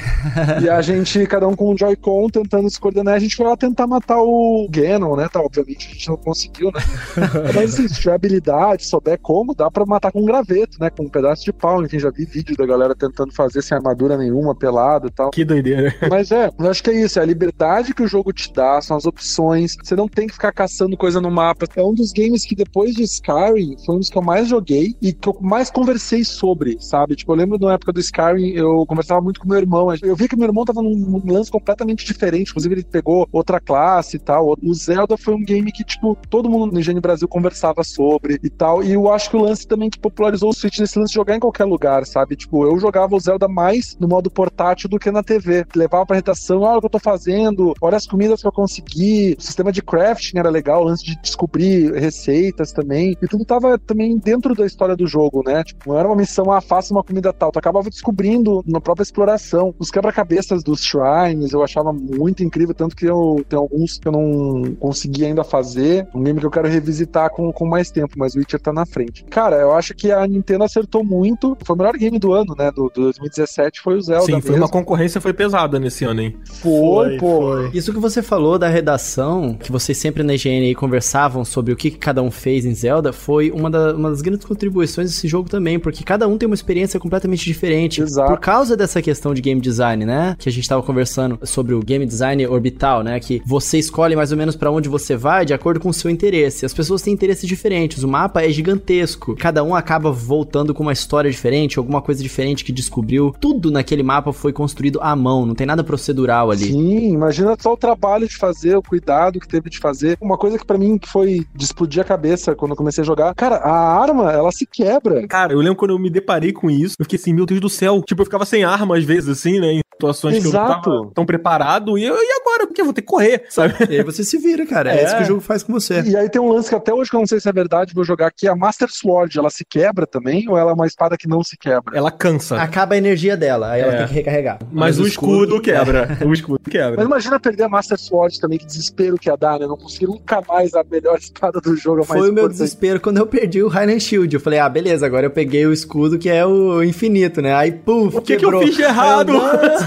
[0.61, 3.55] e a gente, cada um com um Joy-Con, tentando se coordenar, a gente foi lá
[3.55, 5.29] tentar matar o Ganon, né?
[5.29, 6.81] Tá, obviamente a gente não conseguiu, né?
[7.55, 10.89] Mas assim, se tiver habilidade, souber como, dá pra matar com um graveto, né?
[10.89, 11.83] Com um pedaço de pau.
[11.83, 15.31] Enfim, já vi vídeo da galera tentando fazer sem armadura nenhuma, pelado tal.
[15.31, 15.94] Que doideira.
[16.10, 18.80] Mas é, eu acho que é isso, é a liberdade que o jogo te dá,
[18.81, 19.76] são as opções.
[19.84, 21.65] Você não tem que ficar caçando coisa no mapa.
[21.76, 24.95] É um dos games que depois de Skyrim foi um dos que eu mais joguei
[25.02, 27.15] e que eu mais conversei sobre, sabe?
[27.15, 29.88] Tipo, eu lembro na época do Skyrim, eu conversava muito com meu irmão.
[30.02, 32.52] Eu vi que meu irmão tava num lance completamente diferente.
[32.52, 34.56] Inclusive, ele pegou outra classe e tal.
[34.61, 38.49] O Zelda foi um game que, tipo, todo mundo no Higiene Brasil conversava sobre e
[38.49, 38.84] tal.
[38.84, 41.35] E eu acho que o lance também que popularizou o Switch nesse lance de jogar
[41.35, 42.35] em qualquer lugar, sabe?
[42.35, 45.65] Tipo, eu jogava o Zelda mais no modo portátil do que na TV.
[45.75, 49.35] Levava pra redação, olha o que eu tô fazendo, olha as comidas que eu consegui.
[49.38, 53.15] O sistema de crafting era legal, o lance de descobrir receitas também.
[53.21, 55.63] E tudo tava também dentro da história do jogo, né?
[55.63, 57.51] Tipo, não era uma missão, ah, faça uma comida tal.
[57.51, 59.73] Tu acabava descobrindo na própria exploração.
[59.79, 64.11] Os quebra-cabeças dos shrines eu achava muito incrível, tanto que eu tenho alguns que eu
[64.11, 66.07] não consegui ainda fazer.
[66.13, 68.85] Um game que eu quero revisitar com, com mais tempo, mas o Witcher tá na
[68.85, 69.23] frente.
[69.25, 71.57] Cara, eu acho que a Nintendo acertou muito.
[71.63, 72.71] Foi o melhor game do ano, né?
[72.71, 74.25] Do, do 2017 foi o Zelda.
[74.25, 74.65] Sim, foi mesmo.
[74.65, 76.36] uma concorrência foi pesada nesse ano, hein?
[76.61, 77.41] Foi, pô.
[77.41, 77.69] foi.
[77.74, 81.76] Isso que você falou da redação, que vocês sempre na IGN aí conversavam sobre o
[81.76, 85.49] que cada um fez em Zelda, foi uma, da- uma das grandes contribuições desse jogo
[85.49, 88.02] também, porque cada um tem uma experiência completamente diferente.
[88.02, 88.30] Exato.
[88.32, 90.36] Por causa dessa questão de game design, né?
[90.40, 93.19] Que a gente tava conversando sobre o game design orbital, né?
[93.19, 96.10] Que você escolhe mais ou menos pra onde você vai de acordo com o seu
[96.10, 96.65] interesse.
[96.65, 99.36] As pessoas têm interesses diferentes, o mapa é gigantesco.
[99.36, 103.36] Cada um acaba voltando com uma história diferente, alguma coisa diferente que descobriu.
[103.40, 106.65] Tudo naquele mapa foi construído à mão, não tem nada procedural ali.
[106.65, 110.18] Sim, imagina só o trabalho de fazer, o cuidado que teve de fazer.
[110.22, 113.34] Uma coisa que pra mim foi de explodir a cabeça quando eu comecei a jogar.
[113.35, 115.27] Cara, a arma, ela se quebra.
[115.27, 117.69] Cara, eu lembro quando eu me deparei com isso, eu fiquei assim, meu Deus do
[117.69, 118.01] céu.
[118.01, 119.81] Tipo, eu ficava sem arma às vezes, assim, né?
[119.98, 120.82] Situações Exato.
[120.82, 122.68] que eu não tava tão preparado, e, eu, e agora?
[122.68, 123.74] Porque eu vou ter que correr, sabe?
[123.90, 124.94] E aí você se vira, cara.
[124.94, 126.02] É, é isso que o jogo faz com você.
[126.02, 127.94] E aí tem um lance que até hoje que eu não sei se é verdade,
[127.94, 131.18] vou jogar aqui, a Master Sword, ela se quebra também, ou ela é uma espada
[131.18, 131.98] que não se quebra?
[131.98, 132.61] Ela cansa.
[132.61, 133.98] Acaba a energia dela, aí ela é.
[133.98, 134.60] tem que recarregar.
[134.72, 136.18] Mas, Mas o escudo, escudo quebra.
[136.26, 136.98] o escudo quebra.
[136.98, 139.65] Mas imagina perder a Master Sword também, que desespero que ia dar, né?
[139.65, 142.03] Não conseguir nunca mais a melhor espada do jogo.
[142.03, 144.34] Foi o meu desespero quando eu perdi o Highland Shield.
[144.34, 147.53] Eu falei, ah, beleza, agora eu peguei o escudo que é o infinito, né?
[147.53, 149.34] Aí, puf, O que, que eu fiz de errado?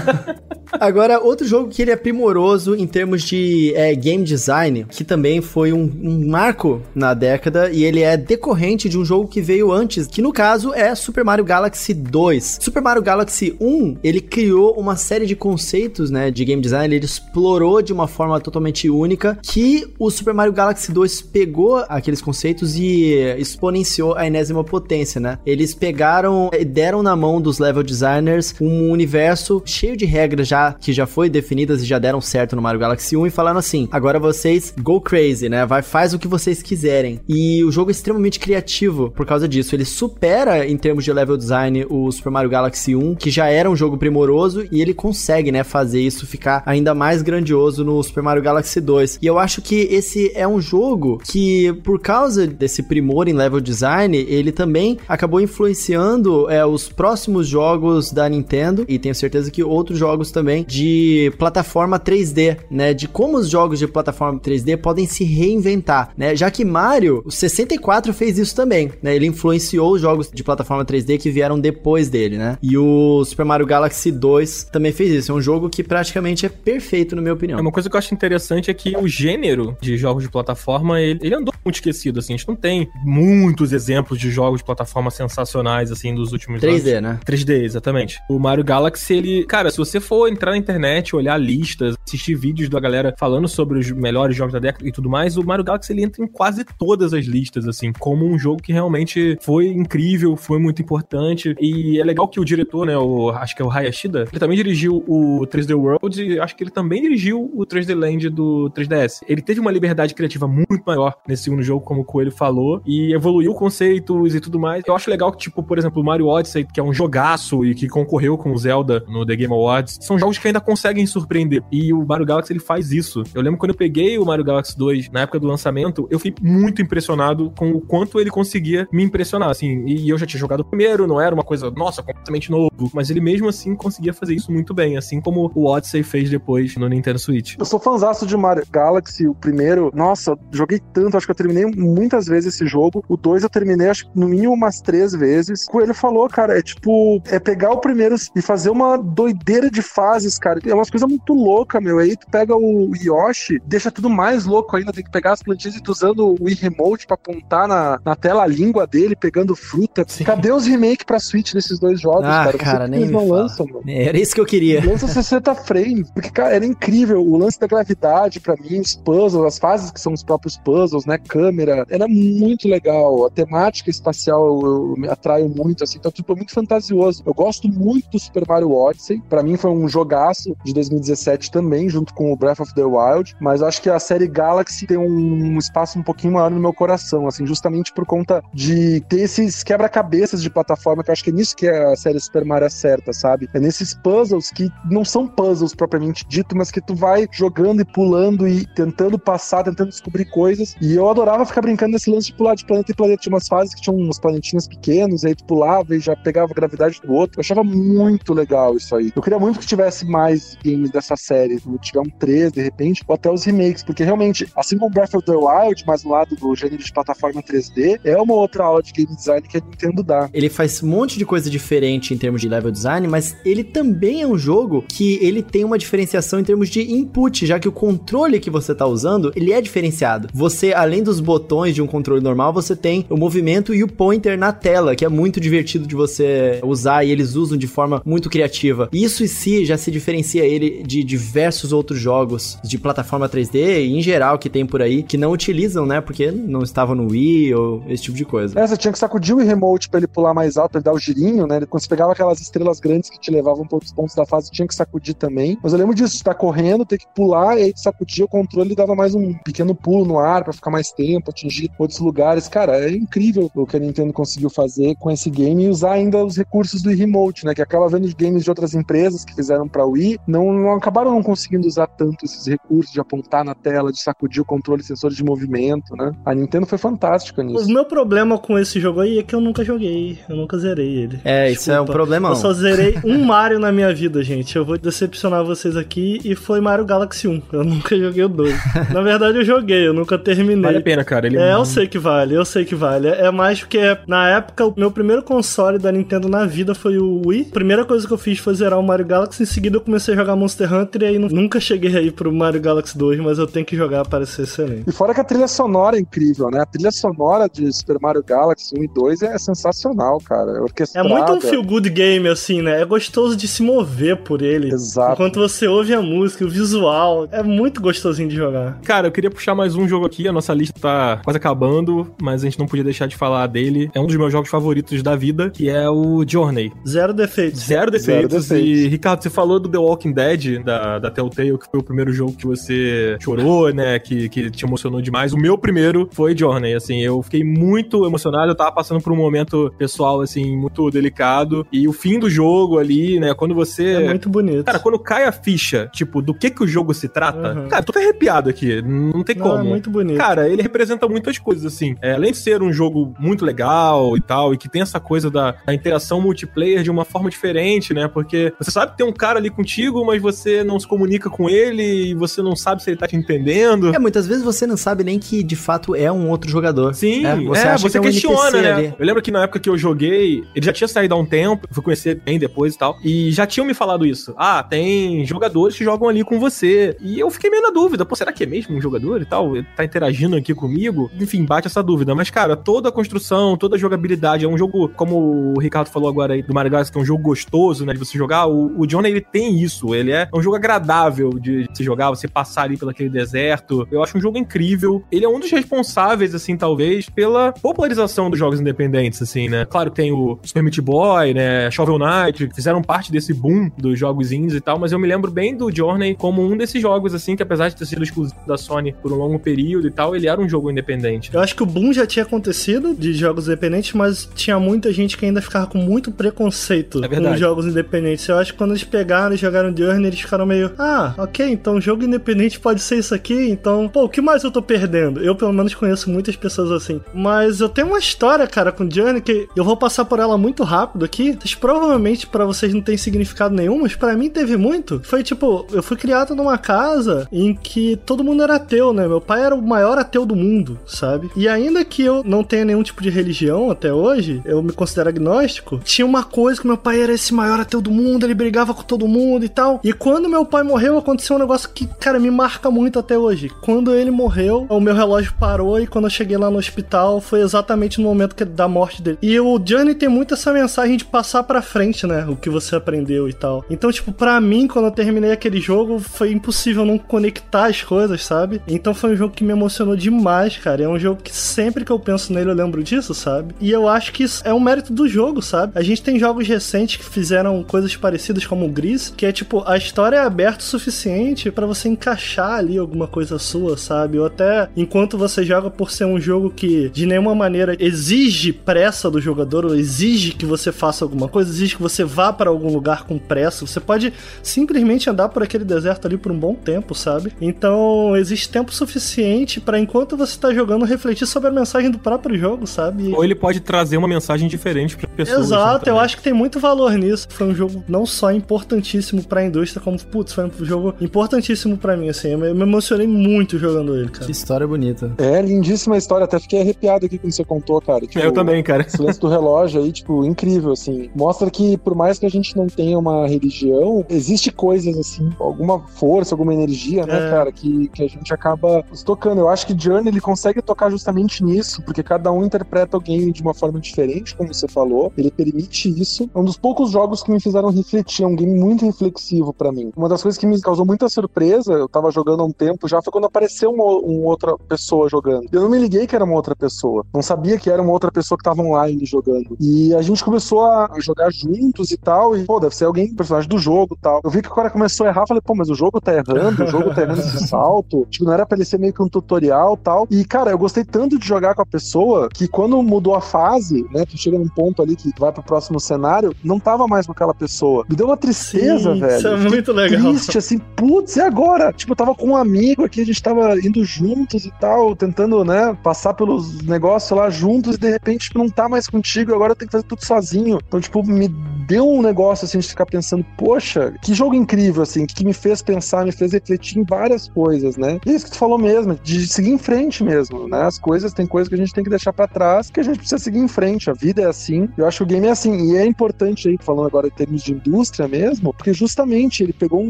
[0.79, 5.41] Agora, outro jogo que ele é primoroso em termos de é, game design, que também
[5.41, 9.71] foi um, um, marco na década, e ele é decorrente de um jogo que veio
[9.71, 12.59] antes, que no caso é Super Mario Galaxy 2.
[12.61, 17.05] Super Mario Galaxy 1, ele criou uma série de conceitos, né, de game design, ele
[17.05, 22.75] explorou de uma forma totalmente única, que o Super Mario Galaxy 2 pegou aqueles conceitos
[22.75, 25.37] e exponenciou a enésima potência, né?
[25.45, 30.73] Eles pegaram e deram na mão dos level designers um universo cheio de regras já
[30.73, 33.87] que já foi definidas e já deram certo no Mario Galaxy 1 e falaram assim:
[33.91, 35.65] agora vocês go crazy, né?
[35.65, 37.19] Vai, faz o que vocês quiserem.
[37.27, 39.75] E o jogo é extremamente criativo por causa disso.
[39.75, 43.69] Ele supera em termos de level design o Super Mario Galaxy 1, que já era
[43.69, 48.23] um jogo primoroso, e ele consegue, né, fazer isso ficar ainda mais grandioso no Super
[48.23, 49.19] Mario Galaxy 2.
[49.21, 53.59] E eu acho que esse é um jogo que, por causa desse primor em level
[53.59, 59.63] design, ele também acabou influenciando é, os próximos jogos da Nintendo, e tenho certeza que
[59.63, 62.93] outros jogos também de plataforma 3D, né?
[62.93, 66.35] De como os jogos de plataforma 3D podem se reinventar, né?
[66.35, 69.15] Já que Mario, o 64 fez isso também, né?
[69.15, 72.57] Ele influenciou os jogos de plataforma 3D que vieram depois dele, né?
[72.61, 75.31] E o Super Mario Galaxy 2 também fez isso.
[75.31, 77.59] É um jogo que praticamente é perfeito, na minha opinião.
[77.59, 81.19] Uma coisa que eu acho interessante é que o gênero de jogos de plataforma, ele,
[81.21, 82.33] ele andou muito esquecido, assim.
[82.33, 86.67] A gente não tem muitos exemplos de jogos de plataforma sensacionais, assim, dos últimos 3D,
[86.67, 86.81] anos.
[86.83, 87.19] 3D, né?
[87.25, 88.19] 3D, exatamente.
[88.29, 89.45] O Mario Galaxy, ele...
[89.45, 93.79] Cara, se você for entrar na internet, olhar listas, assistir vídeos da galera falando sobre
[93.79, 96.65] os melhores jogos da década e tudo mais, o Mario Galaxy ele entra em quase
[96.77, 101.55] todas as listas, assim, como um jogo que realmente foi incrível, foi muito importante.
[101.59, 104.57] E é legal que o diretor, né, o, acho que é o Hayashida, ele também
[104.57, 109.21] dirigiu o 3D World e acho que ele também dirigiu o 3D Land do 3DS.
[109.27, 113.13] Ele teve uma liberdade criativa muito maior nesse segundo jogo, como o Coelho falou, e
[113.13, 114.83] evoluiu conceitos e tudo mais.
[114.85, 117.73] Eu acho legal que, tipo, por exemplo, o Mario Odyssey, que é um jogaço e
[117.73, 119.60] que concorreu com o Zelda no The Game Awards,
[119.99, 121.63] são jogos que ainda conseguem surpreender.
[121.71, 123.23] E o Mario Galaxy ele faz isso.
[123.33, 126.35] Eu lembro quando eu peguei o Mario Galaxy 2 na época do lançamento, eu fiquei
[126.41, 129.85] muito impressionado com o quanto ele conseguia me impressionar, assim.
[129.85, 133.09] E eu já tinha jogado o primeiro, não era uma coisa, nossa, completamente novo, mas
[133.09, 136.87] ele mesmo assim conseguia fazer isso muito bem, assim como o Odyssey fez depois no
[136.87, 137.55] Nintendo Switch.
[137.57, 141.65] Eu sou fãzaço de Mario Galaxy, o primeiro, nossa, joguei tanto, acho que eu terminei
[141.65, 143.03] muitas vezes esse jogo.
[143.07, 145.65] O 2 eu terminei, acho que no mínimo umas três vezes.
[145.65, 149.40] Coelho falou, cara, é tipo, é pegar o primeiro e fazer uma doideira
[149.71, 150.59] de fases, cara.
[150.65, 151.99] É umas coisas muito loucas, meu.
[151.99, 154.93] Aí tu pega o Yoshi, deixa tudo mais louco ainda.
[154.93, 158.15] Tem que pegar as plantinhas e tu usando o Wii Remote pra apontar na, na
[158.15, 160.05] tela a língua dele, pegando fruta.
[160.07, 160.23] Sim.
[160.23, 162.57] Cadê os remakes pra Switch desses dois jogos, ah, cara?
[162.57, 163.83] cara nem não lançam, mano.
[163.87, 164.83] Era isso que eu queria.
[164.85, 166.11] Lança 60 frames.
[166.11, 167.21] Porque, cara, era incrível.
[167.21, 171.05] O lance da gravidade, pra mim, os puzzles, as fases que são os próprios puzzles,
[171.05, 171.17] né?
[171.17, 171.85] Câmera.
[171.89, 173.25] Era muito legal.
[173.25, 175.97] A temática espacial eu, eu me atraio muito, assim.
[175.97, 177.23] Então, tipo, é muito fantasioso.
[177.25, 179.21] Eu gosto muito do Super Mario Odyssey.
[179.31, 183.33] Pra mim foi um jogaço de 2017 também, junto com o Breath of the Wild,
[183.39, 187.25] mas acho que a série Galaxy tem um espaço um pouquinho maior no meu coração,
[187.25, 191.33] assim, justamente por conta de ter esses quebra-cabeças de plataforma, que eu acho que é
[191.33, 193.47] nisso que a série Super Mario acerta, sabe?
[193.53, 197.85] É nesses puzzles que não são puzzles propriamente dito, mas que tu vai jogando e
[197.85, 200.75] pulando e tentando passar, tentando descobrir coisas.
[200.81, 203.21] E eu adorava ficar brincando nesse lance de pular de planeta em planeta.
[203.21, 206.55] Tinha umas fases que tinham uns planetinhos pequenos, aí tu pulava e já pegava a
[206.55, 207.39] gravidade do outro.
[207.39, 209.09] Eu achava muito legal isso aí.
[209.15, 213.03] Eu queria muito que tivesse mais games dessa série, se tiver um 3 de repente,
[213.07, 216.35] ou até os remakes, porque realmente, assim como Breath of the Wild, mas no lado
[216.35, 220.03] do gênero de plataforma 3D, é uma outra aula de game design que a Nintendo
[220.03, 220.29] dá.
[220.33, 224.21] Ele faz um monte de coisa diferente em termos de level design, mas ele também
[224.21, 227.71] é um jogo que ele tem uma diferenciação em termos de input, já que o
[227.71, 230.29] controle que você tá usando, ele é diferenciado.
[230.33, 234.37] Você, além dos botões de um controle normal, você tem o movimento e o pointer
[234.37, 238.29] na tela, que é muito divertido de você usar e eles usam de forma muito
[238.29, 238.89] criativa.
[239.11, 243.97] Isso em si já se diferencia ele de diversos outros jogos de plataforma 3D e
[243.97, 245.99] em geral que tem por aí que não utilizam, né?
[245.99, 248.57] Porque não estavam no Wii ou esse tipo de coisa.
[248.57, 250.93] É, você tinha que sacudir o remote pra ele pular mais alto, pra ele dar
[250.93, 251.59] o girinho, né?
[251.65, 254.65] Quando você pegava aquelas estrelas grandes que te levavam para outros pontos da fase, tinha
[254.65, 255.57] que sacudir também.
[255.61, 258.75] Mas eu lembro disso, tá correndo, ter que pular, e aí sacudia o controle e
[258.77, 262.47] dava mais um pequeno pulo no ar para ficar mais tempo, atingir outros lugares.
[262.47, 266.23] Cara, é incrível o que a Nintendo conseguiu fazer com esse game e usar ainda
[266.23, 267.53] os recursos do remote, né?
[267.53, 271.23] Que acaba vendo games de outras empresas que fizeram pra Wii, não, não acabaram não
[271.23, 275.23] conseguindo usar tanto esses recursos de apontar na tela, de sacudir o controle sensor de
[275.23, 276.11] movimento, né?
[276.25, 277.65] A Nintendo foi fantástica nisso.
[277.65, 280.97] O meu problema com esse jogo aí é que eu nunca joguei, eu nunca zerei
[280.97, 281.19] ele.
[281.23, 282.29] É, isso é um problema.
[282.29, 284.55] Eu só zerei um Mario na minha vida, gente.
[284.55, 287.41] Eu vou decepcionar vocês aqui e foi Mario Galaxy 1.
[287.51, 288.53] Eu nunca joguei o 2.
[288.93, 290.61] na verdade, eu joguei, eu nunca terminei.
[290.61, 291.27] Vale a pena, cara.
[291.27, 293.07] Ele É, eu sei que vale, eu sei que vale.
[293.07, 297.21] É mais porque na época o meu primeiro console da Nintendo na vida foi o
[297.25, 297.47] Wii.
[297.49, 300.13] A primeira coisa que eu fiz foi zerar o Mario Galaxy, em seguida eu comecei
[300.13, 303.37] a jogar Monster Hunter e aí nu- nunca cheguei aí pro Mario Galaxy 2, mas
[303.39, 304.83] eu tenho que jogar para ser excelente.
[304.87, 306.59] E fora que a trilha sonora é incrível, né?
[306.61, 310.51] A trilha sonora de Super Mario Galaxy 1 e 2 é sensacional, cara.
[310.93, 312.81] É É muito um feel good game, assim, né?
[312.81, 314.73] É gostoso de se mover por ele.
[314.73, 315.13] Exato.
[315.13, 318.79] Enquanto você ouve a música, o visual, é muito gostosinho de jogar.
[318.83, 320.27] Cara, eu queria puxar mais um jogo aqui.
[320.27, 323.89] A nossa lista tá quase acabando, mas a gente não podia deixar de falar dele.
[323.93, 326.71] É um dos meus jogos favoritos da vida, que é o Journey.
[326.87, 327.61] Zero defeitos.
[327.61, 328.31] Zero defeitos.
[328.31, 328.80] Zero defeitos.
[328.80, 332.11] E, Ricardo, você falou do The Walking Dead, da, da Telltale, que foi o primeiro
[332.13, 333.99] jogo que você chorou, né?
[333.99, 335.33] Que, que te emocionou demais.
[335.33, 337.01] O meu primeiro foi Journey, assim.
[337.01, 338.51] Eu fiquei muito emocionado.
[338.51, 341.65] Eu tava passando por um momento pessoal, assim, muito delicado.
[341.71, 343.33] E o fim do jogo ali, né?
[343.33, 343.91] Quando você.
[343.93, 344.63] É muito bonito.
[344.65, 347.67] Cara, quando cai a ficha, tipo, do que que o jogo se trata, Uhum.
[347.67, 348.81] cara, tô até arrepiado aqui.
[348.81, 349.59] Não tem Não, como.
[349.59, 350.17] é muito bonito.
[350.17, 351.95] Cara, ele representa muitas coisas, assim.
[352.01, 355.29] É, além de ser um jogo muito legal e tal, e que tem essa coisa
[355.29, 358.07] da, da interação multiplayer de uma forma diferente, né?
[358.07, 361.49] Porque você sabe que tem um cara ali contigo, mas você não se comunica com
[361.49, 363.93] ele e você não sabe se ele tá te entendendo.
[363.93, 366.93] É, muitas vezes você não sabe nem que de fato é um outro jogador.
[366.93, 368.73] Sim, É, é, você você, acha que é um questiona, né?
[368.73, 368.95] ali.
[368.97, 371.67] Eu lembro que na época que eu joguei, ele já tinha saído há um tempo,
[371.69, 374.33] eu fui conhecer bem depois e tal, e já tinham me falado isso.
[374.37, 376.95] Ah, tem jogadores que jogam ali com você.
[376.99, 379.55] E eu fiquei meio na dúvida, pô, será que é mesmo um jogador e tal?
[379.55, 381.11] Ele tá interagindo aqui comigo?
[381.19, 382.15] Enfim, bate essa dúvida.
[382.15, 386.09] Mas, cara, toda a construção, toda a jogabilidade, é um jogo, como o Ricardo falou
[386.09, 388.47] agora aí do Mario Galaxy, que é um jogo gostoso, né, de você jogar.
[388.47, 389.93] O, o Johnny, ele tem isso.
[389.95, 393.87] Ele é um jogo agradável de, de se jogar, você passar ali pelo aquele deserto.
[393.91, 395.03] Eu acho um jogo incrível.
[395.11, 399.65] Ele é um dos responsáveis, assim, talvez, pela popularização dos jogos independentes, assim, né?
[399.65, 401.69] Claro que tem o Super Meat Boy, né?
[401.71, 405.07] Shovel Knight, que fizeram parte desse boom dos jogos indies e tal, mas eu me
[405.07, 408.39] lembro bem do Journey como um desses jogos, assim, que apesar de ter sido exclusivo
[408.45, 411.33] da Sony por um longo período e tal, ele era um jogo independente.
[411.33, 415.17] Eu acho que o boom já tinha acontecido de jogos independentes, mas tinha muita gente
[415.17, 418.27] que ainda ficava com muito preconceito É com jogos independentes.
[418.27, 421.79] Eu acho que quando eles pegaram e jogaram Journey, eles ficaram meio, ah, ok, então
[421.79, 425.21] jogo independente pode ser isso aqui, então, pô, o que mais eu tô perdendo?
[425.21, 427.01] Eu, pelo menos, conheço muitas pessoas assim.
[427.13, 430.63] Mas eu tenho uma história, cara, com Journey que eu vou passar por ela muito
[430.63, 431.33] rápido aqui.
[431.33, 435.01] Vocês provavelmente pra vocês não tem significado nenhum, mas pra mim teve muito.
[435.03, 439.07] Foi tipo, eu fui criado numa casa em que todo mundo era ateu, né?
[439.07, 441.29] Meu pai era o maior ateu do mundo, sabe?
[441.35, 445.09] E ainda que eu não tenha nenhum tipo de religião até hoje, eu me considero
[445.09, 448.73] agnóstico, tinha uma coisa que meu pai era esse maior ateu do mundo, ele brigava
[448.73, 449.79] com todo mundo e tal.
[449.83, 453.49] E quando meu pai morreu, aconteceu um negócio que, cara, me marca muito até hoje.
[453.61, 457.41] Quando ele morreu, o meu relógio parou e quando eu cheguei lá no hospital, foi
[457.41, 459.17] exatamente no momento que, da morte dele.
[459.21, 462.25] E o Johnny tem muito essa mensagem de passar pra frente, né?
[462.27, 463.65] O que você aprendeu e tal.
[463.69, 468.23] Então, tipo, pra mim, quando eu terminei aquele jogo, foi impossível não conectar as coisas,
[468.23, 468.61] sabe?
[468.67, 470.83] Então foi um jogo que me emocionou demais, cara.
[470.83, 473.53] É um jogo que sempre que eu penso nele eu lembro disso, sabe?
[473.59, 475.73] E eu acho que isso é um mérito do jogo, sabe?
[475.75, 479.77] A gente tem jogos recentes que fizeram coisas parecidas como Gris, que é tipo, a
[479.77, 484.19] história é aberta o suficiente pra você encaixar ali alguma coisa sua, sabe?
[484.19, 489.09] Ou até enquanto você joga por ser um jogo que de nenhuma maneira exige pressa
[489.09, 492.71] do jogador, ou exige que você faça alguma coisa, exige que você vá pra algum
[492.71, 493.65] lugar com pressa.
[493.65, 497.33] Você pode simplesmente andar por aquele deserto ali por um bom tempo, sabe?
[497.41, 502.37] Então existe tempo suficiente pra enquanto você tá jogando refletir sobre a mensagem do próprio
[502.37, 503.13] jogo, sabe?
[503.13, 505.47] Ou ele pode trazer uma mensagem diferente pra pessoas.
[505.47, 507.27] Exato, eu acho que tem muito valor nisso.
[507.29, 511.95] Foi um jogo não só importantíssimo pra indústria, como, putz, foi um jogo importantíssimo pra
[511.97, 512.29] mim, assim.
[512.29, 514.25] Eu me emocionei muito jogando ele, cara.
[514.25, 515.11] Que história bonita.
[515.17, 516.25] É, lindíssima história.
[516.25, 518.05] Até fiquei arrepiado aqui quando você contou, cara.
[518.05, 518.83] Tipo, Eu também, cara.
[518.85, 521.09] Esse lance do relógio aí, tipo, incrível, assim.
[521.15, 525.79] Mostra que, por mais que a gente não tenha uma religião, existe coisas, assim, alguma
[525.87, 527.29] força, alguma energia, né, É.
[527.31, 529.39] cara, que, que a gente acaba tocando.
[529.39, 533.31] Eu acho que Journey, ele consegue tocar justamente nisso, porque cada um interpreta o game
[533.31, 535.11] de uma forma diferente, como você falou.
[535.17, 536.29] Ele permite isso.
[536.33, 538.00] É um dos poucos jogos que me fizeram refletir.
[538.21, 539.91] É um game muito reflexivo pra mim.
[539.95, 543.01] Uma das coisas que me causou muita surpresa, eu tava jogando há um tempo já,
[543.01, 545.47] foi quando apareceu uma, uma outra pessoa jogando.
[545.51, 547.05] Eu não me liguei que era uma outra pessoa.
[547.13, 549.55] Não sabia que era uma outra pessoa que tava online jogando.
[549.59, 552.35] E a gente começou a jogar juntos e tal.
[552.37, 554.21] E, pô, deve ser alguém, personagem do jogo e tal.
[554.23, 556.63] Eu vi que o cara começou a errar, falei, pô, mas o jogo tá errando,
[556.63, 558.05] o jogo tá errando esse salto.
[558.09, 560.07] Tipo, não era pra ele ser meio que um tutorial e tal.
[560.09, 563.85] E, cara, eu gostei tanto de jogar com a pessoa que quando mudou a fase,
[563.91, 567.11] né, tu chega num ponto ali que vai pro próximo cenário, não tava mais com
[567.11, 567.85] aquela pessoa.
[567.91, 569.17] Me deu uma tristeza tristeza, velho.
[569.17, 570.01] Isso é muito legal.
[570.01, 571.71] Triste, assim, putz, e agora?
[571.73, 575.43] Tipo, eu tava com um amigo aqui, a gente tava indo juntos e tal, tentando,
[575.43, 579.51] né, passar pelos negócios lá juntos e de repente, tipo, não tá mais contigo, agora
[579.51, 580.59] eu tenho que fazer tudo sozinho.
[580.67, 581.27] Então, tipo, me
[581.67, 585.61] deu um negócio assim de ficar pensando, poxa, que jogo incrível, assim, que me fez
[585.61, 587.99] pensar, me fez refletir em várias coisas, né?
[588.05, 590.63] E é isso que tu falou mesmo, de seguir em frente mesmo, né?
[590.63, 592.97] As coisas, tem coisas que a gente tem que deixar para trás, que a gente
[592.97, 593.89] precisa seguir em frente.
[593.89, 594.69] A vida é assim.
[594.77, 595.71] Eu acho que o game é assim.
[595.71, 599.81] E é importante aí, falando agora em termos de indústria mesmo, porque justamente ele pegou
[599.81, 599.89] um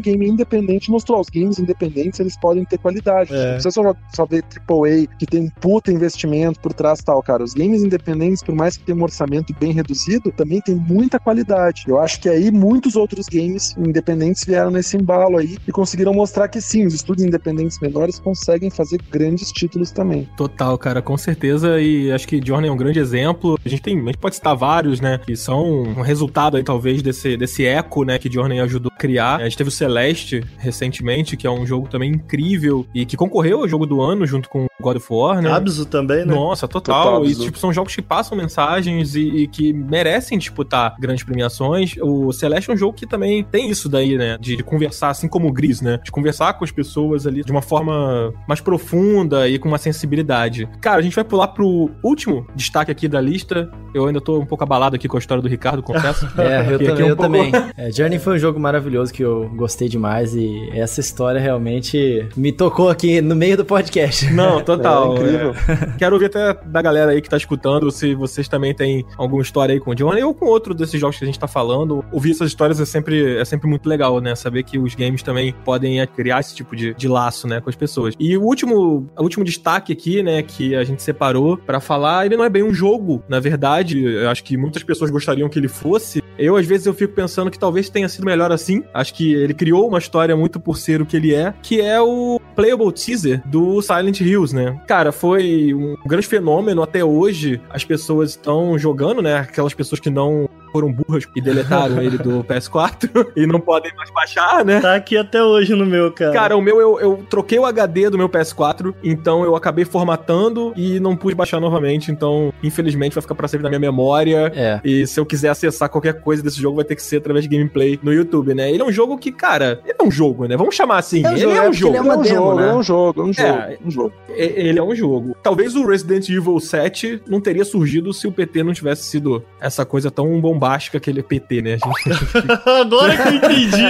[0.00, 3.32] game independente e mostrou os games independentes, eles podem ter qualidade.
[3.32, 3.36] É.
[3.36, 7.22] Não precisa só, só ver AAA, que tem um puta investimento por trás e tal,
[7.22, 7.42] cara.
[7.42, 11.84] Os games independentes, por mais que tenham um orçamento bem reduzido, também tem muita qualidade.
[11.86, 16.48] Eu acho que aí muitos outros games independentes vieram nesse embalo aí e conseguiram mostrar
[16.48, 20.28] que sim, os estúdios independentes menores conseguem fazer grandes títulos também.
[20.36, 21.80] Total, cara, com certeza.
[21.80, 23.58] E acho que Journey é um grande exemplo.
[23.64, 27.02] A gente tem, a gente pode citar vários, né, que são um resultado aí talvez
[27.02, 29.36] desse, desse eco, né, que Journey ajudou a criar.
[29.36, 33.60] A gente teve o Celeste recentemente, que é um jogo também incrível e que concorreu
[33.60, 35.50] ao jogo do ano junto com God of War, né?
[35.50, 36.34] Abzu também, né?
[36.34, 37.04] Nossa, total.
[37.04, 41.96] total e tipo, são jogos que passam mensagens e, e que merecem disputar grandes premiações
[42.00, 44.36] o Celeste é um jogo que também tem isso daí, né?
[44.38, 45.98] De, de, conversar, assim como o Gris, né?
[46.02, 50.68] De conversar com as pessoas ali de uma forma mais profunda e com uma sensibilidade.
[50.80, 53.70] Cara, a gente vai pular pro último destaque aqui da lista.
[53.94, 56.26] Eu ainda tô um pouco abalado aqui com a história do Ricardo, confesso.
[56.38, 57.22] é, eu, também, um eu pouco...
[57.22, 57.52] também.
[57.76, 62.52] É, Journey foi um jogo maravilhoso que eu gostei demais e essa história realmente me
[62.52, 64.30] tocou aqui no meio do podcast.
[64.30, 65.16] Não, total.
[65.16, 65.54] É, incrível.
[65.68, 65.96] É.
[65.98, 69.72] Quero ouvir até da galera aí que tá escutando se vocês também têm alguma história
[69.72, 72.04] aí com o Journey ou com outro desses jogos que a gente tá falando.
[72.12, 74.34] Ouvir essas histórias é sempre, é sempre muito legal, né?
[74.34, 77.76] Saber que os games também podem criar esse tipo de, de laço, né, com as
[77.76, 78.14] pessoas.
[78.18, 82.36] E o último, o último destaque aqui, né, que a gente separou para falar, ele
[82.36, 84.02] não é bem um jogo, na verdade.
[84.02, 86.22] Eu acho que muitas pessoas gostariam que ele fosse.
[86.38, 88.82] Eu, às vezes, eu fico pensando que talvez tenha sido melhor assim.
[88.92, 92.00] Acho que ele criou uma história muito por ser o que ele é, que é
[92.00, 94.80] o playable teaser do Silent Hills, né?
[94.86, 97.60] Cara, foi um grande fenômeno até hoje.
[97.70, 99.36] As pessoas estão jogando, né?
[99.36, 104.10] Aquelas pessoas que não foram burras e deletaram ele do PS4 e não podem mais
[104.10, 104.80] baixar, né?
[104.80, 106.32] Tá aqui até hoje no meu, cara.
[106.32, 110.72] Cara, o meu eu, eu troquei o HD do meu PS4, então eu acabei formatando
[110.76, 114.50] e não pude baixar novamente, então infelizmente vai ficar para sempre na minha memória.
[114.54, 114.80] É.
[114.82, 117.54] E se eu quiser acessar qualquer coisa desse jogo vai ter que ser através de
[117.54, 118.70] gameplay no YouTube, né?
[118.70, 120.56] Ele é um jogo que, cara, ele é um jogo, né?
[120.56, 121.24] Vamos chamar assim.
[121.24, 121.92] É um ele jogo, é um jogo.
[121.92, 122.68] Ele é uma demo, né?
[122.68, 124.12] É um jogo, é um jogo, é, um jogo.
[124.28, 125.36] Ele é um jogo.
[125.42, 129.84] Talvez o Resident Evil 7 não teria surgido se o PT não tivesse sido essa
[129.84, 131.70] coisa tão bombástica bombástica que ele é PT, né?
[131.72, 132.18] Gente...
[132.64, 133.82] Agora que eu entendi.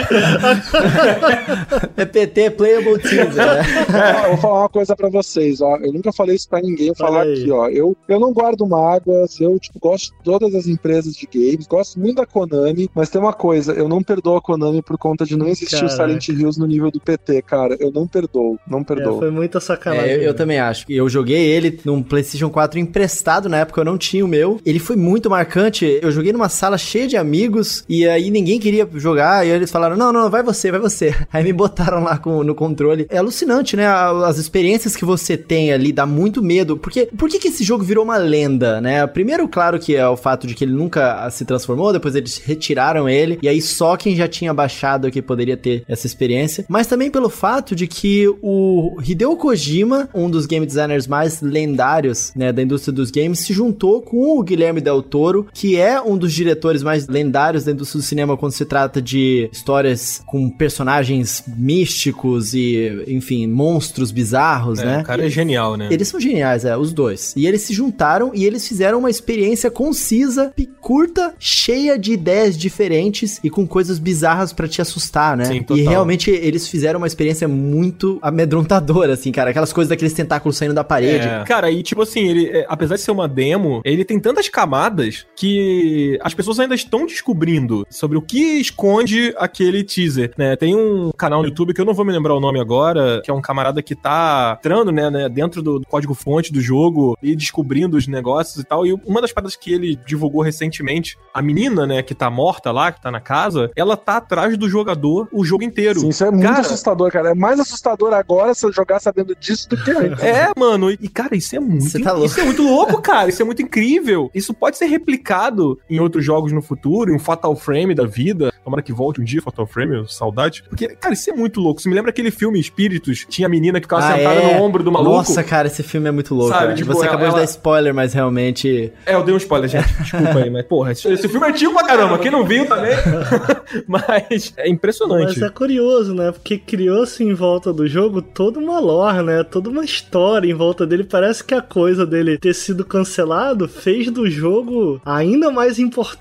[1.97, 3.61] é PT Playable Teaser, né?
[3.93, 5.77] É, vou falar uma coisa pra vocês, ó.
[5.77, 7.69] Eu nunca falei isso pra ninguém, vou falar aqui, ó.
[7.69, 12.01] Eu, eu não guardo mágoas, eu, tipo, gosto de todas as empresas de games, gosto
[12.01, 15.37] muito da Konami, mas tem uma coisa, eu não perdoo a Konami por conta de
[15.37, 15.93] não existir Caraca.
[15.93, 17.77] o Silent Hills no nível do PT, cara.
[17.79, 19.17] Eu não perdoo, não perdoo.
[19.17, 20.11] É, foi muita sacanagem.
[20.11, 20.87] É, eu, eu, também acho.
[20.89, 24.61] Eu joguei ele num PlayStation 4 emprestado na época, eu não tinha o meu.
[24.65, 25.99] Ele foi muito marcante.
[26.01, 29.97] Eu joguei numa sala cheia de amigos e aí ninguém queria jogar e eles falaram:
[29.97, 31.13] "Não, não, vai você, vai você".
[31.33, 33.07] Aí me botaram lá com, no controle.
[33.09, 33.87] É alucinante, né?
[33.87, 36.77] As experiências que você tem ali dá muito medo.
[36.77, 39.05] Porque por que que esse jogo virou uma lenda, né?
[39.07, 43.09] Primeiro, claro que é o fato de que ele nunca se transformou, depois eles retiraram
[43.09, 47.11] ele e aí só quem já tinha baixado que poderia ter essa experiência, mas também
[47.11, 52.63] pelo fato de que o Hideo Kojima, um dos game designers mais lendários, né, da
[52.63, 56.52] indústria dos games, se juntou com o Guilherme Del Toro, que é um dos diretores
[56.83, 63.47] mais lendários dentro do cinema quando se trata de histórias com personagens místicos e, enfim,
[63.47, 65.01] monstros bizarros, é, né?
[65.01, 65.89] O cara é genial, né?
[65.91, 67.35] Eles são geniais, é, os dois.
[67.37, 73.41] E eles se juntaram e eles fizeram uma experiência concisa, curta, cheia de ideias diferentes
[73.43, 75.45] e com coisas bizarras para te assustar, né?
[75.45, 79.51] Sim, e realmente eles fizeram uma experiência muito amedrontadora, assim, cara.
[79.51, 81.27] Aquelas coisas daqueles tentáculos saindo da parede.
[81.27, 81.45] É.
[81.45, 85.27] Cara, e tipo assim, ele, é, apesar de ser uma demo, ele tem tantas camadas
[85.37, 90.57] que as pessoas ainda estão descobrindo sobre o que esconde aquele teaser, né?
[90.57, 93.31] Tem um canal no YouTube que eu não vou me lembrar o nome agora, que
[93.31, 97.97] é um camarada que tá entrando, né, né dentro do, código-fonte do jogo e descobrindo
[97.97, 98.87] os negócios e tal.
[98.87, 102.93] E uma das paradas que ele divulgou recentemente, a menina, né, que tá morta lá,
[102.93, 106.01] que tá na casa, ela tá atrás do jogador o jogo inteiro.
[106.01, 107.31] Sim, isso é muito cara, assustador, cara.
[107.31, 110.23] É mais assustador agora se eu jogar sabendo disso do que antes.
[110.23, 110.91] É, mano.
[110.91, 112.03] E, cara, isso é muito.
[112.03, 113.29] Tá isso é muito louco, cara.
[113.29, 114.31] Isso é muito incrível.
[114.35, 118.51] Isso pode ser replicado em outros jogos jogos no futuro, um Fatal Frame da vida.
[118.65, 120.65] Tomara que volte um dia, Fatal Frame, saudade.
[120.69, 121.83] Porque, cara, isso é muito louco.
[121.83, 123.27] Você me lembra aquele filme Espíritos?
[123.29, 124.57] Tinha a menina que ficava Ah, sentada é?
[124.57, 125.17] no ombro do maluco.
[125.17, 126.53] Nossa, cara, esse filme é muito louco.
[126.53, 126.75] Sabe, cara.
[126.77, 128.93] tipo, Você ela- acabou de ela- dar spoiler, mas realmente.
[129.05, 129.93] É, eu dei um spoiler, gente.
[130.01, 132.19] Desculpa aí, mas, porra, esse, esse filme é antigo pra caramba.
[132.19, 132.93] Quem não viu também.
[133.87, 135.39] mas é impressionante.
[135.39, 136.33] Mas é curioso, né?
[136.33, 139.43] Porque criou-se em volta do jogo toda uma lore, né?
[139.45, 141.05] Toda uma história em volta dele.
[141.05, 146.12] Parece que a coisa dele ter sido cancelado fez do jogo ainda mais importante,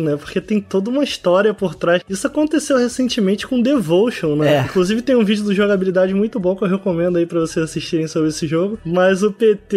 [0.00, 0.16] né?
[0.16, 2.02] Porque tem toda uma história por trás.
[2.08, 4.56] Isso aconteceu recentemente com Devotion, né?
[4.56, 4.60] É.
[4.62, 8.06] Inclusive tem um vídeo do jogabilidade muito bom que eu recomendo aí pra vocês assistirem
[8.06, 8.78] sobre esse jogo.
[8.84, 9.76] Mas o PT,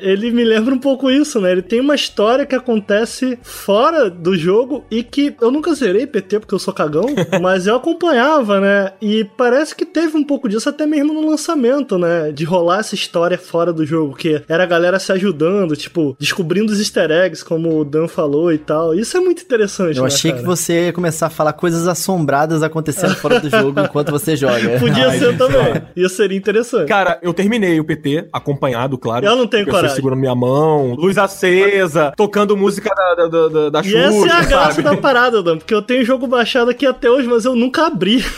[0.00, 1.52] ele me lembra um pouco isso, né?
[1.52, 6.40] Ele tem uma história que acontece fora do jogo e que eu nunca zerei PT
[6.40, 7.06] porque eu sou cagão,
[7.40, 8.92] mas eu acompanhava, né?
[9.00, 12.32] E parece que teve um pouco disso até mesmo no lançamento, né?
[12.32, 16.72] De rolar essa história fora do jogo, que era a galera se ajudando, tipo, descobrindo
[16.72, 18.73] os easter eggs, como o Dan falou e tal.
[18.94, 20.42] Isso é muito interessante, Eu né, achei cara?
[20.42, 24.78] que você ia começar a falar coisas assombradas acontecendo fora do jogo enquanto você joga.
[24.78, 25.82] Podia Ai, ser gente, também.
[25.96, 26.88] Isso seria interessante.
[26.88, 29.24] Cara, eu terminei o PT, acompanhado, claro.
[29.24, 29.94] Eu não tenho coragem.
[29.94, 34.30] segurando minha mão, luz acesa, tocando música da, da, da, da, da E essa é
[34.32, 34.82] a graça sabe?
[34.82, 37.86] da parada, Dan, porque eu tenho o jogo baixado aqui até hoje, mas eu nunca
[37.86, 38.24] abri.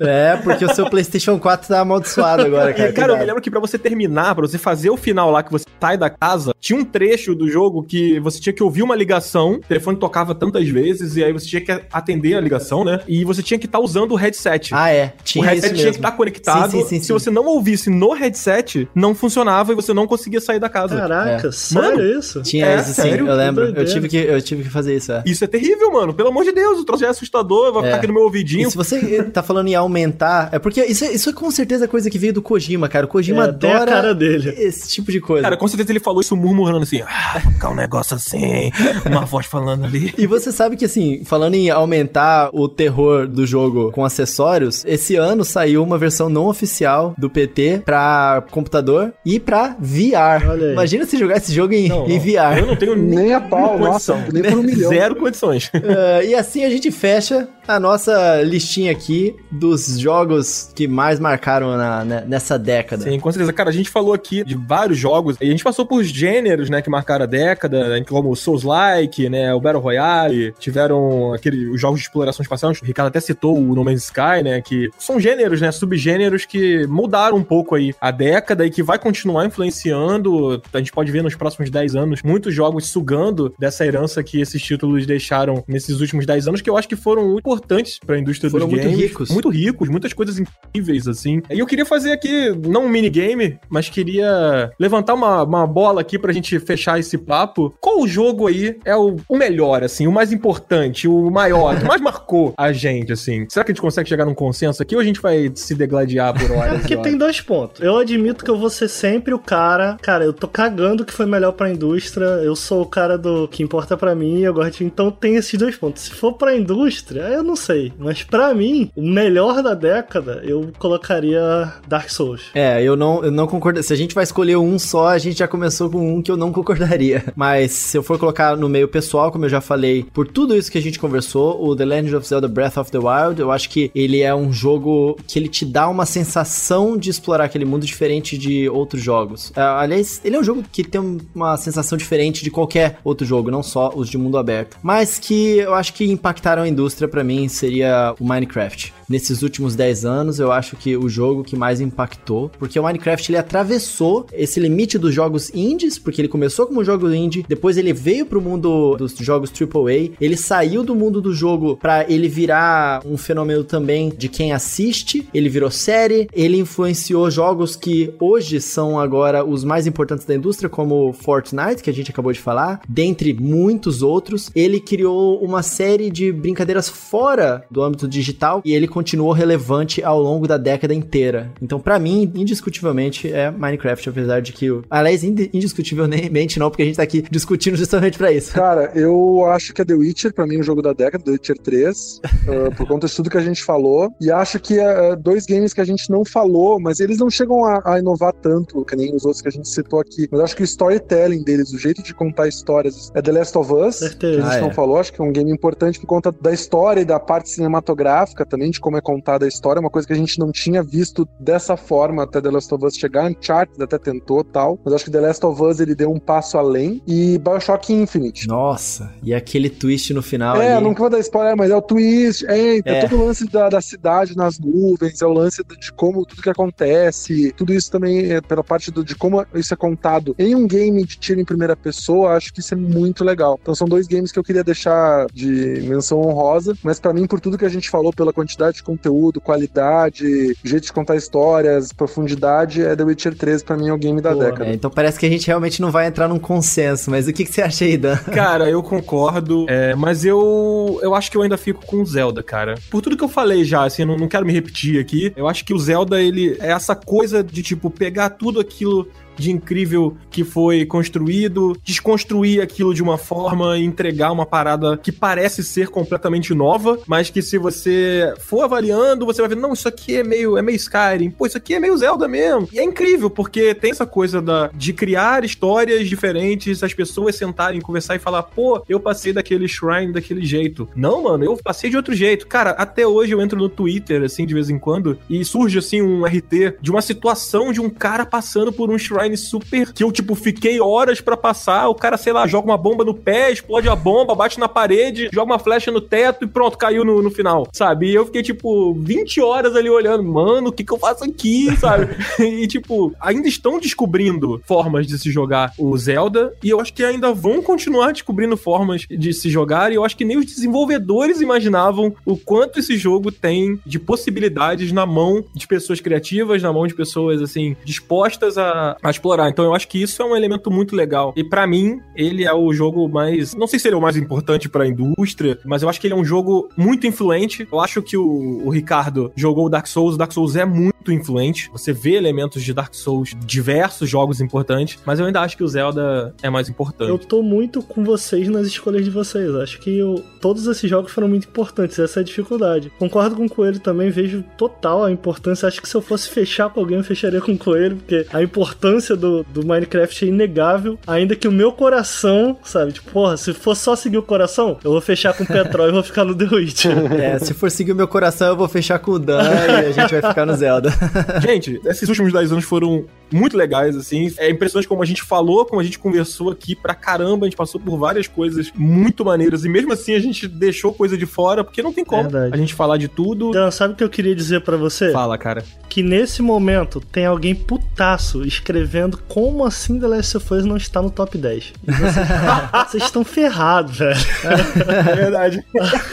[0.00, 2.90] É, porque o seu PlayStation 4 tá amaldiçoado agora, cara.
[2.90, 5.42] E, cara, eu me lembro que pra você terminar, pra você fazer o final lá,
[5.42, 8.82] que você sai da casa, tinha um trecho do jogo que você tinha que ouvir
[8.82, 12.84] uma ligação, o telefone tocava tantas vezes, e aí você tinha que atender a ligação,
[12.84, 13.00] né?
[13.06, 14.74] E você tinha que estar usando o headset.
[14.74, 15.12] Ah, é.
[15.20, 15.92] o Tinha headset isso tinha mesmo.
[15.92, 16.70] que estar conectado.
[16.70, 17.12] Sim, sim, sim, Se sim.
[17.12, 20.96] você não ouvisse no headset, não funcionava e você não conseguia sair da casa.
[20.96, 21.52] Caraca, É.
[21.52, 22.42] sério Mano, isso?
[22.42, 23.26] Tinha É, isso sim, sério?
[23.28, 23.64] eu lembro.
[23.66, 25.22] Eu tive, que, eu tive que fazer isso, é.
[25.26, 26.12] Isso é terrível, mano.
[26.14, 27.86] Pelo amor de Deus, o troço é assustador, vai É.
[27.86, 28.70] ficar aqui no meu E ouvidinho.
[28.70, 32.08] se você tá falando em aumentar, é porque isso, é- isso é com certeza coisa
[32.10, 33.06] que veio do Kojima, cara.
[33.06, 34.54] O Kojima É, tem a adora cara dele.
[34.58, 35.42] esse tipo de coisa.
[35.42, 38.70] Cara, com certeza ele falou isso murmurando assim, ah, ficar um negócio assim,
[39.06, 40.14] uma voz falando ali.
[40.16, 45.16] E você sabe que, assim, falando em aumentar o terror do jogo com acessórios, esse
[45.16, 50.44] ano saiu uma versão não oficial do PT pra computador e pra VR.
[50.72, 52.24] Imagina se jogar esse jogo em, Não, em não.
[52.24, 52.58] VR.
[52.58, 54.88] Eu não tenho Nem a pau, nossa, nem por um milhão.
[54.90, 55.70] Zero condições.
[55.74, 61.76] Eh, e assim a gente fecha a nossa listinha aqui dos jogos que mais marcaram
[61.76, 63.04] na- né, nessa década.
[63.04, 63.52] Sim, com certeza.
[63.52, 66.82] Cara, a gente falou aqui de vários jogos e a gente passou por gêneros, né,
[66.82, 71.80] que marcaram a década, né, como o Souls-like, né, o Battle Royale, tiveram aquele, os
[71.80, 75.18] jogos de exploração espacial, o Ricardo até citou o No Man's Sky, né, que são
[75.20, 80.60] gêneros, né, subgêneros que mudaram um pouco aí a década e que vai continuar influenciando,
[80.72, 84.62] a gente pode ver nos próximos 10 anos, muitos jogos sugando dessa herança que esses
[84.62, 88.66] títulos deixaram nesses últimos 10 anos, que eu acho que foram importantes pra indústria Foram
[88.66, 89.00] dos muito games.
[89.00, 89.30] ricos.
[89.30, 91.42] Muito ricos, muitas coisas incríveis, assim.
[91.50, 96.18] E eu queria fazer aqui, não um minigame, mas queria levantar uma, uma bola aqui
[96.18, 97.74] pra gente fechar esse papo.
[97.80, 102.00] Qual jogo aí é o, o melhor, assim, o mais importante, o maior, que mais
[102.00, 103.46] marcou a gente, assim?
[103.48, 106.32] Será que a gente consegue chegar num consenso aqui ou a gente vai se degladiar
[106.34, 106.80] por É horas?
[106.80, 107.80] porque e tem dois pontos.
[107.80, 109.96] Eu admito que eu vou ser sempre o cara.
[110.02, 112.24] Cara, eu tô cagando que foi melhor pra indústria.
[112.42, 114.40] Eu sou o cara do que importa pra mim.
[114.40, 114.84] Eu gosto de...
[114.84, 116.02] Então tem esses dois pontos.
[116.02, 117.92] Se for pra indústria, eu não sei.
[117.98, 122.50] Mas pra mim, o melhor da década, eu colocaria Dark Souls.
[122.54, 123.82] É, eu não, eu não concordo.
[123.82, 126.36] Se a gente vai escolher um só, a gente já começou com um que eu
[126.36, 127.24] não concordaria.
[127.36, 130.70] Mas se eu for colocar no meio pessoal, como eu já falei, por tudo isso
[130.70, 133.68] que a gente conversou, o The Legend of Zelda Breath of the Wild, eu acho
[133.68, 137.84] que ele é um jogo que ele te dá uma sensação de explorar aquele mundo
[137.84, 139.52] diferente de outros jogos.
[139.56, 143.26] Ah, aliás, ele é um jogo que tem um- uma sensação diferente de qualquer outro
[143.26, 144.76] jogo, não só os de mundo aberto.
[144.82, 148.92] Mas que eu acho que impactaram a indústria pra mim seria o Minecraft.
[149.08, 153.30] Nesses últimos 10 anos, eu acho que o jogo que mais impactou, porque o Minecraft
[153.32, 157.92] ele atravessou esse limite dos jogos indies, porque ele começou como jogo indie, depois ele
[157.92, 163.02] veio pro mundo dos jogos AAA, ele saiu do mundo do jogo pra ele virar
[163.06, 168.98] um fenômeno também de quem assiste, ele virou série, ele influenciou jogos que hoje são
[168.98, 173.32] agora os mais importantes da indústria, como Fortnite, que a gente acabou de falar, dentre
[173.34, 174.50] muitos outros.
[174.54, 180.20] Ele criou uma série de brincadeiras fora do âmbito digital e ele continuou relevante ao
[180.20, 181.50] longo da década inteira.
[181.60, 184.66] Então, pra mim, indiscutivelmente é Minecraft, apesar de que.
[184.90, 188.52] Aliás, indi- indiscutivelmente não, porque a gente tá aqui discutindo justamente pra isso.
[188.52, 191.58] Cara, eu acho que é The Witcher, pra mim, o jogo da década, The Witcher
[191.58, 194.10] 3, ah, por conta de tudo que a gente falou.
[194.20, 197.64] E acho que é dois games que a gente não falou, mas eles não chegam
[197.64, 200.28] a, a inovar tanto, que nem os outros que a gente citou aqui.
[200.30, 203.72] Mas acho que o storytelling deles, o jeito de contar histórias, é The Last of
[203.72, 204.42] Us, que a Certeza.
[204.42, 204.74] gente Ah, não é.
[204.74, 204.98] falou.
[204.98, 208.70] Acho que é um game importante por conta da história e da parte cinematográfica também,
[208.70, 209.80] de como é contada a história.
[209.80, 212.94] Uma coisa que a gente não tinha visto dessa forma até The Last of Us
[212.96, 213.30] chegar.
[213.30, 216.58] Uncharted até tentou tal, mas acho que The Last of Us ele deu um passo
[216.58, 217.02] além.
[217.06, 218.46] E Bioshock Infinite.
[218.48, 218.79] Nossa.
[218.80, 220.82] Nossa, e aquele twist no final É, ali.
[220.84, 223.00] não vou dar spoiler, mas é o twist, é, é, É.
[223.06, 226.48] todo o lance da, da cidade nas nuvens, é o lance de, como tudo que
[226.48, 230.66] acontece, tudo isso também é pela parte do- de como isso é contado em um
[230.66, 233.58] game de tiro em primeira pessoa, acho que isso é muito legal.
[233.60, 237.38] Então são dois games que eu queria deixar de menção honrosa, mas pra mim, por
[237.38, 242.82] tudo que a gente falou, pela quantidade de conteúdo, qualidade, jeito de contar histórias, profundidade,
[242.82, 244.44] é The Witcher 3 pra mim é o game da Boa.
[244.46, 244.70] década.
[244.70, 247.44] É, então parece que a gente realmente não vai entrar num consenso, mas o que,
[247.44, 248.16] que você acha aí, Dan?
[248.16, 252.42] Cara, eu concordo, é, mas eu eu acho que eu ainda fico com o Zelda,
[252.42, 252.76] cara.
[252.90, 255.32] Por tudo que eu falei já, assim, não, não quero me repetir aqui.
[255.36, 259.08] Eu acho que o Zelda, ele é essa coisa de, tipo, pegar tudo aquilo
[259.40, 265.10] de incrível que foi construído, desconstruir aquilo de uma forma e entregar uma parada que
[265.10, 269.88] parece ser completamente nova, mas que se você for avaliando, você vai ver, não, isso
[269.88, 272.68] aqui é meio, é meio Skyrim, pô, isso aqui é meio Zelda mesmo.
[272.72, 277.80] E é incrível, porque tem essa coisa da, de criar histórias diferentes, as pessoas sentarem,
[277.80, 280.88] conversar e falar, pô, eu passei daquele shrine daquele jeito.
[280.94, 282.46] Não, mano, eu passei de outro jeito.
[282.46, 286.02] Cara, até hoje eu entro no Twitter, assim, de vez em quando, e surge, assim,
[286.02, 290.12] um RT de uma situação de um cara passando por um shrine super que eu,
[290.12, 291.88] tipo, fiquei horas pra passar.
[291.88, 295.28] O cara, sei lá, joga uma bomba no pé, explode a bomba, bate na parede,
[295.32, 298.10] joga uma flecha no teto e pronto, caiu no, no final, sabe?
[298.10, 301.74] E eu fiquei, tipo, 20 horas ali olhando, mano, o que que eu faço aqui,
[301.78, 302.08] sabe?
[302.38, 307.04] e, tipo, ainda estão descobrindo formas de se jogar o Zelda e eu acho que
[307.04, 311.40] ainda vão continuar descobrindo formas de se jogar e eu acho que nem os desenvolvedores
[311.40, 316.86] imaginavam o quanto esse jogo tem de possibilidades na mão de pessoas criativas, na mão
[316.86, 319.48] de pessoas, assim, dispostas a, a explorar.
[319.50, 321.32] Então eu acho que isso é um elemento muito legal.
[321.36, 323.54] E pra mim, ele é o jogo mais.
[323.54, 326.14] Não sei se ele é o mais importante pra indústria, mas eu acho que ele
[326.14, 327.68] é um jogo muito influente.
[327.70, 330.14] Eu acho que o, o Ricardo jogou o Dark Souls.
[330.14, 331.68] O Dark Souls é muito influente.
[331.72, 335.68] Você vê elementos de Dark Souls, diversos jogos importantes, mas eu ainda acho que o
[335.68, 337.10] Zelda é mais importante.
[337.10, 339.54] Eu tô muito com vocês nas escolhas de vocês.
[339.54, 342.92] Acho que eu- todos esses jogos foram muito importantes, essa é a dificuldade.
[342.98, 345.66] Concordo com o Coelho também, vejo total a importância.
[345.68, 348.42] Acho que se eu fosse fechar com alguém, eu fecharia com o Coelho, porque a
[348.42, 350.98] importância do, do Minecraft é inegável.
[351.06, 354.92] Ainda que o meu coração, sabe, tipo, porra, se for só seguir o coração, eu
[354.92, 356.90] vou fechar com o Petrol e vou ficar no The Witcher.
[357.20, 359.92] É, se for seguir o meu coração, eu vou fechar com o Dan e a
[359.92, 360.90] gente vai ficar no Zelda.
[361.42, 364.32] Gente, esses últimos 10 anos foram muito legais, assim.
[364.38, 367.46] É impressionante como a gente falou, como a gente conversou aqui pra caramba.
[367.46, 369.64] A gente passou por várias coisas muito maneiras.
[369.64, 372.54] E mesmo assim a gente deixou coisa de fora, porque não tem como Verdade.
[372.54, 373.50] a gente falar de tudo.
[373.50, 375.10] Dan, sabe o que eu queria dizer pra você?
[375.12, 375.64] Fala, cara.
[375.88, 381.02] que nesse momento tem alguém putaço escrevendo como assim The Last of Us não está
[381.02, 381.72] no top 10.
[381.86, 381.92] E
[382.86, 384.18] vocês- estão ferrados, velho.
[384.44, 385.64] É verdade.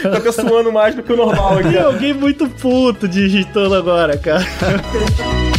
[0.02, 1.70] tá até suando mais do que o normal aqui.
[1.70, 4.44] Tem alguém muito puto digitando agora, cara.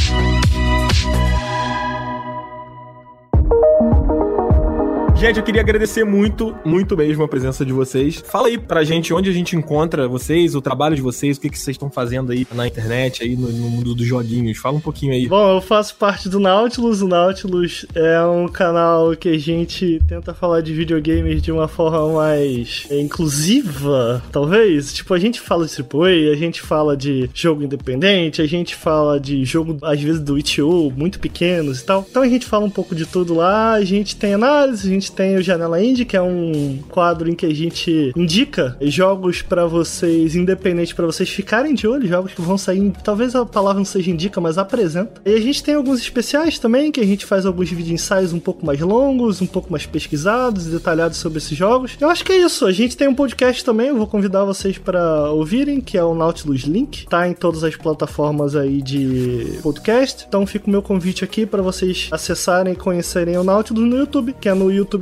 [5.20, 8.24] Gente, eu queria agradecer muito, muito mesmo a presença de vocês.
[8.26, 11.50] Fala aí pra gente onde a gente encontra vocês, o trabalho de vocês, o que,
[11.50, 14.58] que vocês estão fazendo aí na internet, aí no, no mundo dos joguinhos.
[14.58, 15.28] Fala um pouquinho aí.
[15.28, 17.02] Bom, eu faço parte do Nautilus.
[17.02, 22.14] O Nautilus é um canal que a gente tenta falar de videogames de uma forma
[22.14, 24.94] mais é, inclusiva, talvez.
[24.94, 29.20] Tipo, a gente fala de AAA, a gente fala de jogo independente, a gente fala
[29.20, 32.08] de jogo, às vezes, do itch.io, muito pequenos e tal.
[32.10, 33.74] Então a gente fala um pouco de tudo lá.
[33.74, 37.36] A gente tem análise, a gente tem o Janela Indie, que é um quadro em
[37.36, 42.42] que a gente indica jogos pra vocês, independentes, pra vocês ficarem de olho, jogos que
[42.42, 42.92] vão sair.
[43.04, 45.22] Talvez a palavra não seja indica, mas apresenta.
[45.26, 48.40] E a gente tem alguns especiais também, que a gente faz alguns vídeo ensaios um
[48.40, 51.98] pouco mais longos, um pouco mais pesquisados e detalhados sobre esses jogos.
[52.00, 52.66] Eu acho que é isso.
[52.66, 56.16] A gente tem um podcast também, eu vou convidar vocês pra ouvirem, que é o
[56.16, 57.08] Nautilus Link.
[57.08, 60.26] Tá em todas as plataformas aí de podcast.
[60.28, 64.36] Então fica o meu convite aqui pra vocês acessarem e conhecerem o Nautilus no YouTube,
[64.40, 64.99] que é no youtube.com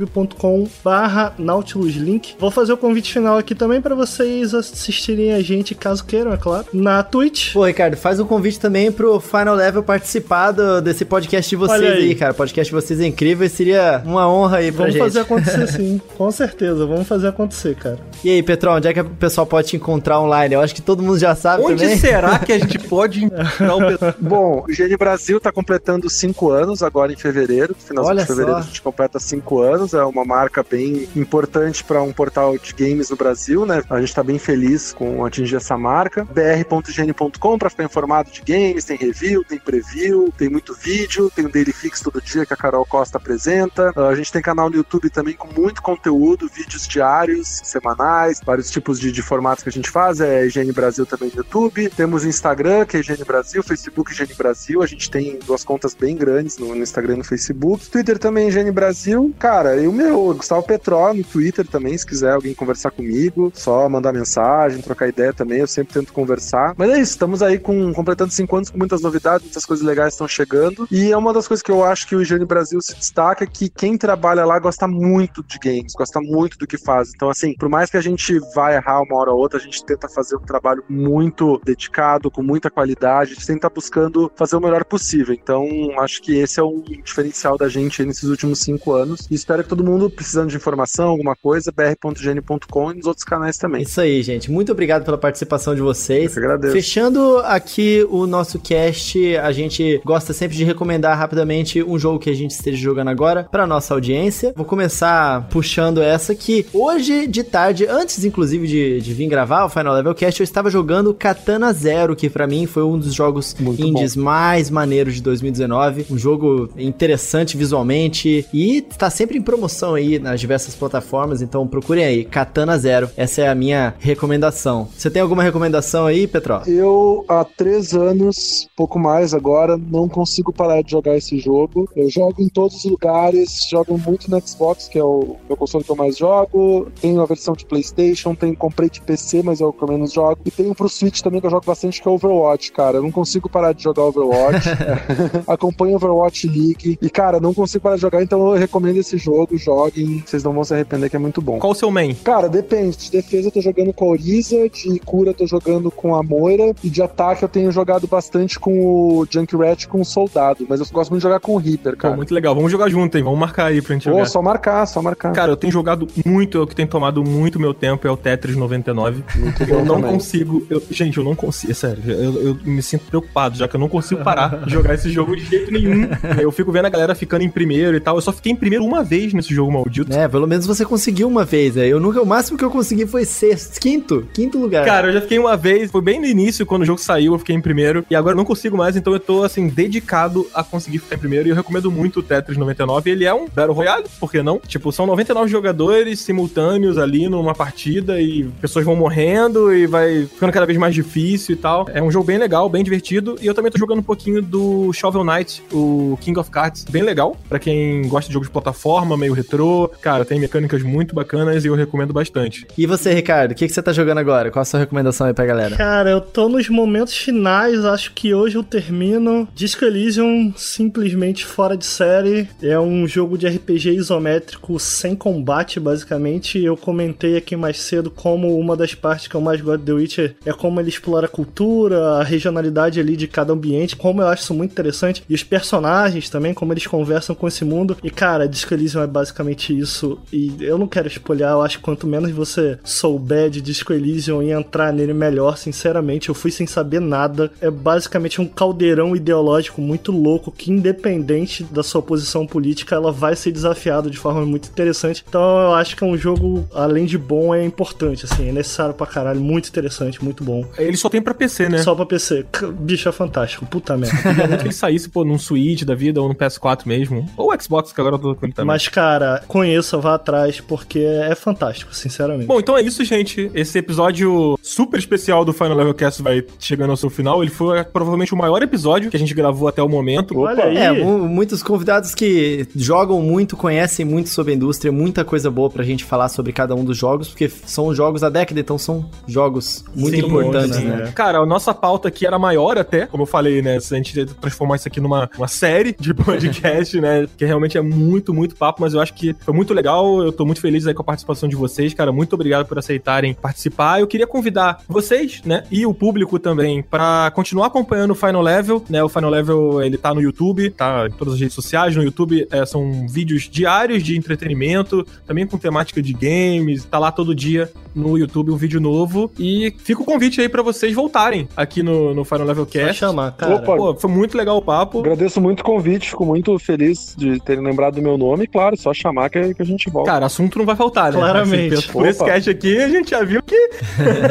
[0.84, 2.34] barra Nautilus Link.
[2.38, 6.36] Vou fazer o convite final aqui também pra vocês assistirem a gente, caso queiram, é
[6.36, 7.52] claro, na Twitch.
[7.52, 11.80] Pô, Ricardo, faz um convite também pro Final Level participar do- desse podcast de vocês
[11.82, 11.88] aí.
[12.10, 12.14] aí.
[12.14, 12.32] cara.
[12.32, 15.02] O podcast de vocês é incrível e seria uma honra aí pra Vamos gente.
[15.02, 17.98] fazer acontecer sim, com certeza, vamos fazer acontecer, cara.
[18.24, 20.54] E aí, Petrão, onde é que o pessoal pode te encontrar online?
[20.54, 21.96] Eu acho que todo mundo já sabe Onde também.
[21.98, 24.14] será que a gente pode encontrar o pessoal?
[24.20, 27.74] Bom, o Gene Brasil tá completando cinco anos agora em fevereiro.
[27.78, 28.64] Finalzinho Olha de fevereiro só.
[28.64, 29.87] a gente completa cinco anos.
[29.94, 33.82] É uma marca bem importante para um portal de games no Brasil, né?
[33.88, 36.24] A gente tá bem feliz com atingir essa marca.
[36.24, 41.50] br.gene.com para ficar informado de games, tem review, tem preview, tem muito vídeo, tem um
[41.50, 43.92] Daily Fix todo dia que a Carol Costa apresenta.
[43.96, 48.70] Ah, A gente tem canal no YouTube também com muito conteúdo, vídeos diários, semanais, vários
[48.70, 50.20] tipos de, de formatos que a gente faz.
[50.20, 51.88] É Higiene Brasil também no YouTube.
[51.90, 54.82] Temos Instagram, que é Higiene Brasil, Facebook Higiene Brasil.
[54.82, 57.88] A gente tem duas contas bem grandes no, no Instagram e no Facebook.
[57.88, 59.34] Twitter também Higiene Brasil.
[59.38, 63.88] Cara, e o meu, Gustavo Petró, no Twitter também, se quiser alguém conversar comigo, só
[63.88, 66.74] mandar mensagem, trocar ideia também, eu sempre tento conversar.
[66.76, 70.14] Mas é isso, estamos aí com completando cinco anos com muitas novidades, muitas coisas legais
[70.14, 70.86] estão chegando.
[70.90, 73.68] E é uma das coisas que eu acho que o Higiene Brasil se destaca, que
[73.68, 77.12] quem trabalha lá gosta muito de games, gosta muito do que faz.
[77.14, 79.84] Então, assim, por mais que a gente vá errar uma hora ou outra, a gente
[79.84, 84.60] tenta fazer um trabalho muito dedicado, com muita qualidade, a gente tenta buscando fazer o
[84.60, 85.34] melhor possível.
[85.34, 85.66] Então,
[86.00, 89.26] acho que esse é um diferencial da gente nesses últimos cinco anos.
[89.30, 93.56] E espero que todo mundo, precisando de informação, alguma coisa, br.gene.com e nos outros canais
[93.56, 93.82] também.
[93.82, 94.50] Isso aí, gente.
[94.50, 96.36] Muito obrigado pela participação de vocês.
[96.36, 96.72] Eu agradeço.
[96.72, 102.30] Fechando aqui o nosso cast, a gente gosta sempre de recomendar rapidamente um jogo que
[102.30, 104.52] a gente esteja jogando agora para nossa audiência.
[104.56, 109.68] Vou começar puxando essa que hoje de tarde, antes inclusive de, de vir gravar o
[109.68, 113.54] Final Level Cast, eu estava jogando Katana Zero, que para mim foi um dos jogos
[113.58, 116.06] Muito indies mais maneiros de 2019.
[116.10, 122.04] Um jogo interessante visualmente e está sempre em promoção aí nas diversas plataformas, então procurem
[122.04, 123.08] aí, Katana Zero.
[123.16, 124.86] Essa é a minha recomendação.
[124.94, 126.60] Você tem alguma recomendação aí, Petro?
[126.66, 131.88] Eu, há três anos, pouco mais agora, não consigo parar de jogar esse jogo.
[131.96, 135.82] Eu jogo em todos os lugares, jogo muito no Xbox, que é o meu console
[135.82, 136.88] que eu mais jogo.
[137.00, 140.12] Tenho a versão de PlayStation, tenho, comprei de PC, mas é o que eu menos
[140.12, 140.40] jogo.
[140.44, 142.98] E tenho pro Switch também que eu jogo bastante, que é Overwatch, cara.
[142.98, 144.68] Eu não consigo parar de jogar Overwatch.
[145.48, 146.98] Acompanho Overwatch League.
[147.00, 149.37] E, cara, não consigo parar de jogar, então eu recomendo esse jogo.
[149.56, 151.58] Joguem, vocês não vão se arrepender, que é muito bom.
[151.58, 152.14] Qual o seu main?
[152.14, 152.96] Cara, depende.
[152.96, 156.22] De defesa eu tô jogando com a Oriza, de cura eu tô jogando com a
[156.22, 158.78] Moira, e de ataque eu tenho jogado bastante com
[159.20, 160.66] o Junkrat com o Soldado.
[160.68, 162.16] Mas eu gosto muito de jogar com o Reaper, Pô, cara.
[162.16, 162.54] muito legal.
[162.54, 163.24] Vamos jogar junto, hein?
[163.24, 164.26] Vamos marcar aí pra gente Pô, jogar.
[164.26, 165.32] só marcar, só marcar.
[165.32, 168.16] Cara, eu tenho jogado muito, é o que tem tomado muito meu tempo é o
[168.16, 169.22] Tetris 99.
[169.36, 170.12] Muito Eu não também.
[170.12, 170.66] consigo.
[170.70, 171.70] eu- gente, eu não consigo.
[171.72, 174.94] É sério, eu, eu me sinto preocupado, já que eu não consigo parar de jogar
[174.94, 176.08] esse jogo de jeito nenhum.
[176.40, 178.16] Eu fico vendo a galera ficando em primeiro e tal.
[178.16, 180.12] Eu só fiquei em primeiro uma vez nesse jogo maldito.
[180.12, 181.86] É, pelo menos você conseguiu uma vez, é.
[181.86, 184.84] Eu nunca, o máximo que eu consegui foi sexto, quinto, quinto lugar.
[184.84, 187.38] Cara, eu já fiquei uma vez, foi bem no início, quando o jogo saiu, eu
[187.38, 188.04] fiquei em primeiro.
[188.10, 191.18] E agora eu não consigo mais, então eu tô, assim, dedicado a conseguir ficar em
[191.18, 191.48] primeiro.
[191.48, 193.10] E eu recomendo muito o Tetris 99.
[193.10, 194.58] Ele é um Battle Royale, por que não?
[194.58, 200.52] Tipo, são 99 jogadores simultâneos ali numa partida e pessoas vão morrendo e vai ficando
[200.52, 201.86] cada vez mais difícil e tal.
[201.92, 203.36] É um jogo bem legal, bem divertido.
[203.40, 206.84] E eu também tô jogando um pouquinho do Shovel Knight, o King of Cards.
[206.84, 209.90] Bem legal, pra quem gosta de jogos de plataforma, meio retrô.
[210.00, 212.66] Cara, tem mecânicas muito bacanas e eu recomendo bastante.
[212.76, 214.50] E você, Ricardo, o que, que você tá jogando agora?
[214.50, 215.76] Qual a sua recomendação aí pra galera?
[215.76, 219.48] Cara, eu tô nos momentos finais, acho que hoje eu termino.
[219.54, 222.48] Disco Elysium, simplesmente fora de série.
[222.62, 226.62] É um jogo de RPG isométrico sem combate, basicamente.
[226.62, 229.92] Eu comentei aqui mais cedo como uma das partes que eu mais gosto de The
[229.92, 234.28] Witcher é como ele explora a cultura, a regionalidade ali de cada ambiente, como eu
[234.28, 235.22] acho isso muito interessante.
[235.28, 237.96] E os personagens também, como eles conversam com esse mundo.
[238.02, 240.18] E, cara, Disco Elysium é basicamente isso.
[240.32, 244.42] E eu não quero espolhar, eu acho que quanto menos você souber de Disco Elysium
[244.42, 247.50] e entrar nele melhor, sinceramente, eu fui sem saber nada.
[247.60, 253.34] É basicamente um caldeirão ideológico muito louco que, independente da sua posição política, ela vai
[253.34, 255.24] ser desafiada de forma muito interessante.
[255.28, 258.94] Então eu acho que é um jogo, além de bom, é importante, assim, é necessário
[258.94, 260.64] pra caralho, muito interessante, muito bom.
[260.78, 261.78] Ele só tem pra PC, né?
[261.78, 262.46] Só pra PC.
[262.80, 264.58] Bicho é fantástico, puta merda.
[264.58, 267.28] Que ele saísse, pô, num Switch da vida ou no PS4 mesmo.
[267.36, 268.66] Ou Xbox, que agora eu tô com ele também.
[268.66, 272.46] Mas, cara, conheça, vá atrás, porque é fantástico, sinceramente.
[272.46, 273.48] Bom, então é isso, gente.
[273.54, 277.40] Esse episódio super especial do Final Level Cast vai chegando ao seu final.
[277.40, 280.36] Ele foi provavelmente o maior episódio que a gente gravou até o momento.
[280.40, 280.76] Olha aí.
[280.76, 285.70] É, mu- muitos convidados que jogam muito, conhecem muito sobre a indústria, muita coisa boa
[285.70, 289.08] pra gente falar sobre cada um dos jogos, porque são jogos da década, então são
[289.28, 290.96] jogos muito Sim, importantes, sim, né?
[290.96, 291.12] né?
[291.14, 293.78] Cara, a nossa pauta aqui era maior até, como eu falei, né?
[293.78, 297.28] Se a gente transformar isso aqui numa uma série de podcast, né?
[297.36, 300.22] Que realmente é muito, muito papo, mas eu acho que foi muito legal.
[300.22, 302.12] Eu tô muito feliz aí com a participação de vocês, cara.
[302.12, 304.00] Muito obrigado por aceitarem participar.
[304.00, 305.64] Eu queria convidar vocês, né?
[305.70, 309.02] E o público também, pra continuar acompanhando o Final Level, né?
[309.02, 311.94] O Final Level, ele tá no YouTube, tá em todas as redes sociais.
[311.94, 316.84] No YouTube é, são vídeos diários de entretenimento, também com temática de games.
[316.84, 319.30] Tá lá todo dia no YouTube um vídeo novo.
[319.38, 322.94] E fica o convite aí pra vocês voltarem aqui no, no Final Level Cast.
[322.94, 323.56] chamar, cara.
[323.56, 323.76] Opa.
[323.76, 325.00] Pô, foi muito legal o papo.
[325.00, 328.46] Agradeço muito o convite, fico muito feliz de terem lembrado do meu nome.
[328.46, 330.10] Claro, só chamar que, que a gente volta.
[330.10, 331.18] Cara, assunto não vai faltar, né?
[331.18, 331.74] Claramente.
[331.74, 333.56] Assim, por esse cast aqui, a gente já viu que.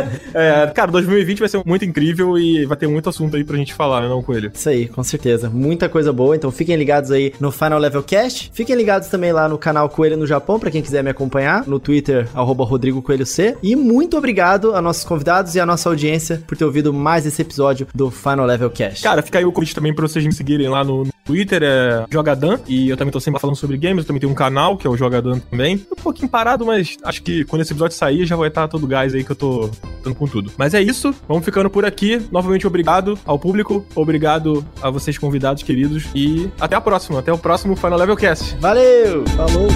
[0.34, 3.74] é, cara, 2020 vai ser muito incrível e vai ter muito assunto aí pra gente
[3.74, 4.52] falar, né, não, Coelho?
[4.54, 5.50] Isso aí, com certeza.
[5.50, 6.36] Muita coisa boa.
[6.36, 8.50] Então fiquem ligados aí no Final Level Cast.
[8.54, 11.68] Fiquem ligados também lá no canal Coelho no Japão, pra quem quiser me acompanhar.
[11.68, 13.58] No Twitter, arroba Rodrigo Coelho C.
[13.62, 17.42] E muito obrigado a nossos convidados e a nossa audiência por ter ouvido mais esse
[17.42, 19.04] episódio do Final Level Cast.
[19.04, 22.06] Cara, fica aí o convite também pra vocês me seguirem lá no, no Twitter é
[22.10, 24.88] Jogadan, e eu também tô sempre falando sobre games, eu também tenho um canal, que
[24.88, 25.86] é o Jogadan também.
[25.92, 29.14] Um pouquinho parado, mas acho que quando esse episódio sair já vai estar todo gás
[29.14, 29.70] aí que eu tô
[30.02, 30.52] dando com tudo.
[30.58, 32.26] Mas é isso, vamos ficando por aqui.
[32.32, 37.38] Novamente, obrigado ao público, obrigado a vocês convidados queridos, e até a próxima, até o
[37.38, 38.56] próximo Final Level Cast.
[38.62, 39.26] Valeu!
[39.36, 39.68] Falou!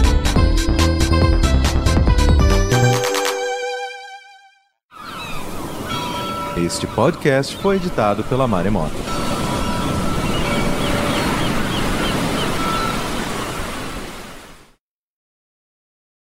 [6.66, 9.21] Este podcast foi editado pela Maremoto.